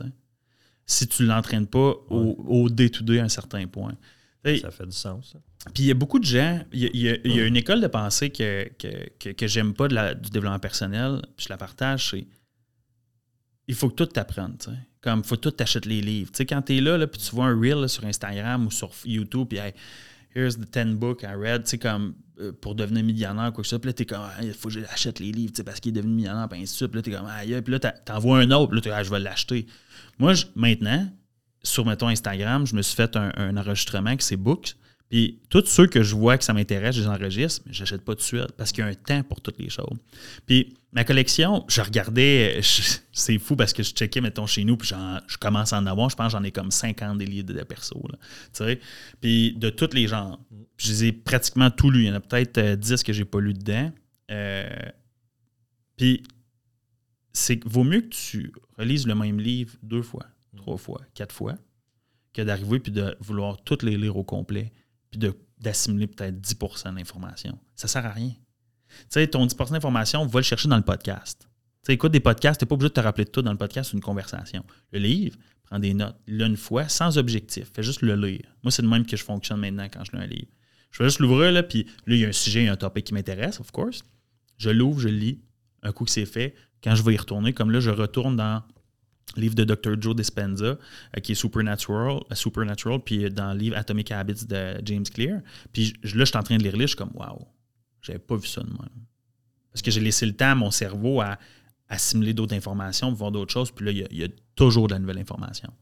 [0.86, 3.94] si tu ne l'entraînes pas au day-to-day à un certain point.
[4.44, 5.36] Ça fait du sens.
[5.74, 8.68] Puis il y a beaucoup de gens, il y a, une école de pensée que,
[8.78, 12.26] que, que, j'aime pas de la, du développement personnel, puis je la partage, c'est
[13.68, 14.56] il faut que tout t'apprenne.
[15.00, 16.30] Comme, il faut que tout t'achètes les livres.
[16.40, 19.48] Quand tu es là, là puis tu vois un reel sur Instagram ou sur YouTube,
[19.48, 19.58] puis
[20.34, 23.68] here's the 10 books I read, tu sais, comme euh, pour devenir millionnaire, quoi que
[23.68, 23.78] ça.
[23.78, 26.48] Puis là, t'es comme, il faut que j'achète les livres, parce qu'il est devenu millionnaire,
[26.48, 26.90] puis ainsi de suite.
[26.90, 29.20] Puis là, t'es comme, aïe, puis là, t'envoies un autre, puis là, ah, je vais
[29.20, 29.66] l'acheter.
[30.18, 31.08] Moi, maintenant,
[31.62, 34.76] sur, mettons, Instagram, je me suis fait un, enregistrement qui c'est Books.
[35.08, 38.02] Puis tous ceux que je vois que ça m'intéresse, je les enregistre, mais je n'achète
[38.02, 39.98] pas de suite parce qu'il y a un temps pour toutes les choses.
[40.46, 42.60] Puis ma collection, je regardais,
[43.12, 46.08] c'est fou parce que je checkais, mettons, chez nous, puis je commence à en avoir.
[46.08, 48.02] Je pense j'en ai comme 50 des livres de perso.
[49.20, 50.40] Puis de tous les genres.
[50.78, 52.04] je les ai pratiquement tous lus.
[52.04, 53.92] Il y en a peut-être 10 euh, que j'ai pas lu dedans.
[54.30, 54.66] Euh,
[55.98, 56.22] puis
[57.32, 60.26] c'est vaut mieux que tu relises le même livre deux fois,
[60.56, 61.56] trois fois, quatre fois,
[62.32, 64.72] que d'arriver puis de vouloir toutes les lire au complet
[65.10, 65.20] puis
[65.58, 67.58] d'assimiler peut-être 10% d'informations.
[67.76, 68.30] Ça sert à rien.
[68.30, 71.42] Tu sais, ton 10% d'informations, va le chercher dans le podcast.
[71.82, 73.52] Tu sais, écoute des podcasts, tu n'es pas obligé de te rappeler de tout dans
[73.52, 74.64] le podcast, c'est une conversation.
[74.92, 77.70] Le livre, prends des notes, lis une fois, sans objectif.
[77.74, 78.44] Fais juste le lire.
[78.62, 80.48] Moi, c'est de même que je fonctionne maintenant quand je lis un livre.
[80.90, 83.14] Je vais juste l'ouvrir, là, puis là, il y a un sujet, un topic qui
[83.14, 84.04] m'intéresse, of course.
[84.58, 85.40] Je l'ouvre, je le lis.
[85.82, 88.62] Un coup que c'est fait, quand je vais y retourner, comme là, je retourne dans
[89.36, 90.00] livre de Dr.
[90.00, 90.76] Joe Dispenza, euh,
[91.22, 95.40] qui est Supernatural, euh, Supernatural, puis dans le livre Atomic Habits de James Clear.
[95.72, 97.46] Puis là, je suis en train de lire le je suis comme, waouh,
[98.00, 99.06] j'avais pas vu ça de même.
[99.72, 101.38] Parce que j'ai laissé le temps à mon cerveau à
[101.88, 105.18] assimiler d'autres informations, voir d'autres choses, puis là, il y, a, toujours de la nouvelle
[105.18, 105.72] information.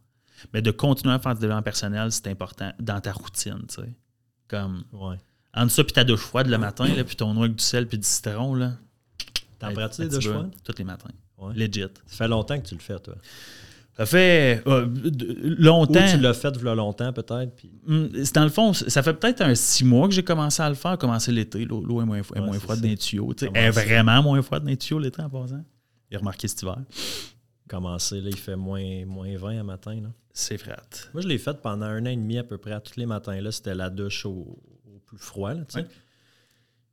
[0.53, 3.95] Mais de continuer à faire du développement personnel, c'est important dans ta routine, tu sais.
[4.49, 5.17] Comme, ouais.
[5.55, 7.87] entre ça puis ta douche froide le matin, là, puis ton noix avec du sel
[7.87, 8.75] puis du citron, là.
[9.59, 10.51] T'en pratiques des douches froides?
[10.65, 11.11] Tous les matins.
[11.55, 11.87] Legit.
[12.07, 13.15] Ça fait longtemps que tu le fais, toi.
[14.01, 14.87] Ça fait euh,
[15.59, 16.03] longtemps.
[16.03, 17.55] Ou tu l'as fait il longtemps, peut-être.
[17.55, 17.71] Puis...
[17.87, 20.75] Hmm, dans le fond, ça fait peut-être un six mois que j'ai commencé à le
[20.75, 21.67] faire, commencé l'été.
[21.67, 23.35] L'eau est moins, moins froide dans les tuyaux.
[23.43, 25.63] Elle est vraiment moins froide dans les tuyaux l'été en passant.
[26.11, 26.79] J'ai remarqué cet hiver.
[27.69, 30.01] Commencer, là, il fait moins, moins 20 à matin.
[30.33, 30.77] C'est frais.
[31.13, 32.81] Moi, je l'ai fait pendant un an et demi à peu près.
[32.81, 34.59] Tous les matins, là, c'était la douche au,
[35.05, 35.53] plus froid.
[35.53, 35.65] Là,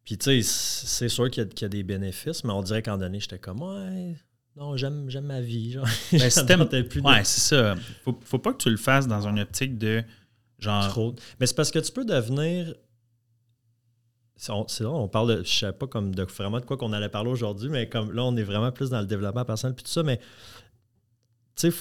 [0.03, 2.97] Puis, tu sais, c'est sûr qu'il y, y, a des bénéfices, mais on dirait qu'en
[2.97, 4.15] donné, j'étais comme, ouais,
[4.57, 5.73] non, j'aime, j'aime ma vie.
[5.73, 5.87] Genre.
[6.11, 7.75] Ben, plus Ouais, c'est ça.
[8.03, 10.03] Faut, faut pas que tu le fasses dans une optique de
[10.57, 10.87] genre.
[10.89, 11.15] Trop.
[11.39, 12.73] Mais c'est parce que tu peux devenir.
[14.35, 15.43] C'est vrai, on parle de.
[15.43, 18.23] Je sais pas comme de vraiment de quoi qu'on allait parler aujourd'hui, mais comme là,
[18.23, 20.19] on est vraiment plus dans le développement personnel puis tout ça, mais
[21.55, 21.77] tu sais,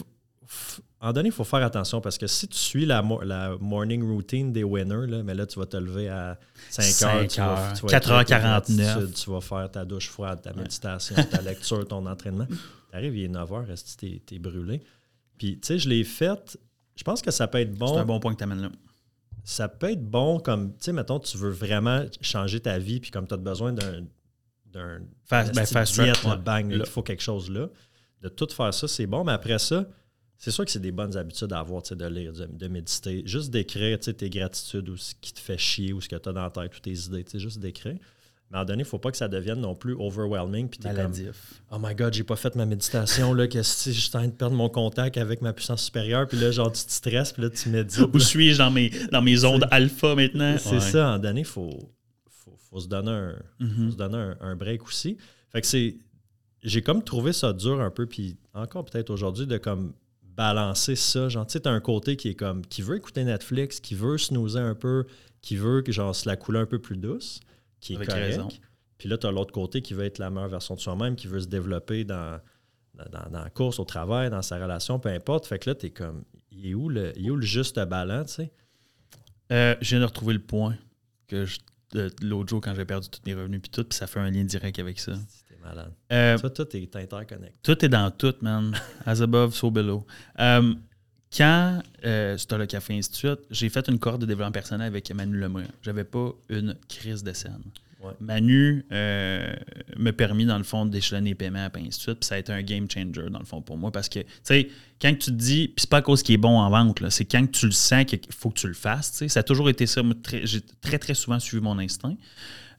[0.98, 4.52] en donné, il faut faire attention parce que si tu suis la, la morning routine
[4.52, 6.38] des winners, là, mais là, tu vas te lever à
[6.70, 9.12] 5 heures, 4h49.
[9.12, 12.46] Tu vas faire ta douche froide, ta méditation, ta lecture, ton entraînement.
[12.90, 14.80] Tu arrives, il est 9 h, tu es, brûlé?
[15.36, 16.56] Puis, tu sais, je l'ai fait.
[16.94, 17.88] Je pense que ça peut être bon.
[17.88, 18.70] C'est un bon point que tu amènes là.
[19.42, 23.10] Ça peut être bon comme, tu sais, mettons, tu veux vraiment changer ta vie, puis
[23.10, 24.04] comme tu as besoin d'un.
[24.66, 26.00] d'un fast, ben, fast
[26.44, 27.68] bang, il faut quelque chose là.
[28.22, 29.84] De tout faire ça, c'est bon, mais après ça,
[30.38, 33.22] c'est sûr que c'est des bonnes habitudes à avoir, de lire, de, méditer.
[33.24, 36.32] Juste d'écrire tes gratitudes ou ce qui te fait chier ou ce que tu as
[36.32, 37.24] dans la tête ou tes idées.
[37.34, 37.96] Juste d'écrire.
[38.50, 40.68] Mais à un moment donné, il ne faut pas que ça devienne non plus overwhelming.
[40.68, 41.62] Puis Maladif.
[41.70, 43.34] oh my God, j'ai pas fait ma méditation.
[43.34, 46.28] Là, que si je suis en train de perdre mon contact avec ma puissance supérieure.
[46.28, 47.32] Puis là, genre, tu te stresses.
[47.32, 48.08] Puis là, tu médites.
[48.12, 50.56] Où suis-je dans mes, dans mes ondes alpha maintenant?
[50.58, 50.98] C'est ça.
[50.98, 51.92] À un moment donné, il faut,
[52.70, 53.90] faut, se donner, un, mm-hmm.
[53.90, 55.16] se donner un, break aussi.
[55.50, 55.96] Fait que c'est.
[56.62, 58.06] J'ai comme trouvé ça dur un peu.
[58.06, 59.92] Puis encore peut-être aujourd'hui, de comme
[60.36, 61.28] balancer ça.
[61.28, 64.18] Genre, tu sais, as un côté qui est comme, qui veut écouter Netflix, qui veut
[64.18, 65.06] snoozer un peu,
[65.40, 67.40] qui veut que genre, se la coule un peu plus douce,
[67.80, 68.40] qui est correct.
[68.98, 71.26] Puis là, tu as l'autre côté qui veut être la meilleure version de soi-même, qui
[71.26, 72.40] veut se développer dans,
[72.94, 75.46] dans, la course, au travail, dans sa relation, peu importe.
[75.46, 77.78] Fait que là, tu es comme, il est, où le, il est où le juste
[77.78, 78.52] balance, tu sais?
[79.52, 80.76] Euh, je viens de retrouver le point
[81.28, 81.44] que
[82.20, 84.44] l'autre jour quand j'ai perdu tous mes revenus puis tout, puis ça fait un lien
[84.44, 85.12] direct avec ça.
[86.12, 87.58] Euh, tout est interconnecté.
[87.62, 88.74] Tout est dans tout, man.
[89.06, 90.06] As above, so below.
[90.38, 90.74] Euh,
[91.36, 95.40] quand euh, c'était le Café Institute, j'ai fait une corde de développement personnel avec Emmanuel
[95.40, 95.68] Lemoyne.
[95.82, 97.62] J'avais pas une crise de scène.
[98.20, 99.54] Manu euh,
[99.96, 102.20] me permis, dans le fond, d'échelonner les paiements, de suite.
[102.20, 103.90] Puis ça a été un game changer, dans le fond, pour moi.
[103.90, 104.68] Parce que, tu sais,
[105.00, 107.24] quand tu te dis, puis c'est pas à cause qu'il est bon en vente, c'est
[107.24, 109.26] quand tu le sens qu'il faut que tu le fasses.
[109.26, 110.02] Ça a toujours été ça.
[110.44, 112.16] J'ai très, très souvent suivi mon instinct,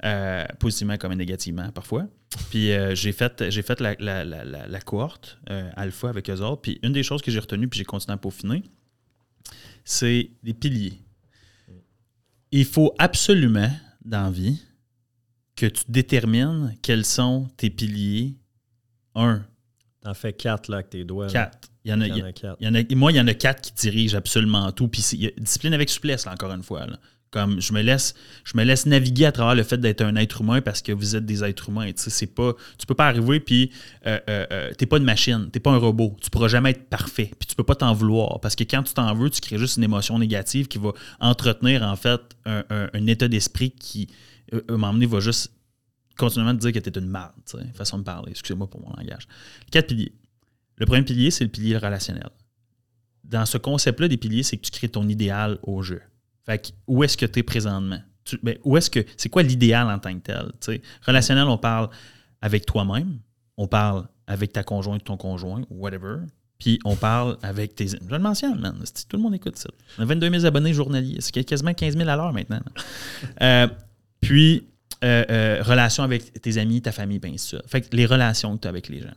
[0.03, 2.07] euh, positivement comme négativement, parfois.
[2.49, 5.39] Puis euh, j'ai fait, j'ai fait la, la, la, cohorte
[5.75, 6.61] alpha avec eux autres.
[6.61, 8.63] Puis une des choses que j'ai retenues, puis j'ai continué à peaufiner,
[9.83, 10.99] c'est des piliers.
[12.51, 13.71] Il faut absolument,
[14.05, 14.61] dans la vie,
[15.55, 18.35] que tu détermines quels sont tes piliers.
[19.15, 19.43] Un.
[20.01, 21.27] T'en fais quatre là avec tes doigts.
[21.27, 21.69] Quatre.
[21.83, 22.57] Il y en a, quatre.
[22.59, 24.87] Il y en a, moi, il y en a quatre qui dirigent absolument tout.
[24.87, 26.85] Puis discipline avec souplesse, là, encore une fois.
[27.30, 28.15] Comme je me laisse,
[28.45, 31.15] je me laisse naviguer à travers le fait d'être un être humain parce que vous
[31.15, 31.91] êtes des êtres humains.
[31.91, 33.71] Tu sais, pas, tu peux pas arriver puis
[34.05, 36.15] euh, euh, euh, t'es pas une machine, t'es pas un robot.
[36.21, 37.32] Tu pourras jamais être parfait.
[37.38, 39.78] Puis tu peux pas t'en vouloir parce que quand tu t'en veux, tu crées juste
[39.78, 44.07] une émotion négative qui va entretenir en fait un état d'esprit qui
[44.53, 45.51] euh, un moment donné, va juste
[46.17, 47.34] continuellement te dire que tu es une marde,
[47.73, 48.32] façon de parler.
[48.32, 49.28] Excusez-moi pour mon langage.
[49.71, 50.13] Quatre piliers.
[50.78, 52.30] Le premier pilier, c'est le pilier relationnel.
[53.23, 56.01] Dans ce concept-là des piliers, c'est que tu crées ton idéal au jeu.
[56.47, 57.99] Fait où est-ce que tu es présentement?
[58.41, 60.81] Ben, où est-ce que c'est quoi l'idéal en tant que tel?
[61.05, 61.89] Relationnel, on parle
[62.41, 63.19] avec toi-même,
[63.57, 66.17] on parle avec ta conjointe, ton conjoint, whatever.
[66.59, 67.87] Puis on parle avec tes.
[67.87, 68.75] Je le mentionne, man.
[69.07, 69.69] Tout le monde écoute ça.
[69.97, 71.17] On a 22 000 abonnés journaliers.
[71.19, 72.61] C'est quasiment 15 000 à l'heure maintenant.
[73.41, 73.67] euh,
[74.21, 74.67] puis,
[75.03, 77.61] euh, euh, relation avec tes amis, ta famille, bien sûr.
[77.67, 79.13] Fait que les relations que tu as avec les gens.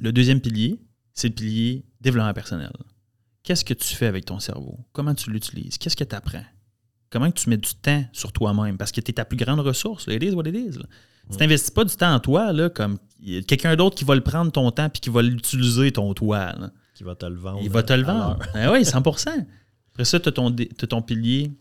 [0.00, 0.78] Le deuxième pilier,
[1.14, 2.70] c'est le pilier développement personnel.
[3.42, 4.78] Qu'est-ce que tu fais avec ton cerveau?
[4.92, 5.78] Comment tu l'utilises?
[5.78, 6.44] Qu'est-ce que tu apprends?
[7.10, 8.76] Comment tu mets du temps sur toi-même?
[8.76, 10.06] Parce que tu es ta plus grande ressource.
[10.08, 10.78] It is what it is.
[11.30, 12.98] Tu n'investis pas du temps en toi, là, comme
[13.46, 16.54] quelqu'un d'autre qui va le prendre ton temps puis qui va l'utiliser ton toi.
[16.94, 17.60] Qui va te le vendre.
[17.62, 18.38] Il va te le vendre.
[18.54, 19.46] Ah oui, 100%
[19.92, 21.52] Après ça, tu as, ton pilier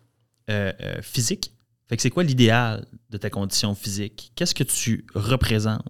[0.49, 0.71] euh,
[1.01, 1.53] physique
[1.89, 4.31] fait que c'est quoi l'idéal de ta condition physique?
[4.35, 5.83] Qu'est-ce que tu représentes?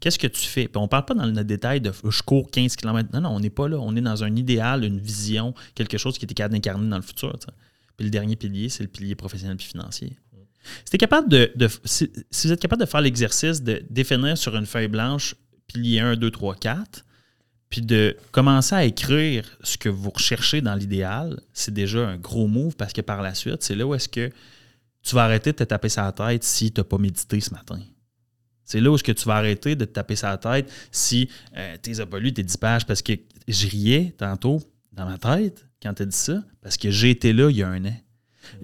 [0.00, 0.66] Qu'est-ce que tu fais?
[0.66, 3.10] Puis on ne parle pas dans le détail de je cours 15 km.
[3.12, 3.78] Non, non, on n'est pas là.
[3.78, 7.02] On est dans un idéal, une vision, quelque chose qui est capable d'incarner dans le
[7.02, 7.36] futur.
[7.96, 10.16] Puis le dernier pilier, c'est le pilier professionnel et financier.
[10.84, 12.10] Si, capable de, si,
[12.44, 15.34] vous êtes capable de faire l'exercice de définir sur une feuille blanche
[15.66, 17.04] pilier 1, 2, 3, 4,
[17.68, 22.48] puis de commencer à écrire ce que vous recherchez dans l'idéal, c'est déjà un gros
[22.48, 24.30] move parce que par la suite, c'est là où est-ce que
[25.02, 27.78] tu vas arrêter de te taper sa tête si tu n'as pas médité ce matin.
[28.70, 31.90] C'est là où que tu vas arrêter de te taper sa tête si euh, tu
[31.90, 32.86] n'as pas lu tes 10 pages?
[32.86, 33.14] Parce que
[33.48, 34.62] je riais tantôt
[34.92, 37.64] dans ma tête quand tu as dit ça parce que j'ai été là il y
[37.64, 37.96] a un an.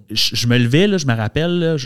[0.09, 1.77] Je, me levais, là, je me rappelle,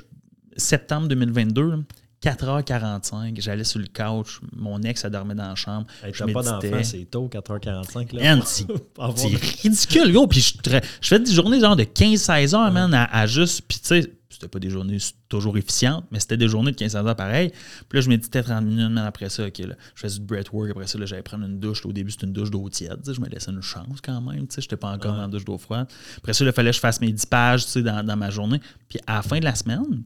[0.54, 1.82] septembre 2022,
[2.22, 5.86] 4h45, j'allais sur le couch, mon ex, elle dormait dans la chambre.
[6.04, 8.16] Hey, je pas d'enfant, c'est tôt, 4h45.
[8.16, 8.22] Là.
[9.16, 10.26] c'est ridicule, gros.
[10.26, 13.62] Puis je, je, fais des journées genre de 15-16 heures, man, à, à juste.
[13.66, 14.96] Puis tu sais, c'était pas des journées
[15.28, 17.50] toujours efficientes, mais c'était des journées de 15 heures pareil.
[17.88, 19.46] Puis là, je méditais 30 minutes après ça.
[19.46, 20.70] OK, là, je faisais du breathwork.
[20.70, 21.84] Après ça, j'allais prendre une douche.
[21.84, 23.00] Au début, c'était une douche d'eau tiède.
[23.06, 24.46] Je me laissais une chance quand même.
[24.50, 25.88] Je n'étais pas encore dans la douche d'eau froide.
[26.16, 28.60] Après ça, il fallait que je fasse mes 10 pages dans, dans ma journée.
[28.88, 30.04] Puis à la fin de la semaine,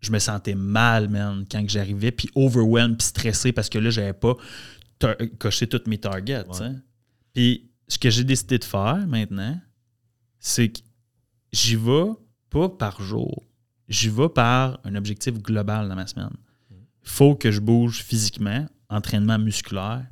[0.00, 4.14] je me sentais mal, man, quand j'arrivais, puis overwhelmed, puis stressé parce que là, j'avais
[4.14, 4.36] pas
[5.38, 6.44] coché toutes mes targets.
[7.34, 9.60] Puis ce que j'ai décidé de faire maintenant,
[10.38, 10.80] c'est que
[11.52, 12.12] j'y vais
[12.78, 13.44] par jour.
[13.88, 16.36] J'y vais par un objectif global dans ma semaine.
[16.70, 20.06] Il faut que je bouge physiquement, entraînement musculaire,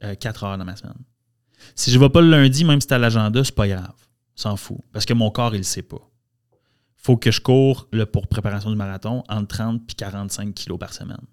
[0.00, 0.98] 4 euh, heures dans ma semaine.
[1.74, 3.94] Si je ne vais pas le lundi, même si c'est à l'agenda, c'est pas grave.
[4.34, 4.78] S'en fout.
[4.92, 6.10] Parce que mon corps, il ne sait pas.
[6.96, 10.92] faut que je cours là, pour préparation du marathon entre 30 et 45 kilos par
[10.92, 11.24] semaine.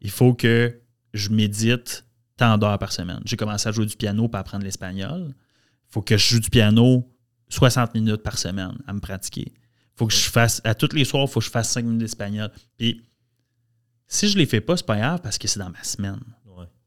[0.00, 0.80] Il faut que
[1.12, 3.20] je médite tant d'heures par semaine.
[3.24, 5.34] J'ai commencé à jouer du piano pour apprendre l'espagnol.
[5.34, 7.10] Il faut que je joue du piano
[7.48, 9.52] 60 minutes par semaine à me pratiquer.
[9.96, 12.00] Faut que je fasse, à tous les soirs, il faut que je fasse 5 minutes
[12.00, 12.50] d'espagnol.
[12.76, 13.02] Puis,
[14.06, 16.20] si je ne les fais pas, c'est pas grave parce que c'est dans ma semaine.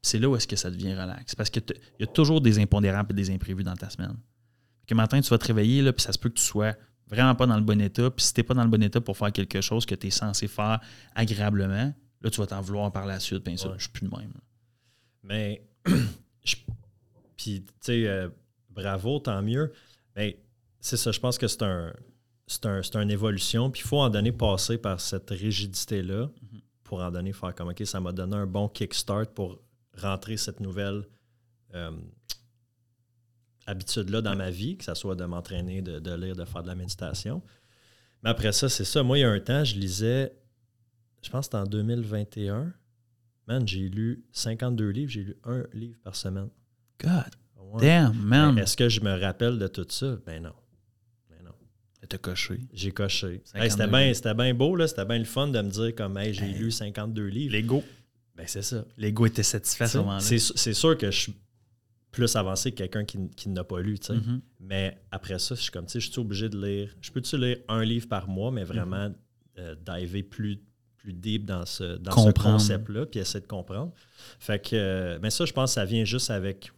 [0.04, 1.36] C'est là où est-ce que ça devient relax.
[1.36, 1.62] Parce qu'il
[2.00, 4.16] y a toujours des impondérables et des imprévus dans ta semaine.
[4.86, 6.74] Que matin, tu vas te réveiller, là, puis ça se peut que tu sois
[7.06, 8.10] vraiment pas dans le bon état.
[8.10, 10.08] Puis si tu n'es pas dans le bon état pour faire quelque chose que tu
[10.08, 10.80] es censé faire
[11.14, 13.44] agréablement, là, tu vas t'en vouloir par la suite.
[13.44, 14.32] Bien sûr, je suis plus de même.
[15.22, 15.62] Mais,
[17.36, 18.28] puis, tu sais, euh,
[18.70, 19.72] bravo, tant mieux.
[20.16, 20.42] Mais
[20.82, 21.92] c'est ça, je pense que c'est un,
[22.48, 23.70] c'est une évolution.
[23.70, 26.60] Puis il faut en donner passer par cette rigidité-là mhm.
[26.82, 29.62] pour en donner faire comme OK, ça m'a donné un bon kickstart pour
[29.96, 31.04] rentrer cette nouvelle
[31.74, 31.92] euh,
[33.66, 36.74] habitude-là dans ma vie, que ce soit de m'entraîner, de, lire, de faire de la
[36.74, 37.42] méditation.
[38.24, 39.04] Mais après ça, c'est ça.
[39.04, 40.36] Moi, il y a un temps, je lisais,
[41.22, 42.72] je pense que c'était en 2021.
[43.46, 46.48] Man, j'ai lu 52 livres, j'ai lu un livre par semaine.
[47.00, 47.30] God.
[47.78, 48.58] Damn, man.
[48.58, 50.16] Est-ce que je me rappelle de tout ça?
[50.26, 50.52] Ben non.
[52.02, 52.08] Ben.
[52.08, 52.60] T'as coché.
[52.72, 53.40] J'ai coché.
[53.44, 54.86] c'était bien bien beau, là.
[54.86, 57.52] C'était bien le fun de me dire comme hey, j'ai lu 52 livres.
[57.52, 57.82] L'ego.
[58.34, 58.84] Ben c'est ça.
[58.98, 60.20] L'ego était satisfait à ce moment-là.
[60.20, 61.34] C'est sûr que je suis
[62.10, 64.12] plus avancé que quelqu'un qui, qui n'a pas lu, tu sais.
[64.12, 64.40] Mm-hmm.
[64.60, 66.94] Mais après ça, je suis comme, tu sais, je suis obligé de lire.
[67.00, 69.14] Je peux-tu lire un livre par mois, mais vraiment mm
[69.86, 70.60] diver plus,
[70.96, 73.92] plus deep dans ce, dans ce concept-là, puis essayer de comprendre.
[74.38, 76.70] Fait que, euh, mais ça, je pense que ça vient juste avec,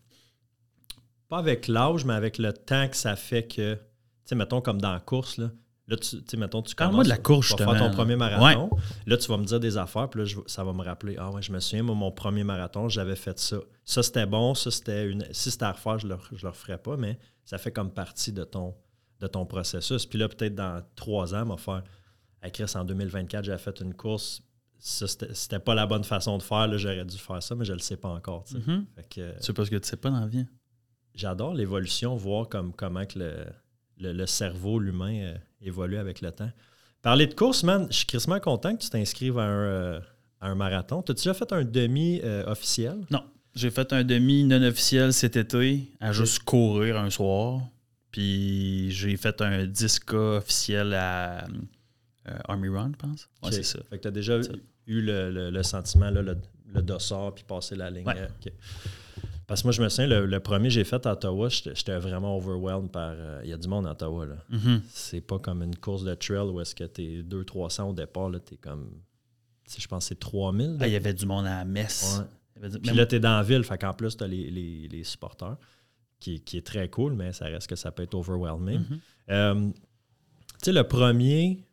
[1.29, 3.79] pas avec l'âge, mais avec le temps que ça fait que,
[4.25, 5.51] sais, mettons comme dans la course, là,
[5.87, 7.05] Là, tu sais, mettons, tu commences.
[7.05, 8.71] de la course, tu vas faire ton premier marathon.
[9.07, 11.17] Là, tu vas me dire des affaires, puis là, ça va me rappeler.
[11.19, 13.59] Ah ouais, je me souviens, moi, mon premier marathon, j'avais fait ça.
[13.85, 14.55] Ça, c'était bon.
[14.55, 15.27] Ça, c'était une.
[15.33, 17.91] Si c'était à refaire, je ne le, je le referais pas, mais ça fait comme
[17.91, 18.75] partie de ton,
[19.21, 20.07] de ton processus.
[20.07, 21.83] Puis là, peut-être dans trois ans, va faire.
[22.41, 24.43] À Chris, en 2024, j'avais fait une course.
[24.79, 26.79] C'était pas la bonne façon de faire.
[26.79, 28.45] J'aurais dû faire ça, mais je le sais pas encore.
[28.45, 28.59] Tu sais.
[28.61, 29.35] Mm-hmm.
[29.41, 30.45] c'est parce que tu sais pas dans la vie.
[31.15, 33.47] J'adore l'évolution, voir comme, comment que le,
[33.99, 35.15] le, cerveau, l'humain.
[35.15, 35.35] Euh,
[35.65, 36.51] évoluer avec le temps.
[37.03, 40.01] Parler de course, man, je suis crissement content que tu t'inscrives à, euh,
[40.41, 41.03] un, marathon.
[41.03, 42.97] T'as-tu déjà fait un demi euh, officiel?
[43.11, 43.25] Non.
[43.55, 47.61] J'ai fait un demi non officiel cet été à juste courir un soir.
[48.11, 51.45] Puis j'ai fait un 10K officiel à
[52.29, 53.29] euh, Army Run, je pense.
[53.43, 53.81] Ouais, c'est ça.
[53.91, 54.39] Fait que tu as déjà
[54.87, 56.37] eu le, sentiment, là, le,
[56.73, 58.05] le dossard, puis passer la ligne.
[59.47, 62.37] Parce que moi, je me souviens, le, premier que j'ai fait à Ottawa, j'étais vraiment
[62.37, 63.13] overwhelmed par.
[63.15, 64.27] Euh, il y a du monde à Ottawa.
[64.27, 64.37] là.
[64.51, 64.81] Mm-hmm.
[64.89, 68.31] C'est pas comme une course de trail où est-ce que t'es 200-300 au départ.
[68.31, 68.91] Là, t'es comme.
[69.67, 70.79] Je pense que c'est 3000.
[70.81, 72.23] Ah, il y avait du monde à la messe.
[72.83, 74.51] Puis là, t'es dans la ville, fait qu'en plus, t'as les,
[74.89, 75.57] les, supporters,
[76.21, 78.81] qui, est très cool, mais ça reste que ça peut être overwhelming.
[78.81, 79.01] Mm-hmm.
[79.31, 79.75] Euh, tu
[80.63, 81.65] sais, le premier,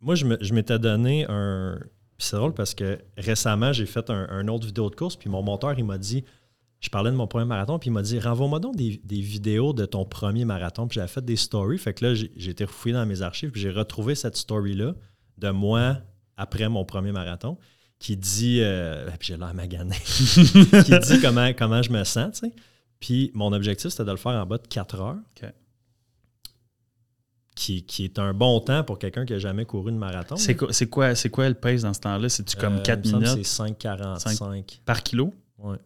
[0.00, 1.78] moi, je m'étais donné un.
[2.16, 5.42] c'est drôle parce que récemment, j'ai fait un, un, autre vidéo de course, puis mon
[5.42, 6.24] monteur, il m'a dit
[6.82, 9.86] je parlais de mon premier marathon, puis il m'a dit Renvoie-moi donc des, vidéos de
[9.86, 10.88] ton premier marathon.
[10.88, 11.78] Puis j'avais fait des stories.
[11.78, 14.94] Fait que là, j'ai été refouillé dans mes archives, puis j'ai retrouvé cette story-là
[15.38, 15.98] de moi
[16.36, 17.56] après mon premier marathon
[18.00, 22.48] qui dit euh, puis j'ai l'air magané qui dit comment, comment je me sens, tu
[22.48, 22.52] sais.
[22.98, 25.16] Puis mon objectif, c'était de le faire en bas de 4 heures.
[27.54, 30.34] Qui, est un bon temps pour quelqu'un qui n'a jamais couru une marathon.
[30.34, 32.28] C'est quoi, quoi, quoi le pace dans ce temps-là?
[32.28, 33.44] C'est-tu comme 4 euh, minutes?
[33.44, 34.80] C'est 5,45.
[34.84, 35.32] Par kilo?
[35.58, 35.76] Oui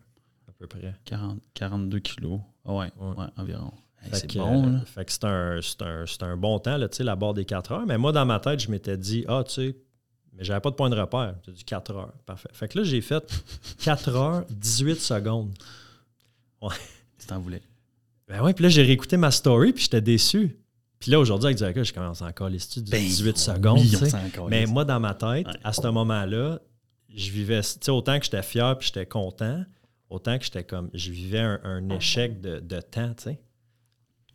[0.59, 0.95] peu près.
[1.05, 2.41] 40, 42 kilos.
[2.65, 2.93] Ah ouais,
[3.37, 3.73] environ.
[4.13, 4.81] c'est bon.
[4.85, 5.25] fait que c'est
[5.83, 7.87] un, un, bon temps, là, la barre des 4 heures.
[7.87, 9.77] Mais moi, dans ma tête, je m'étais dit, ah, tu sais,
[10.33, 11.35] mais j'avais pas de point de repère.
[11.45, 12.13] J'ai dit 4 heures.
[12.27, 12.49] Parfait.
[12.53, 13.25] Fait que là, j'ai fait
[13.85, 15.55] 4 heures, 18 secondes.
[16.61, 16.75] Ouais.
[17.19, 17.63] Tu t'en voulais.
[18.29, 20.59] Ben ouais, puis là, j'ai réécouté ma story, puis j'étais déçu.
[20.99, 23.81] Puis là, aujourd'hui, avec Zaka, je commence encore les studios de 18 secondes.
[24.49, 26.59] mais moi, dans ma tête, à ce moment-là,
[27.15, 29.65] je vivais, tu sais, autant que j'étais fier puis j'étais content,
[30.11, 33.41] autant que j'étais comme, je vivais un, échec de, temps, tu sais.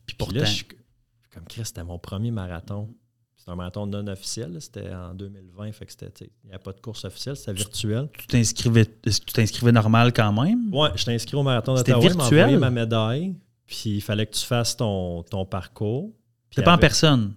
[0.06, 0.66] Puis, pour là, je suis
[1.34, 2.94] comme Chris, c'était mon premier marathon.
[3.38, 6.74] C'était un marathon non officiel, c'était en 2020, fait que c'était, il n'y a pas
[6.74, 8.10] de course officielle, c'était virtuel.
[8.18, 10.70] Tu t'inscrivais, est-ce que tu t'inscrivais normal quand même?
[10.72, 13.34] Oui, je inscrit au marathon d'Ottawa, je envoyé ma médaille,
[13.66, 16.12] puis il fallait que tu fasses ton, ton parcours.
[16.52, 17.34] C'était pas en personne?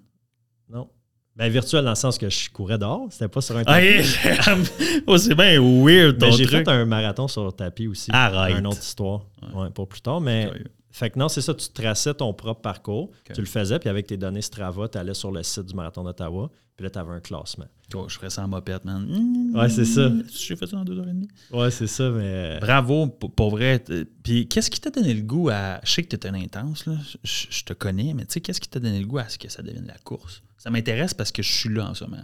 [1.36, 4.04] Ben, virtuel dans le sens que je courais dehors, c'était pas sur un tapis.
[5.06, 8.10] oh, c'est bien weird ton J'ai fait un marathon sur le tapis aussi.
[8.12, 8.56] Arrête.
[8.56, 9.22] Une autre histoire.
[9.52, 9.70] Ouais.
[9.70, 10.20] pour plus tard.
[10.20, 10.48] Mais
[10.94, 14.06] fait que non, c'est ça, tu traçais ton propre parcours, tu le faisais, puis avec
[14.06, 17.10] tes données Strava, tu allais sur le site du marathon d'Ottawa, puis là, tu avais
[17.10, 17.64] un classement.
[17.96, 19.52] Oh, je ferais ça en mopette, man.
[19.56, 20.08] ouais, c'est ça.
[20.32, 21.26] J'ai fait ça en deux heures et demie.
[21.50, 22.60] Ouais, c'est ça, mais.
[22.60, 23.82] Bravo, pour, vrai.
[24.22, 25.80] Puis qu'est-ce qui t'a donné le goût à.
[25.82, 26.94] Je sais que tu étais un intense, là.
[27.24, 29.48] Je, te connais, mais tu sais, qu'est-ce qui t'a donné le goût à ce que
[29.48, 30.44] ça devienne la course?
[30.58, 32.22] Ça m'intéresse parce que je suis là en ce moment.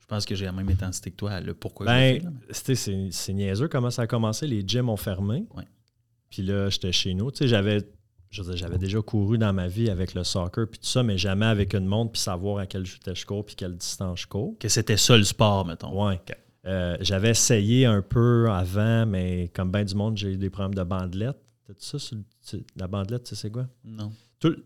[0.00, 3.90] Je pense que j'ai la même intensité que toi, le pourquoi ben, C'est niaiseux comment
[3.90, 4.46] ça a commencé.
[4.46, 5.46] Les gyms ont fermé.
[5.56, 5.64] Ouais.
[6.30, 7.30] Puis là, j'étais chez nous.
[7.30, 7.82] Tu sais, j'avais
[8.30, 11.74] j'avais déjà couru dans ma vie avec le soccer puis tout ça, mais jamais avec
[11.74, 14.54] une montre puis savoir à quelle vitesse je cours puis quelle distance je cours.
[14.58, 16.06] Que c'était ça le sport, mettons.
[16.06, 16.14] Oui.
[16.66, 20.74] Euh, j'avais essayé un peu avant, mais comme bien du monde, j'ai eu des problèmes
[20.74, 21.38] de bandelette.
[21.66, 22.18] T'as-tu ça sur
[22.76, 23.66] la bandelette, tu sais c'est quoi?
[23.84, 24.12] Non.
[24.40, 24.56] Tout,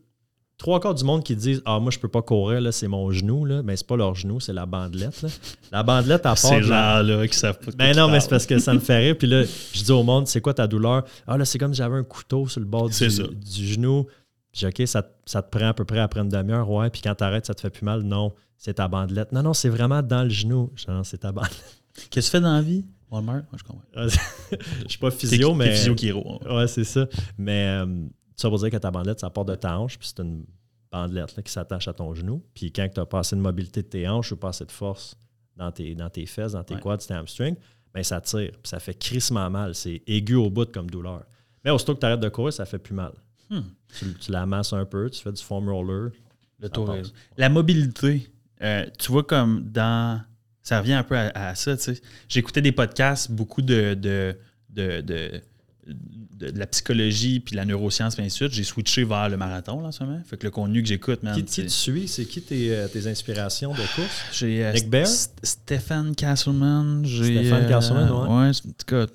[0.63, 3.11] trois quarts du monde qui disent Ah, moi, je peux pas courir, là, c'est mon
[3.11, 3.63] genou, là.
[3.63, 5.27] Mais c'est pas leur genou, c'est la bandelette.
[5.73, 6.37] La bandelette, à part.
[6.37, 7.73] Ces gens-là qui savent pas.
[7.77, 9.19] Ben non, mais c'est parce que ça me fait rire.
[9.19, 11.05] Puis là, je dis au monde C'est quoi ta douleur?
[11.27, 14.07] Ah, là, c'est comme si j'avais un couteau sur le bord du, du, genou.
[14.53, 16.91] Puis OK, ça, ça, te prend à peu près après une demi-heure, ouais.
[16.91, 18.03] Puis quand t'arrêtes, ça te fait plus mal.
[18.03, 19.33] Non, c'est ta bandelette.
[19.33, 20.71] Non, non, c'est vraiment dans le genou.
[20.77, 21.81] Je non, c'est ta bandelette.
[22.11, 22.85] Qu'est-ce que tu fais dans la vie?
[23.11, 23.43] Walmart?
[23.51, 23.83] Moi, je comprends.
[24.53, 25.75] je suis pas physio, mais.
[25.75, 26.41] physio chiro.
[26.49, 27.09] Ouais, c'est ça.
[27.37, 27.83] Mais.
[27.85, 28.07] Euh,
[28.37, 30.45] ça veut dire que ta bandelette, ça part de ta hanche, puis c'est une
[30.91, 32.43] bandelette qui s'attache à ton genou.
[32.55, 34.73] Puis quand tu n'as pas assez de mobilité de tes hanches ou pas assez de
[34.73, 35.17] force
[35.57, 37.57] dans tes, dans tes fesses, dans tes quads, tes hamstrings,
[37.93, 38.53] ben ça tire.
[38.53, 39.75] Puis ça fait crissement mal.
[39.75, 41.25] C'est aigu au bout comme douleur.
[41.65, 43.13] Mais aussitôt que tu arrêtes de courir, ça fait plus mal.
[43.51, 43.61] Hmm.
[43.99, 46.11] Tu, la masses un peu, tu fais du foam roller.
[46.59, 47.13] Le tourisme.
[47.37, 48.31] La mobilité,
[48.63, 50.23] euh, tu vois, comme dans.
[50.63, 52.01] Ça revient un peu à, ça, tu sais.
[52.29, 54.39] J'écoutais des podcasts, beaucoup de, de,
[54.71, 55.43] de, de
[55.87, 59.93] de, la psychologie puis la neuroscience, bien sûr, j'ai switché vers le marathon là, en
[59.93, 60.21] ce moment.
[60.25, 61.35] Fait que le contenu que j'écoute, man.
[61.35, 64.23] Qui, qui tu suis C'est qui tes, euh, tes, inspirations de course?
[64.33, 65.05] J'ai euh,
[65.43, 67.05] Stephen Castleman.
[67.07, 68.29] Stephen Castleman, ouais.
[68.29, 69.07] Ouais, en tout cas.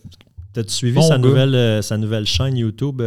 [0.54, 3.02] T'as-tu suivi sa, nouvelle, sa nouvelle chaîne YouTube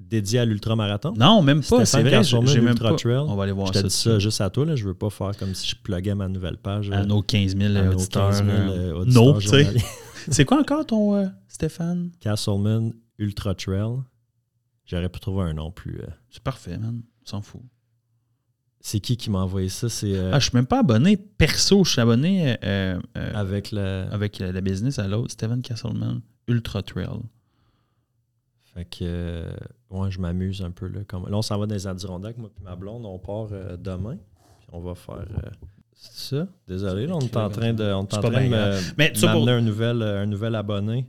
[0.00, 1.14] dédié à l'ultramarathon?
[1.16, 1.84] Non, même pas.
[1.84, 2.94] C'est vrai, j'ai même pas.
[2.94, 3.16] Trail.
[3.16, 3.82] On va aller voir je ça.
[3.82, 4.66] Je ça juste à toi.
[4.66, 4.76] Là.
[4.76, 6.90] Je veux pas faire comme si je pluguais ma nouvelle page.
[6.90, 8.30] À nos 15 000 auditeurs.
[8.30, 9.66] 15 000 auditeurs non, tu sais.
[10.30, 12.10] C'est quoi encore ton euh, Stéphane?
[12.20, 13.98] Castleman Ultra Trail.
[14.84, 16.00] J'aurais pu trouver un nom plus.
[16.00, 17.02] Euh, c'est parfait, man.
[17.22, 17.62] On s'en fout.
[18.80, 19.88] C'est qui qui m'a envoyé ça?
[19.88, 21.16] C'est, euh, Ah, je suis même pas abonné.
[21.16, 22.56] Perso, je suis abonné
[23.14, 24.08] avec, la...
[24.12, 25.30] avec la business à l'autre.
[25.30, 27.20] Stephen Castleman Ultra Trail.
[28.74, 29.52] Fait que, euh,
[29.90, 30.86] ouais, je m'amuse un peu.
[30.88, 31.28] Là, comme...
[31.28, 33.04] là on s'en va dans les Adirondacks, moi et ma blonde.
[33.04, 34.16] On part euh, demain.
[34.16, 35.26] Puis on va faire.
[35.44, 35.50] Euh,
[35.94, 36.48] c'est ça?
[36.66, 38.34] Désolé, là, on est en train de, on est en train de
[39.28, 41.06] m'amener un, nouvel, un nouvel abonné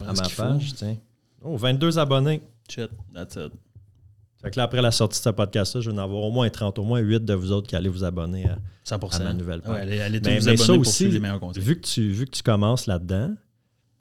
[0.00, 0.74] à ma page.
[0.74, 0.98] Tiens.
[1.46, 2.42] Oh, 22 abonnés.
[2.68, 3.52] Shit, that's it.
[4.42, 6.48] Fait que là, après la sortie de ce podcast-là, je vais en avoir au moins
[6.48, 9.24] 30, au moins 8 de vous autres qui allez vous abonner à, 100%.
[9.24, 9.72] ma nouvelle page.
[9.72, 12.30] Ouais, allez, allez mais, vous mais ça aussi, les meilleurs vu que, tu, vu que
[12.30, 13.34] tu commences là-dedans,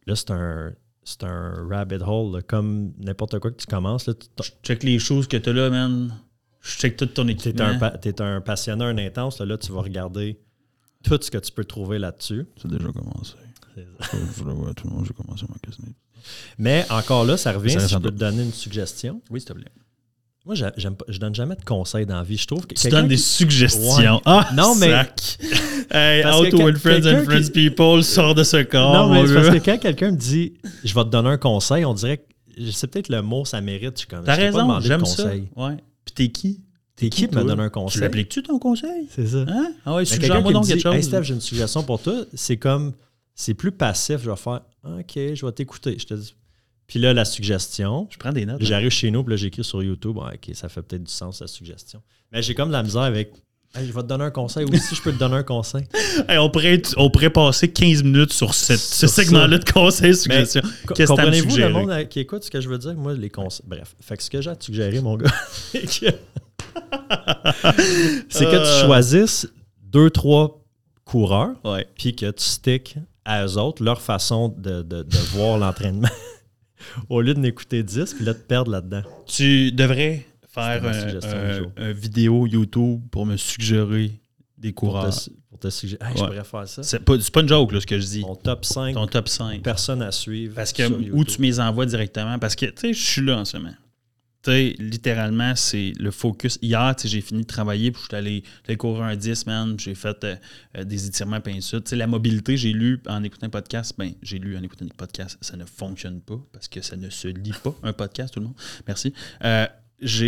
[0.06, 0.74] là, c'est un
[1.06, 4.08] c'est un rabbit hole, comme n'importe quoi que tu commences.
[4.08, 6.12] Là, je check les choses que tu as là, man.
[6.62, 7.56] Je check toute ton équipe.
[7.56, 9.40] Tu es, un passionné, un intense.
[9.40, 10.40] Là, tu vas regarder
[11.04, 12.48] tout ce que tu peux trouver là-dessus.
[12.60, 13.36] C'est déjà commencé.
[13.78, 15.84] je voulais voir tout le monde, j'ai commencé à m'encaisser.
[16.58, 19.22] Mais encore là, ça revient si je peux te donner une suggestion.
[19.30, 19.72] Oui, s'il te plaît.
[20.46, 22.38] Moi, j'aime pas, je donne jamais de conseils dans la vie.
[22.38, 24.22] Je trouve que tu donnes des suggestions.
[24.26, 24.92] Ah, non, mais.
[25.92, 28.94] hey, how to win friends and friends people, sort de ce corps.
[28.94, 30.54] Non, mais parce que quand quelqu'un me dit
[30.84, 34.00] je vais te donner un conseil, on dirait que c'est peut-être le mot, ça mérite.
[34.00, 35.32] Je T'as raison, j'aime ça.
[35.56, 35.78] Ouais.
[36.06, 36.62] Puis t'es qui?
[36.96, 37.94] T'es qui pour me donner un conseil?
[37.94, 39.08] Tu l'appliques-tu ton conseil?
[39.10, 39.46] C'est ça.
[39.48, 39.74] Hein?
[39.86, 40.96] Ah ouais, suggère-moi donc quelque chose.
[40.96, 42.24] Hey Steph, j'ai une suggestion pour toi.
[42.36, 42.94] C'est comme.
[43.34, 44.22] C'est plus passif.
[44.24, 45.98] Je vais faire OK, je vais t'écouter.
[46.00, 46.36] Je te dis
[46.88, 48.08] puis là, la suggestion.
[48.12, 48.62] Je prends des notes.
[48.62, 50.18] J'arrive chez nous, puis là, j'écris sur YouTube.
[50.18, 52.02] OK, ça fait peut-être du sens, la suggestion.
[52.32, 53.34] Mais j'ai comme de la misère avec.
[53.76, 54.66] je vais te donner un conseil.
[54.70, 55.86] Oui, si je peux te donner un conseil.
[56.30, 60.62] on, pourrait, on pourrait passer 15 minutes sur, ce segment-là de conseils, suggestions.
[60.88, 62.94] Comprenez-vous le monde qui écoute ce que je veux dire?
[62.94, 63.66] Moi, les conseils.
[63.68, 63.96] Bref.
[64.00, 65.34] Fait que ce que j'ai à te suggérer, mon gars,
[65.72, 66.06] c'est que,
[68.30, 68.86] c'est que tu euh.
[68.86, 69.48] choisisses
[69.82, 70.62] deux, trois
[71.04, 71.56] coureurs,
[71.96, 76.10] puis que tu sticks à eux autres, leur façon de, de, de voir l'entraînement
[77.10, 79.02] au lieu de n'écouter 10 puis là de perdre là-dedans.
[79.26, 80.84] Tu devrais faire
[81.76, 84.12] un, vidéo YouTube pour me suggérer
[84.58, 85.14] des coureurs.
[85.50, 86.04] Pour te, suggérer.
[86.16, 86.84] je pourrais faire ça.
[86.84, 88.22] C'est pas, pas une joke là, ce que je dis.
[88.22, 88.94] Ton top 5.
[88.94, 89.62] Ton top 5.
[89.62, 90.56] Personne à suivre.
[90.56, 92.40] Parce que où tu me les envoies directement.
[92.40, 93.74] Parce que tu sais, je suis là en ce moment
[94.52, 96.60] littéralement, c'est le focus.
[96.62, 98.44] Hier, j'ai fini de travailler, puis je suis allé,
[98.78, 100.36] courir un 10, man, j'ai fait euh,
[100.78, 101.80] euh, des étirements pinceaux.
[101.80, 104.86] Tu sais, la mobilité, j'ai lu en écoutant un podcast, ben, j'ai lu en écoutant
[104.86, 108.34] un podcast, ça ne fonctionne pas parce que ça ne se lit pas, un podcast,
[108.34, 108.56] tout le monde.
[108.88, 109.14] Merci.
[109.44, 109.68] Euh,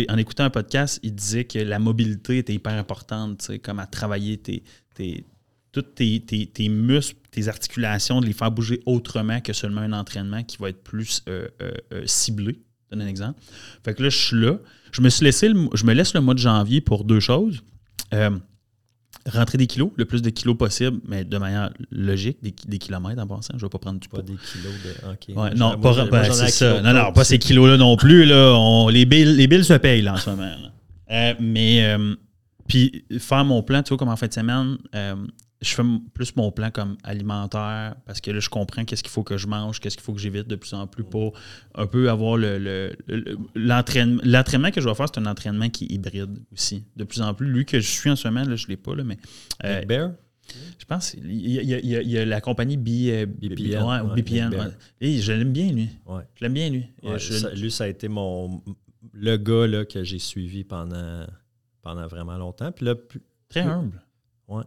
[0.08, 3.86] en écoutant un podcast, il disait que la mobilité était hyper importante, sais, comme à
[3.86, 4.62] travailler tes,
[4.94, 5.26] tes,
[5.72, 10.42] toutes tes, tes, muscles, tes articulations, de les faire bouger autrement que seulement un entraînement
[10.42, 11.22] qui va être plus
[12.06, 12.58] ciblé
[12.90, 13.40] donne un exemple.
[13.84, 14.58] Fait que là, je suis là.
[14.92, 17.62] Je me suis laissé je me laisse le mois de janvier pour deux choses.
[18.14, 18.30] Euh,
[19.26, 23.26] rentrer des kilos, le plus de kilos possible, mais de manière logique, des, kilomètres en
[23.26, 23.54] passant.
[23.54, 24.20] Je ne vais pas prendre du poids.
[24.20, 25.34] Pas des kilos de.
[25.34, 26.80] Ouais, non, pas, ben, c'est ça.
[26.80, 28.24] Non, non, pas ces kilos-là non plus.
[28.24, 28.88] Là.
[28.90, 30.50] les, billes, les billes se payent là, en ce moment.
[31.10, 32.14] Euh, mais, euh,
[32.66, 34.78] puis faire mon plan, tu vois, comme en fin de semaine,
[35.60, 35.82] je fais
[36.14, 39.46] plus mon plan comme alimentaire parce que là, je comprends qu'est-ce qu'il faut que je
[39.46, 41.38] mange, qu'est-ce qu'il faut que j'évite de plus en plus pour
[41.74, 42.96] un peu avoir le,
[43.54, 44.20] l'entraînement.
[44.24, 46.84] L'entraînement que je vais faire, c'est un entraînement qui est hybride aussi.
[46.96, 47.48] De plus en plus.
[47.48, 49.18] Lui que je suis en ce moment, là, je ne l'ai pas, là, mais.
[49.64, 50.12] Euh, Bear?
[50.78, 54.14] Je pense qu'il y, y, a la compagnie B, BPN.
[54.16, 54.50] BPN
[55.02, 55.90] je l'aime bien, lui.
[56.06, 56.86] Je l'aime bien, lui.
[57.18, 58.62] Ça, lui, ça a été mon
[59.12, 61.26] le gars là, que j'ai suivi pendant,
[61.82, 62.72] pendant vraiment longtemps.
[62.72, 62.94] Puis là,
[63.48, 64.02] Très humble.
[64.46, 64.64] Ouais.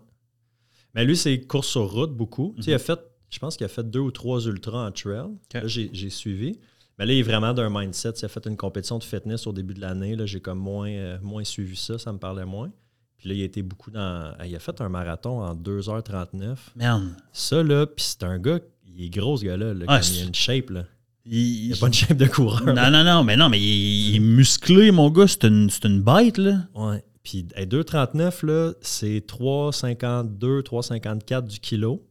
[0.96, 2.56] Mais lui, c'est course sur route beaucoup.
[2.58, 2.80] il a mhm.
[2.80, 5.30] fait, je pense qu'il a fait deux ou trois ultras en trail.
[5.54, 6.58] Là, j'ai suivi.
[7.00, 8.14] Mais là, il est vraiment d'un mindset.
[8.22, 10.16] Il a fait une compétition de fitness au début de l'année.
[10.16, 11.98] Là, j'ai comme moins, euh, moins suivi ça.
[11.98, 12.72] Ça me parlait moins.
[13.18, 14.36] Puis là, il a été beaucoup dans.
[14.46, 16.58] Il a fait un marathon en 2h39.
[16.76, 17.10] Merde.
[17.32, 19.74] Ça, là, puis c'est un gars, il est gros, ce gars-là.
[19.74, 20.86] il a une shape, là.
[21.26, 22.66] Il n'a pas une shape de coureur.
[22.66, 25.28] Non, non, non, mais non, mais il, est musclé, mon gars.
[25.28, 26.66] C'est une, une bête, là.
[26.74, 27.04] Ouais.
[27.24, 32.08] Puis 2,39, là, c'est 3,52, 3,54 du kilo.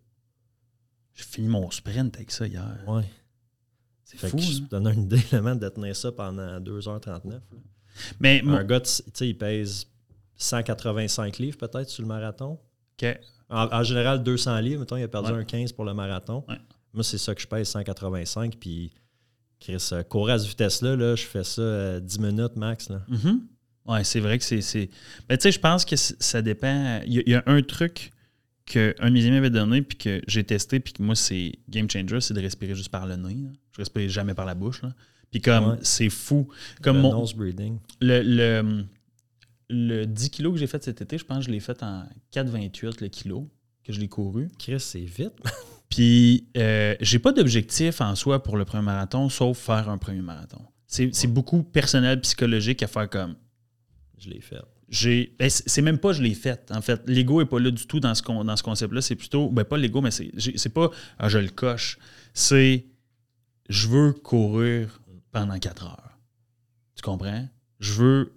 [1.14, 2.78] J'ai fini mon sprint avec ça hier.
[2.86, 3.04] Ouais.
[4.04, 4.36] C'est fou.
[4.36, 4.92] Que je hein?
[4.92, 7.40] une idée de tenir ça pendant 2h39.
[8.20, 9.86] Mais un gars, tu sais, il pèse
[10.36, 12.58] 185 livres peut-être sur le marathon.
[13.00, 13.18] OK.
[13.48, 14.80] En, général, 200 livres.
[14.80, 16.44] Mettons, il a perdu un 15 pour le marathon.
[16.48, 16.56] Ouais.
[16.92, 18.56] Moi, c'est ça que je pèse, 185.
[18.58, 18.92] Puis,
[19.58, 22.88] Chris, euh, courir à cette vitesse-là, là, je fais ça euh, 10 minutes max.
[22.88, 23.02] Là.
[23.08, 23.46] Mhm.
[23.90, 24.90] Ouais, c'est vrai que c'est.
[25.28, 27.00] Mais tu sais, je pense que ça dépend.
[27.06, 28.12] Il y, a- il y a un truc
[28.66, 31.90] qu'un de mes amis m'avait donné, puis que j'ai testé, puis que moi, c'est game
[31.90, 33.34] changer, c'est de respirer juste par le nez.
[33.34, 33.48] là.
[33.72, 34.82] Je respire jamais par la bouche.
[34.82, 34.94] Là.
[35.30, 35.76] Puis comme, Ouais.
[35.82, 36.48] c'est fou.
[36.82, 37.78] Comme le mon, nose breathing.
[38.00, 38.84] le, le,
[39.68, 42.04] le 10 kilos que j'ai fait cet été, je pense que je l'ai fait en
[42.32, 43.48] 4,28 le kilo
[43.84, 44.48] que je l'ai couru.
[44.58, 45.32] Chris, c'est vite.
[45.88, 50.20] Puis, euh, j'ai pas d'objectif en soi pour le premier marathon, sauf faire un premier
[50.22, 50.60] marathon.
[50.86, 53.34] C'est c'est beaucoup personnel, psychologique à faire comme.
[54.20, 54.60] Je l'ai fait.
[54.88, 55.34] J'ai.
[55.38, 56.70] ben, c'est même pas je l'ai fait.
[56.74, 59.00] En fait, l'ego est pas là du tout dans ce, con- dans ce concept-là.
[59.00, 59.48] C'est plutôt.
[59.48, 61.98] Ben, pas l'ego, mais c'est pas ah, je le coche.
[62.34, 62.84] C'est
[63.68, 65.00] je veux courir
[65.32, 66.18] pendant 4 heures.
[66.96, 67.48] Tu comprends?
[67.78, 68.32] Je veux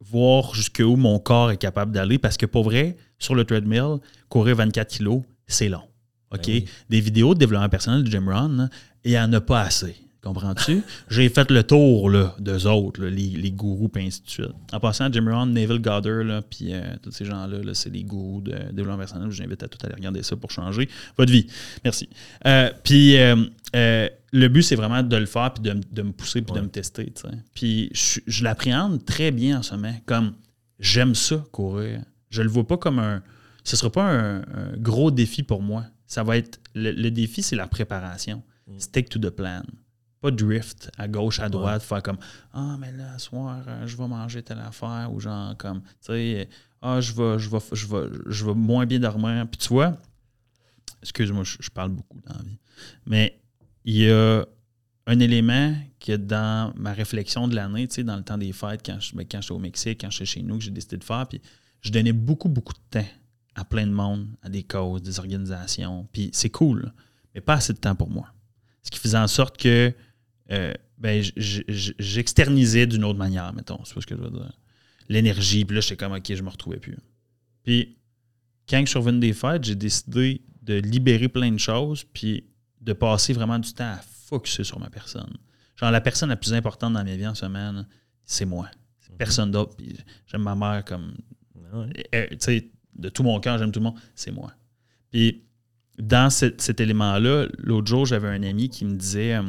[0.00, 4.56] voir jusqu'où mon corps est capable d'aller parce que pour vrai, sur le treadmill, courir
[4.56, 5.84] 24 kilos, c'est long.
[6.32, 6.46] OK?
[6.46, 6.64] Ben oui.
[6.88, 8.68] Des vidéos de développement personnel de Jim Rohn, là,
[9.04, 9.96] il n'y en a pas assez.
[10.28, 10.82] Comprends-tu?
[11.08, 14.50] J'ai fait le tour là, d'eux autres, là, les, les gourous, puis ainsi de suite.
[14.74, 18.42] En passant, Jim Rohn, Neville Goddard, puis euh, tous ces gens-là, là, c'est les gourous
[18.42, 19.30] de développement personnel.
[19.30, 21.46] Je vous invite à tout aller regarder ça pour changer votre vie.
[21.82, 22.10] Merci.
[22.44, 26.54] Euh, puis euh, le but, c'est vraiment de le faire, puis de, me pousser, puis
[26.54, 27.10] de me tester.
[27.54, 29.94] Puis je, je l'appréhende très bien en ce moment.
[30.04, 30.34] Comme
[30.78, 32.02] j'aime ça, courir.
[32.28, 33.22] Je le vois pas comme un.
[33.64, 35.86] Ce sera pas un, un gros défi pour moi.
[36.06, 36.60] Ça va être.
[36.74, 38.42] Le, le défi, c'est la préparation.
[38.66, 38.78] Mm.
[38.78, 39.62] Stick to the plan.
[40.20, 42.18] Pas drift à gauche, à droite, faire comme
[42.52, 45.88] Ah, mais là, ce soir, euh, je vais manger telle affaire, ou genre comme, tu
[46.00, 46.48] sais,
[46.82, 49.46] ah, je vais, je, vais, je, vais, je vais moins bien dormir.
[49.50, 49.96] Puis tu vois,
[51.02, 52.58] excuse-moi, je, je parle beaucoup dans la vie,
[53.06, 53.38] mais
[53.84, 54.44] il y a
[55.06, 58.82] un élément que dans ma réflexion de l'année, tu sais, dans le temps des fêtes,
[58.84, 61.04] quand je- ben, quand j'étais au Mexique, quand j'étais chez nous, que j'ai décidé de
[61.04, 61.40] faire, puis
[61.80, 63.08] je donnais beaucoup, beaucoup de temps
[63.54, 66.06] à plein de monde, à des causes, des organisations.
[66.12, 66.92] Puis c'est cool,
[67.34, 68.28] mais pas assez de temps pour moi.
[68.82, 69.92] Ce qui faisait en sorte que
[70.50, 73.84] euh, ben, j- j- j- j'externisais d'une autre manière, mettons.
[73.84, 74.52] C'est pas ce que je veux dire.
[75.08, 76.96] L'énergie, puis là, j'étais comme, OK, je me retrouvais plus.
[77.64, 77.96] Puis,
[78.68, 82.44] quand je suis revenu des fêtes, j'ai décidé de libérer plein de choses, puis
[82.80, 85.32] de passer vraiment du temps à focuser sur ma personne.
[85.76, 87.86] Genre, la personne la plus importante dans ma vie en semaine,
[88.24, 88.68] c'est moi.
[89.00, 89.76] C'est Personne d'autre.
[89.76, 89.96] Puis
[90.26, 91.14] j'aime ma mère comme
[91.72, 92.04] Ouais.
[92.14, 94.52] euh, tu sais, de tout mon cœur, j'aime tout le monde, c'est moi.
[95.10, 95.42] Puis,
[95.98, 99.42] dans cet, cet élément-là, l'autre jour, j'avais un ami qui me disait euh,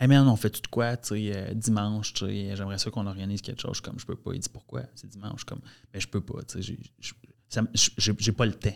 [0.00, 3.42] Hey man, on fait tout de quoi, tu sais, euh, dimanche, j'aimerais ça qu'on organise
[3.42, 3.80] quelque chose.
[3.80, 4.32] Comme, je peux pas.
[4.32, 5.44] Il dit pourquoi C'est dimanche.
[5.44, 5.60] comme,
[5.92, 6.76] mais je peux pas, tu sais,
[7.98, 8.70] j'ai- pas le temps.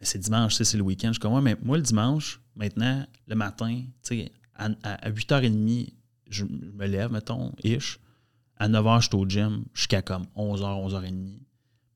[0.00, 1.08] Mais c'est dimanche, c'est le week-end.
[1.08, 5.06] Je suis comme, ouais, mais moi, le dimanche, maintenant, le matin, tu sais, à, à-
[5.06, 5.92] à 8h30,
[6.28, 7.98] je me lève, mettons, ish.
[8.56, 11.40] À 9h, je suis au gym jusqu'à comme 11h, 11h30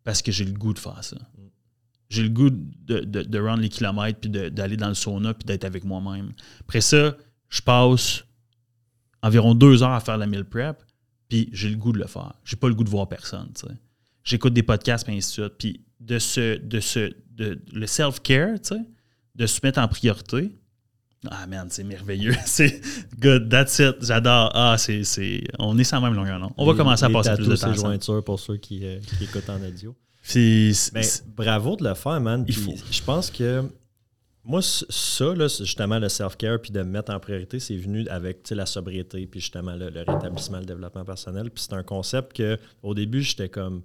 [0.04, 1.16] parce que j'ai le goût de faire ça.
[2.08, 5.44] J'ai le goût de, de, de rendre les kilomètres, puis d'aller dans le sauna, puis
[5.46, 6.32] d'être avec moi-même.
[6.60, 7.16] Après ça,
[7.48, 8.24] je passe
[9.22, 10.82] environ deux heures à faire la meal prep,
[11.28, 12.34] puis j'ai le goût de le faire.
[12.44, 13.74] J'ai pas le goût de voir personne, tu sais.
[14.24, 15.54] J'écoute des podcasts, puis ainsi de suite.
[15.58, 18.80] Puis de ce, de ce, de, le self-care, tu sais,
[19.34, 20.52] de se mettre en priorité,
[21.30, 22.34] ah man, c'est merveilleux.
[22.46, 22.80] c'est
[23.18, 23.96] good, that's it.
[24.00, 24.50] J'adore.
[24.54, 26.50] Ah, c'est, c'est, on est sans même longueur, non?
[26.56, 27.74] On va Les- commencer à passer plus de temps.
[27.74, 29.94] jointures pour ceux qui, euh, qui écoutent en audio.
[30.22, 30.74] Puis,
[31.36, 32.44] bravo de le faire, man.
[32.48, 32.74] Il faut.
[32.90, 33.64] Je pense que
[34.44, 38.42] moi, ça, là, justement, le self-care, puis de me mettre en priorité, c'est venu avec
[38.42, 41.50] tu sais, la sobriété, puis justement le, le rétablissement, le développement personnel.
[41.50, 43.82] Puis c'est un concept que au début, j'étais comme.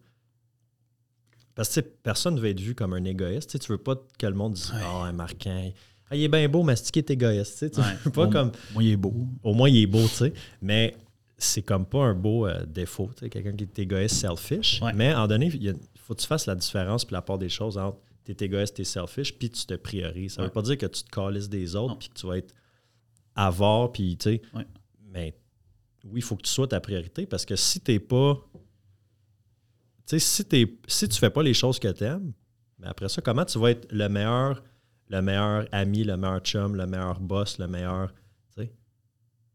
[1.55, 3.49] Parce que personne ne veut être vu comme un égoïste.
[3.49, 4.79] Tu sais, tu veux pas que le monde dise Ouais.
[4.83, 5.71] Ah, un marquant.
[6.09, 7.53] Ah, il est bien beau, mastiquer est égoïste.
[7.53, 7.85] Tu sais, tu Ouais.
[8.05, 8.51] veux pas Au- comme.
[8.73, 9.13] Moi, il est beau.
[9.43, 10.33] Au moins, il est beau, tu sais.
[10.61, 10.95] Mais
[11.37, 13.09] c'est comme pas un beau euh, défaut.
[13.15, 14.81] Tu sais, quelqu'un qui est égoïste, selfish.
[14.81, 14.93] Ouais.
[14.93, 17.77] Mais en donné, il faut que tu fasses la différence puis la part des choses
[17.77, 17.97] entre
[18.33, 20.33] t'es égoïste, t'es selfish, puis tu te priorises.
[20.33, 20.47] Ça Ouais.
[20.47, 22.53] veut pas dire que tu te calisses des autres puis que tu vas être
[23.35, 24.41] avare, puis tu sais.
[24.53, 24.65] Ouais.
[25.11, 25.37] Mais
[26.05, 28.35] oui, il faut que tu sois ta priorité parce que si t'es pas.
[30.07, 32.31] Tu sais, si, t'es- si tu fais pas les choses que t'aimes,
[32.79, 34.63] mais après ça, comment tu vas être le meilleur,
[35.09, 38.13] le meilleur ami, le meilleur chum, le meilleur boss, le meilleur.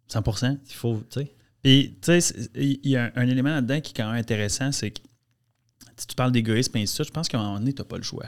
[0.08, 0.24] 100
[0.68, 1.32] Il faut, tu sais.
[1.62, 4.72] Puis, tu sais, il y a un, un élément là-dedans qui est quand même intéressant,
[4.72, 5.00] c'est que
[5.96, 7.86] si tu parles d'égoïsme et de suite, je pense qu'à un moment donné, tu n'as
[7.86, 8.26] pas le choix.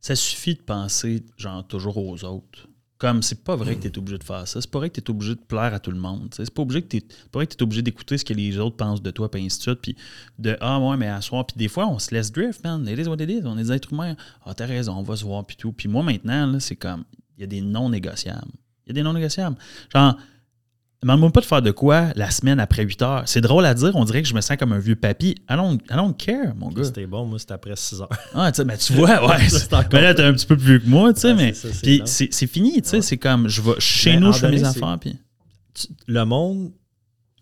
[0.00, 2.68] Ça suffit de penser, genre, toujours aux autres.
[2.98, 4.60] Comme, c'est pas vrai que tu es obligé de faire ça.
[4.60, 6.34] C'est pas vrai que tu es obligé de plaire à tout le monde.
[6.36, 9.30] C'est pas, obligé que tu es obligé d'écouter ce que les autres pensent de toi,
[9.30, 9.80] puis ainsi de suite.
[9.80, 9.96] Puis
[10.40, 11.46] de Ah, ouais, mais à soir.
[11.46, 12.86] Puis des fois, on se laisse drift, man.
[12.88, 13.42] It is what it is.
[13.44, 14.16] On est des êtres humains.
[14.44, 15.70] Ah, t'as raison, on va se voir, puis tout.
[15.70, 17.04] Puis moi, maintenant, c'est comme,
[17.36, 18.50] il y a des non négociables.
[18.86, 19.56] Il y a des non négociables.
[19.92, 20.16] Genre,
[21.00, 23.22] Demande-moi pas de faire de quoi la semaine après 8 heures.
[23.26, 25.36] C'est drôle à dire, on dirait que je me sens comme un vieux papy.
[25.48, 26.84] I don't, I don't care, mon gars.
[26.84, 28.08] C'était bon, moi, c'était après 6 heures.
[28.34, 29.46] Ah, tu mais tu vois, ouais.
[29.92, 31.52] mais là, t'es un petit peu plus vieux que moi, tu sais, mais.
[31.82, 33.02] Puis c'est fini, tu sais.
[33.02, 35.16] C'est comme, je vais chez nous, je fais mes affaires, puis.
[36.08, 36.72] Le monde.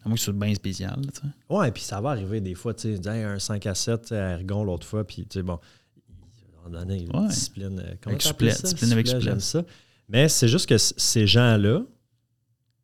[0.04, 1.26] À moins que ce soit bien spécial, tu sais.
[1.48, 4.64] Ouais, puis ça va arriver des fois, tu sais, un 5 à 7 à Ergon
[4.64, 5.54] l'autre fois, puis, tu sais, bon.
[5.54, 7.80] À un moment donné, une discipline.
[7.80, 9.09] Euh, comment avec discipline avec
[9.40, 9.64] ça.
[10.09, 11.82] Mais c'est juste que ces gens-là,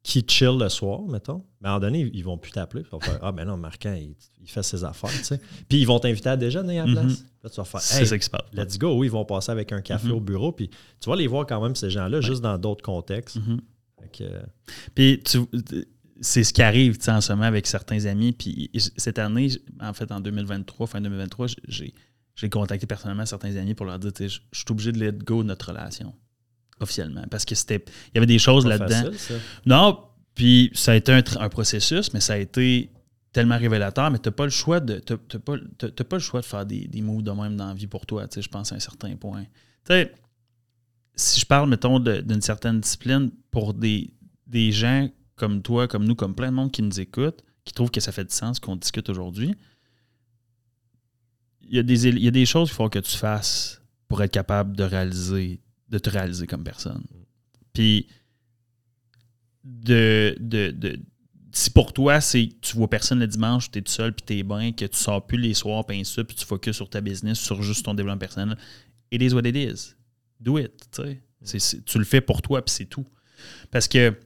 [0.02, 2.82] qui chill le soir, mettons, mais à un moment donné, ils vont plus t'appeler.
[2.84, 4.16] Ils vont faire Ah, ben non, Marquant, il,
[4.48, 5.40] fait ses affaires, tu sais.
[5.68, 7.12] Puis ils vont t'inviter à déjeuner à la place.
[7.12, 7.24] Mm-hmm.
[7.44, 8.42] Là, tu vas faire C'est ça qui se passe.
[8.52, 8.96] Let's go.
[8.96, 10.12] Oui, ils vont passer avec un café mm-hmm.
[10.12, 10.50] au bureau.
[10.50, 13.38] Puis tu vas les voir quand même, ces gens-là, juste dans d'autres contextes.
[13.38, 14.42] Mm-hmm.
[14.94, 15.22] Puis
[16.20, 18.32] c'est ce qui arrive en ce moment avec certains amis.
[18.32, 19.50] Puis cette année,
[19.80, 24.26] en fait, en 2023, fin 2023, j'ai contacté personnellement certains amis pour leur dire Je
[24.26, 26.12] suis obligé de let go de notre relation
[26.82, 27.24] officiellement.
[27.30, 27.84] Parce que c'était.
[28.08, 29.10] Il y avait des choses là-dedans.
[29.66, 30.00] Non,
[30.34, 32.90] puis ça a été un, processus, mais ça a été
[33.32, 34.98] tellement révélateur, mais tu n'as pas le choix de.
[34.98, 37.86] T'as, pas, pas, le choix de faire des, des moves de même dans la vie
[37.86, 39.44] pour toi, je pense à un certain point.
[39.44, 39.48] Tu
[39.88, 40.12] sais,
[41.14, 44.12] si je parle, mettons, d'une certaine discipline pour des,
[44.46, 47.90] des gens comme toi, comme nous, comme plein de monde qui nous écoute, qui trouvent
[47.90, 49.54] que ça fait du sens qu'on discute aujourd'hui,
[51.62, 54.22] il y, a des, il y a des choses qu'il faut que tu fasses pour
[54.22, 55.60] être capable de réaliser
[55.92, 57.04] de te réaliser comme personne.
[57.72, 58.08] Puis,
[59.62, 60.98] de, de,
[61.52, 64.38] si pour toi, c'est tu vois personne le dimanche, tu es tout seul, puis tu
[64.38, 67.00] es bien, que tu sors plus les soirs, puis ça, puis tu focuses sur ta
[67.00, 68.56] business, sur juste ton développement personnel,
[69.10, 69.94] it is what it is.
[70.40, 70.72] Do it.
[70.90, 73.06] tu le fais pour toi, puis c'est tout.
[73.70, 74.18] Parce que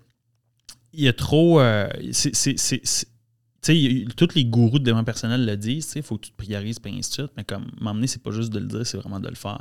[0.92, 1.60] il y a trop.
[1.60, 2.56] Euh, c'est,
[4.16, 6.96] tous les gourous de développement personnel le disent, il faut que tu te priorises, puis
[6.96, 9.34] ainsi de mais comme m'emmener, c'est pas juste de le dire, c'est vraiment de le
[9.34, 9.58] faire.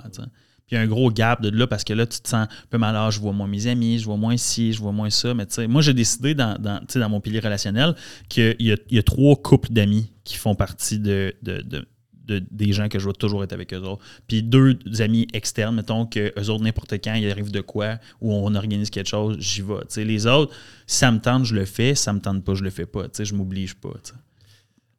[0.67, 2.47] Puis il y a un gros gap de là parce que là, tu te sens
[2.47, 3.11] un peu malade.
[3.11, 5.33] Je vois moins mes amis, je vois moins ci, je vois moins ça.
[5.33, 7.95] Mais tu sais, moi, j'ai décidé dans, dans, dans, mon pilier relationnel
[8.29, 11.85] qu'il y y a trois couples d'amis qui font partie de, de, de,
[12.27, 14.03] des gens que je veux toujours être avec eux autres.
[14.27, 18.33] Puis deux amis externes, mettons que eux autres, n'importe quand, il arrive de quoi, ou
[18.33, 19.75] on organise quelque chose, j'y vais.
[19.87, 20.55] sais, les autres,
[20.87, 21.95] ça me tente, je le fais.
[21.95, 23.05] Ça me tente pas, je le fais pas.
[23.11, 23.93] sais, je m'oblige pas.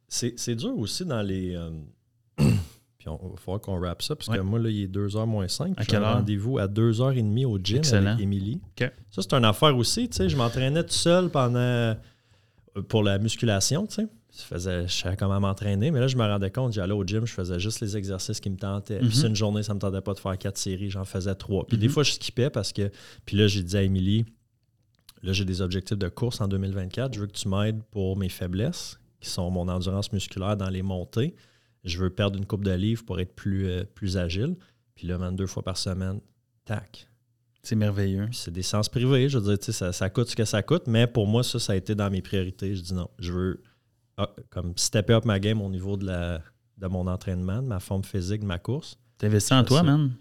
[0.07, 1.55] C'est dur aussi dans les.
[1.55, 1.71] Euh,
[3.09, 5.75] il va falloir qu'on rappe ça, parce que moi, là, il est 2h moins 5.
[5.89, 8.59] J'ai un rendez-vous à 2h30 au gym avec Émilie.
[8.77, 10.09] Ça, c'est une affaire aussi.
[10.11, 11.93] Je m'entraînais tout seul pendant euh,
[12.87, 13.87] pour la musculation.
[13.89, 17.25] Je, faisais, je savais comment m'entraîner, mais là, je me rendais compte, j'allais au gym,
[17.25, 18.99] je faisais juste les exercices qui me tentaient.
[18.99, 19.27] Puis, mhm.
[19.27, 21.65] une journée, ça ne me tentait pas de faire quatre séries, j'en faisais trois.
[21.65, 21.93] Puis, des mhm.
[21.93, 22.91] fois, je skippais parce que.
[23.25, 24.25] Puis là, j'ai dit à Émilie,
[25.23, 27.15] là, j'ai des objectifs de course en 2024.
[27.15, 30.83] Je veux que tu m'aides pour mes faiblesses, qui sont mon endurance musculaire dans les
[30.83, 31.35] montées
[31.87, 34.55] je veux perdre une coupe de livres pour être plus, euh, plus agile.
[34.95, 36.19] Puis là, deux fois par semaine,
[36.65, 37.07] tac.
[37.63, 38.29] C'est merveilleux.
[38.31, 39.29] C'est des sens privés.
[39.29, 41.73] Je veux dire, ça, ça coûte ce que ça coûte, mais pour moi, ça, ça
[41.73, 42.75] a été dans mes priorités.
[42.75, 43.63] Je dis non, je veux
[44.17, 46.41] ah, comme stepper up ma game au niveau de, la,
[46.77, 48.97] de mon entraînement, de ma forme physique, de ma course.
[49.17, 50.11] T'investis en toi, man.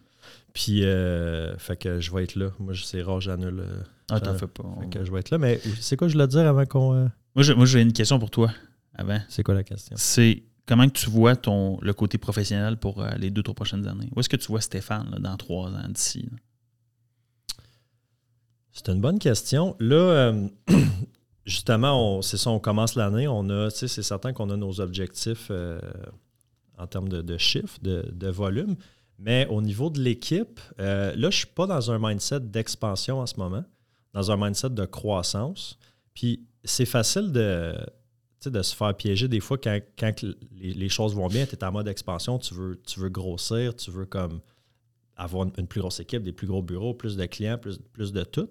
[0.52, 2.50] Puis, euh, fait que je vais être là.
[2.58, 3.60] Moi, c'est rare, j'annule.
[3.60, 4.64] Euh, ah, t'en fais pas.
[4.80, 5.38] Fait que je vais être là.
[5.38, 7.10] Mais c'est quoi je voulais dire avant qu'on.
[7.34, 8.52] Moi, j'ai une question pour toi
[8.94, 9.20] avant.
[9.28, 9.94] C'est quoi la question?
[9.98, 14.08] C'est comment tu vois ton, le côté professionnel pour euh, les deux, trois prochaines années?
[14.14, 16.28] Où est-ce que tu vois Stéphane dans trois ans d'ici?
[18.72, 19.76] C'est une bonne question.
[19.78, 20.48] Là, euh,
[21.46, 23.28] justement, c'est ça, on commence l'année.
[23.28, 25.80] On a, c'est certain qu'on a nos objectifs euh,
[26.76, 28.76] en termes de, chiffres, de, volume.
[29.18, 33.26] Mais au niveau de l'équipe, là, je ne suis pas dans un mindset d'expansion en
[33.26, 33.64] ce moment,
[34.12, 35.78] dans un mindset de croissance.
[36.12, 37.74] Puis c'est facile de,
[38.50, 40.24] de se faire piéger des fois quand,
[40.58, 43.90] les, choses vont bien, tu es en mode expansion, tu veux, tu veux grossir, tu
[43.90, 44.40] veux comme
[45.16, 48.22] avoir une, plus grosse équipe, des plus gros bureaux, plus de clients, plus, plus de
[48.24, 48.50] tout.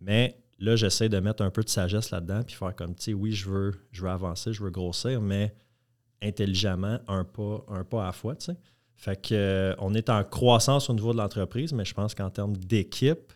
[0.00, 3.14] Mais là, j'essaie de mettre un peu de sagesse là-dedans, puis faire comme, tu sais,
[3.14, 5.54] oui, je veux, je veux avancer, je veux grossir, mais
[6.22, 8.56] intelligemment, un pas, un pas à la fois, tu sais.
[8.96, 12.30] Fait que, euh, on est en croissance au niveau de l'entreprise, mais je pense qu'en
[12.30, 13.32] termes d'équipe,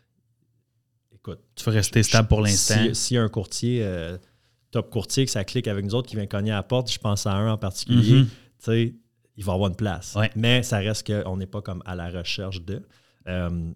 [1.14, 1.38] écoute.
[1.54, 2.92] Tu veux rester stable pour l'instant.
[2.92, 3.84] Si, y a un courtier.
[3.84, 4.18] Euh,
[4.72, 6.98] top courtier que ça clique avec nous autres qui vient cogner à la porte, je
[6.98, 8.24] pense à un en particulier,
[8.66, 8.92] mhm.
[9.36, 10.16] il va avoir une place.
[10.34, 12.82] Mais ça reste qu'on n'est pas comme à la recherche de.
[13.28, 13.72] Euh,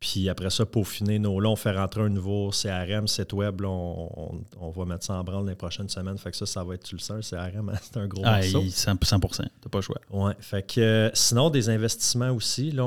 [0.00, 1.40] puis après ça, peaufiner nos.
[1.40, 3.60] Là, on fait rentrer un nouveau CRM, site web.
[3.64, 6.18] on, va mettre ça en branle les prochaines semaines.
[6.18, 8.36] Fait que ça, ça va être, tu le sens, un CRM, c'est un gros ah,
[8.40, 8.62] morceau.
[8.62, 10.00] 100%, 100% t'as pas le choix.
[10.10, 10.34] Ouais.
[10.38, 12.70] Fait que euh, sinon, des investissements aussi.
[12.70, 12.84] Là,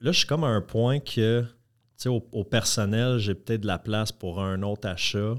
[0.00, 1.48] là je suis comme à un point que, tu
[1.96, 5.34] sais, au, personnel, j'ai peut-être de la place pour un autre achat.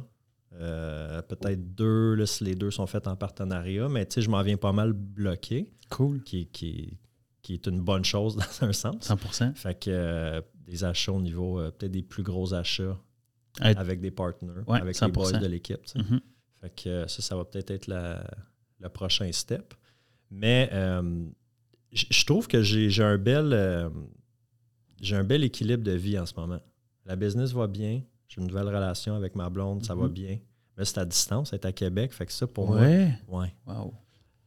[0.60, 4.30] Euh, peut-être deux, là, si les deux sont faits en partenariat, mais tu sais, je
[4.30, 5.72] m'en viens pas mal bloqué.
[5.90, 6.24] Cool.
[6.24, 7.00] Qui, qui,
[7.42, 9.10] qui, est une bonne chose dans un sens.
[9.10, 13.00] 100% Fait que euh, des achats au niveau, euh, peut-être des plus gros achats
[13.60, 15.06] avec des partenaires, avec 100%.
[15.06, 15.86] les boys de l'équipe.
[15.86, 16.20] Mm-hmm.
[16.62, 19.74] Fait que ça, ça va peut-être être, le prochain step.
[20.32, 20.70] Mais
[21.92, 23.92] je trouve que j'ai un bel
[25.04, 26.62] j'ai un bel équilibre de vie en ce moment.
[27.06, 30.10] La business va bien, j'ai une nouvelle relation avec ma blonde, ça va mm-hmm.
[30.10, 30.40] bien.
[30.78, 32.82] Mais c'est à distance, c'est à Québec, fait que ça pour moi.
[32.82, 33.54] Ouais?
[33.68, 33.94] Wow.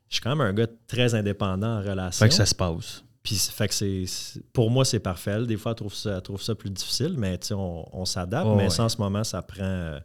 [0.08, 2.24] Je suis quand même un gars très indépendant en relation.
[2.24, 3.04] Fait que ça se passe.
[3.22, 4.04] Puis fait que c'est
[4.52, 5.44] pour moi c'est parfait.
[5.46, 8.48] Des fois, elle trouve ça, trouve ça plus difficile, mais on, on s'adapte.
[8.56, 9.98] mais ça, en ce moment, ça prend, euh,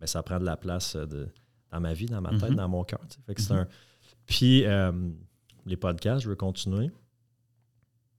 [0.00, 1.28] ben, ça prend de la place de,
[1.72, 2.54] dans ma vie, dans ma tête, mm-hmm.
[2.54, 3.00] dans mon cœur.
[3.26, 3.62] Fait que c'est mm-hmm.
[3.62, 3.68] un.
[4.26, 4.92] Puis euh,
[5.66, 6.90] les podcasts, je veux continuer.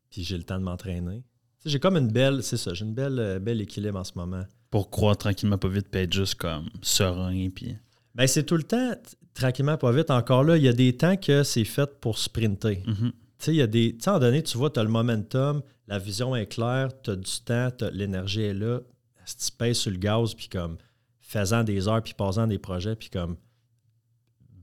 [0.09, 1.23] Puis j'ai le temps de m'entraîner.
[1.65, 4.43] J'ai comme une belle, c'est ça, j'ai une belle, euh, belle équilibre en ce moment.
[4.69, 7.49] Pour croire tranquillement pas vite, puis être juste comme serein.
[7.49, 7.75] Puis...
[8.15, 8.93] Ben, c'est tout le temps,
[9.33, 10.11] tranquillement pas vite.
[10.11, 12.83] Encore là, il y a des temps que c'est fait pour sprinter.
[12.85, 13.11] Mm-hmm.
[13.11, 13.95] Tu sais, il y a des.
[13.95, 17.11] Tu sais, en donné, tu vois, tu as le momentum, la vision est claire, tu
[17.11, 18.81] as du temps, l'énergie est là.
[19.25, 20.77] Si tu pèses sur le gaz, puis comme
[21.19, 23.37] faisant des heures, puis passant des projets, puis comme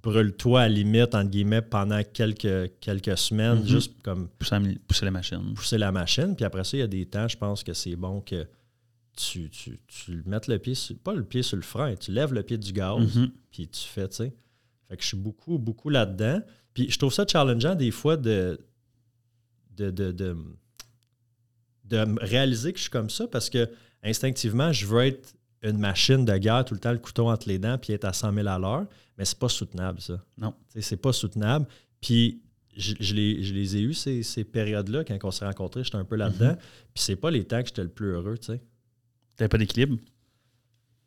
[0.03, 3.67] brûle-toi à limite, entre guillemets, pendant quelques, quelques semaines, mhm.
[3.67, 4.29] juste comme.
[4.39, 5.55] Pousser, la machine.
[5.55, 6.37] Pousser la machine.
[6.37, 8.47] Puis après ça, il y a des temps, je pense que c'est bon que
[9.17, 12.43] tu, tu, mettes le pied, sur, pas le pied sur le frein, tu lèves le
[12.43, 13.31] pied du gaz, mhm.
[13.51, 14.35] puis tu fais, tu sais.
[14.89, 16.41] Fait que je suis beaucoup, beaucoup là-dedans.
[16.75, 18.61] Puis je trouve ça challengeant des fois de,
[19.77, 20.37] de, de, de,
[21.85, 23.69] de réaliser que je suis comme ça parce que
[24.03, 27.59] instinctivement, je veux être une machine de guerre tout le temps, le couteau entre les
[27.59, 28.87] dents, puis être à 100 000 à l'heure.
[29.19, 30.23] Mais c'est pas soutenable, ça.
[30.39, 30.55] Non.
[30.79, 31.67] C'est pas soutenable.
[32.01, 32.43] Puis
[32.77, 36.53] je, les, ai eus, ces, périodes-là, quand on s'est rencontrés, j'étais un peu là-dedans.
[36.53, 36.91] Mm-hmm.
[36.95, 38.61] Puis c'est pas les temps que j'étais le plus heureux, tu sais.
[39.37, 39.99] T'avais pas d'équilibre?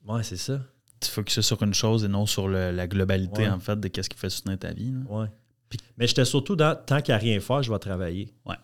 [0.08, 0.62] Ouais, c'est ça.
[1.00, 4.18] Tu focuses sur une chose et non sur la globalité, en fait, de qu'est-ce qui
[4.18, 4.94] fait soutenir ta vie.
[5.08, 5.28] Ouais.
[5.98, 8.34] Mais j'étais surtout dans tant qu'à rien faire, je vais travailler.
[8.46, 8.56] Ouais.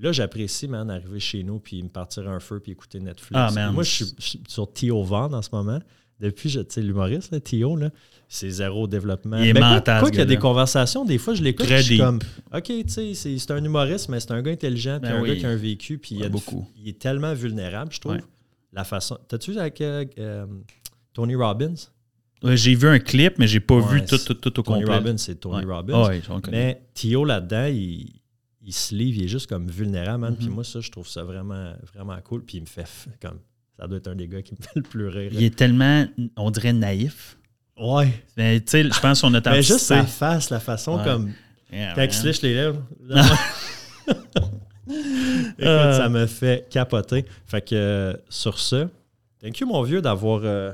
[0.00, 3.32] Là, j'apprécie, man, arriver chez nous puis me partir un feu puis écouter Netflix.
[3.34, 5.78] Ah, Moi, je suis, sur Tio Van en ce moment.
[6.18, 7.90] Depuis, tu sais, l'humoriste, Tio, là,
[8.28, 9.38] c'est zéro développement.
[9.38, 11.98] Il est mental, Quoi qu'il y a des conversations, des fois, je l'écoute je suis
[11.98, 12.20] comme,
[12.54, 15.36] OK, tu sais, c'est un humoriste, mais c'est un gars intelligent puis ben un gars
[15.36, 16.68] qui a un vécu puis il, a beaucoup.
[16.76, 18.18] il est tellement vulnérable, je trouve.
[18.72, 19.18] La façon...
[19.28, 20.46] T'as-tu vu avec euh, euh,
[21.12, 21.74] Tony Robbins?
[22.44, 24.96] j'ai vu un clip, mais j'ai pas vu tout, tout, tout, au Tony complet.
[24.96, 26.10] Robbins, c'est Tony Robbins.
[26.50, 28.22] mais Tio, là-dedans, il
[28.64, 30.36] il se livre, il est juste comme vulnérable, man.
[30.36, 30.54] Puis mhm.
[30.54, 32.44] moi, ça, je trouve ça vraiment, vraiment cool.
[32.44, 32.86] Puis il me fait
[33.20, 33.38] comme.
[33.76, 35.30] Ça doit être un des gars qui me fait le plus rire.
[35.32, 37.38] Il est tellement, on dirait, naïf.
[37.76, 38.12] Ouais.
[38.36, 39.54] Mais tu sais, je pense son authenticité.
[39.54, 41.32] Mais juste sa face, la façon comme.
[41.70, 42.82] quand il se lèche les lèvres.
[45.58, 47.24] Écoute, ça me fait capoter.
[47.46, 48.88] Fait que euh, sur ce,
[49.40, 50.40] thank you, mon vieux, d'avoir.
[50.44, 50.72] Euh,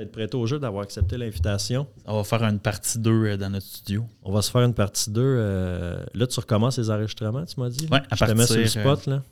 [0.00, 1.86] d'être prêt au jeu, d'avoir accepté l'invitation.
[2.06, 4.04] On va faire une partie 2 euh, dans notre studio.
[4.22, 5.20] On va se faire une partie 2.
[5.22, 7.86] Euh, là, tu recommences les enregistrements, tu m'as dit?
[7.90, 9.22] Oui, à Je te mets sur le spot, là.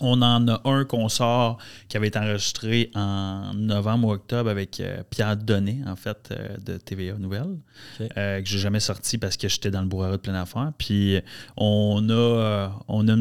[0.00, 1.58] On en a un qu'on sort
[1.88, 6.32] qui avait été enregistré en novembre ou octobre avec euh, Pierre Donnet, en fait,
[6.64, 7.56] de TVA Nouvelles,
[7.98, 10.72] que j'ai jamais sorti parce que j'étais dans le bourreau de plein affaire.
[10.78, 11.18] Puis
[11.56, 13.16] on a, on a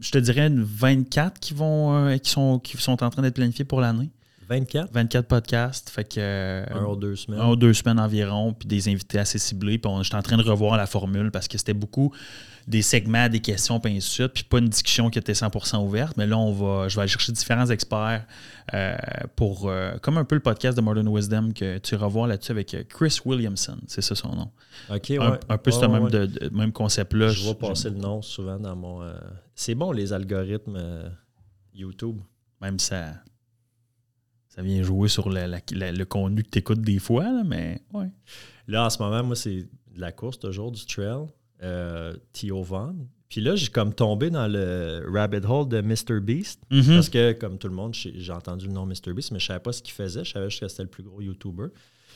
[0.00, 3.80] je te dirais, 24 qui, vont, qui, sont, qui sont en train d'être planifiés pour
[3.80, 4.10] l'année.
[4.48, 4.92] 24?
[4.92, 5.90] 24 podcasts.
[5.90, 7.40] Fait que, euh, un ou deux semaines.
[7.40, 9.78] Un ou deux semaines environ, puis des invités assez ciblés.
[9.78, 12.12] Puis j'étais en train de revoir la formule parce que c'était beaucoup
[12.66, 15.84] des segments, des questions, puis ainsi de suite, puis pas une discussion qui était 100%
[15.84, 16.16] ouverte.
[16.16, 18.24] Mais là, on va, je vais aller chercher différents experts
[18.74, 18.96] euh,
[19.36, 22.88] pour, euh, comme un peu le podcast de Modern Wisdom que tu revois là-dessus avec
[22.88, 24.50] Chris Williamson, c'est ça son nom.
[24.90, 26.08] OK, un, peu ce même,
[26.52, 27.28] même concept-là.
[27.28, 29.12] Je vois passer le nom souvent dans mon...
[29.54, 30.78] C'est bon, les algorithmes
[31.72, 32.18] YouTube.
[32.60, 33.12] Même ça
[34.56, 38.08] ça vient jouer sur le contenu que tu écoutes des fois, mais ouais.
[38.66, 41.26] Là, en ce moment, moi, c'est de la course toujours, du trail,
[41.62, 42.94] euh, Theo Van.
[43.28, 46.20] Puis là, j'ai comme tombé dans le rabbit hole de Mr.
[46.20, 46.62] Beast.
[46.70, 46.94] Mm-hmm.
[46.94, 49.12] Parce que, comme tout le monde, j'ai entendu le nom Mr.
[49.14, 50.24] Beast, mais je savais pas ce qu'il faisait.
[50.24, 51.66] Je savais juste que c'était le plus gros YouTuber.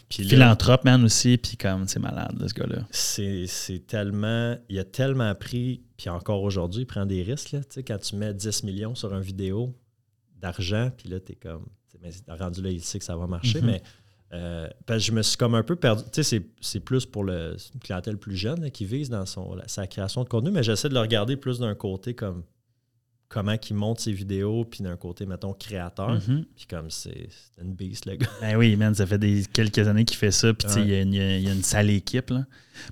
[0.09, 1.37] Puis Philanthrope, man, aussi.
[1.37, 2.87] Puis comme, c'est malade, ce gars-là.
[2.91, 4.57] C'est tellement...
[4.69, 7.53] Il a tellement appris, puis encore aujourd'hui, il prend des risques.
[7.53, 9.77] Là, quand tu mets 10 millions sur une vidéo
[10.39, 11.67] d'argent, puis là, tu es comme
[12.03, 13.61] mais rendu là, il sait que ça va marcher.
[13.61, 13.67] Mhm.
[13.67, 13.83] Mais
[14.33, 16.05] euh, je me suis comme un peu perdu.
[16.13, 19.87] Tu sais, c'est plus pour le, une clientèle plus jeune qui vise dans son, sa
[19.87, 22.45] création de contenu, mais j'essaie de le regarder plus d'un côté comme
[23.31, 26.11] comment il monte ses vidéos, puis d'un côté, mettons, créateur.
[26.11, 26.45] Mhm.
[26.57, 27.29] Puis comme c'est
[27.63, 28.27] une beast, le gars.
[28.41, 31.53] Ben oui, man, ça fait des, quelques années qu'il fait ça, puis il y, a
[31.53, 32.31] une sale équipe.
[32.31, 32.45] Là.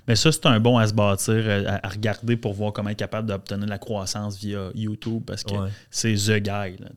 [0.07, 2.93] Mais ça, c'est un bon à se bâtir, euh, à, regarder pour voir comment il
[2.93, 5.53] est capable d'obtenir la croissance via YouTube, parce que
[5.91, 6.77] c'est The Guy.
[6.79, 6.89] Là,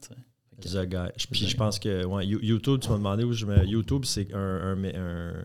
[0.68, 1.26] The Guy.
[1.30, 3.66] Puis je pense que YouTube, tu m'as demandé où je mets.
[3.66, 4.76] YouTube, c'est un,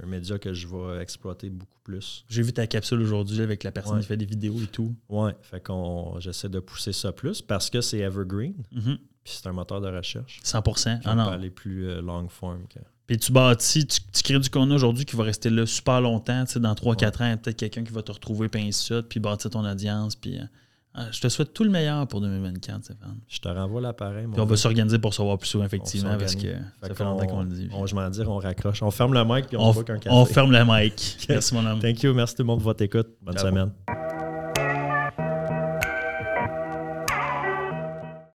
[0.05, 2.25] média que je vais exploiter beaucoup plus.
[2.29, 4.95] J'ai vu ta capsule aujourd'hui avec la personne qui fait des vidéos et tout.
[5.09, 8.53] Ouais, fait qu'on j'essaie de pousser ça plus parce que c'est evergreen.
[8.73, 8.97] Mm-hmm.
[9.23, 10.39] Puis c'est un moteur de recherche.
[10.43, 10.61] 100 ah
[11.05, 12.61] on peut aller plus euh, long form.
[13.07, 16.45] Puis tu bâtis, tu, tu crées du contenu aujourd'hui qui va rester là super longtemps.
[16.55, 18.95] Dans 3-4 ans, il y a peut-être quelqu'un qui va te retrouver, puis ainsi de
[18.95, 20.15] suite, puis bâtir ton audience.
[20.15, 20.43] Puis, euh,
[21.11, 23.17] je te souhaite tout le meilleur pour 2024, Stéphane.
[23.27, 24.27] Je te renvoie l'appareil.
[24.31, 27.27] Puis on va s'organiser pour se voir plus souvent, effectivement, parce que ça fait longtemps
[27.27, 27.69] qu'on le dit.
[27.71, 28.81] On, je m'en dire, on raccroche.
[28.81, 31.25] On ferme le mic puis on, on, on ferme le mic.
[31.29, 31.79] merci, mon homme.
[31.79, 32.13] Thank you.
[32.13, 33.07] Merci tout le monde pour votre écoute.
[33.21, 33.71] Bonne semaine.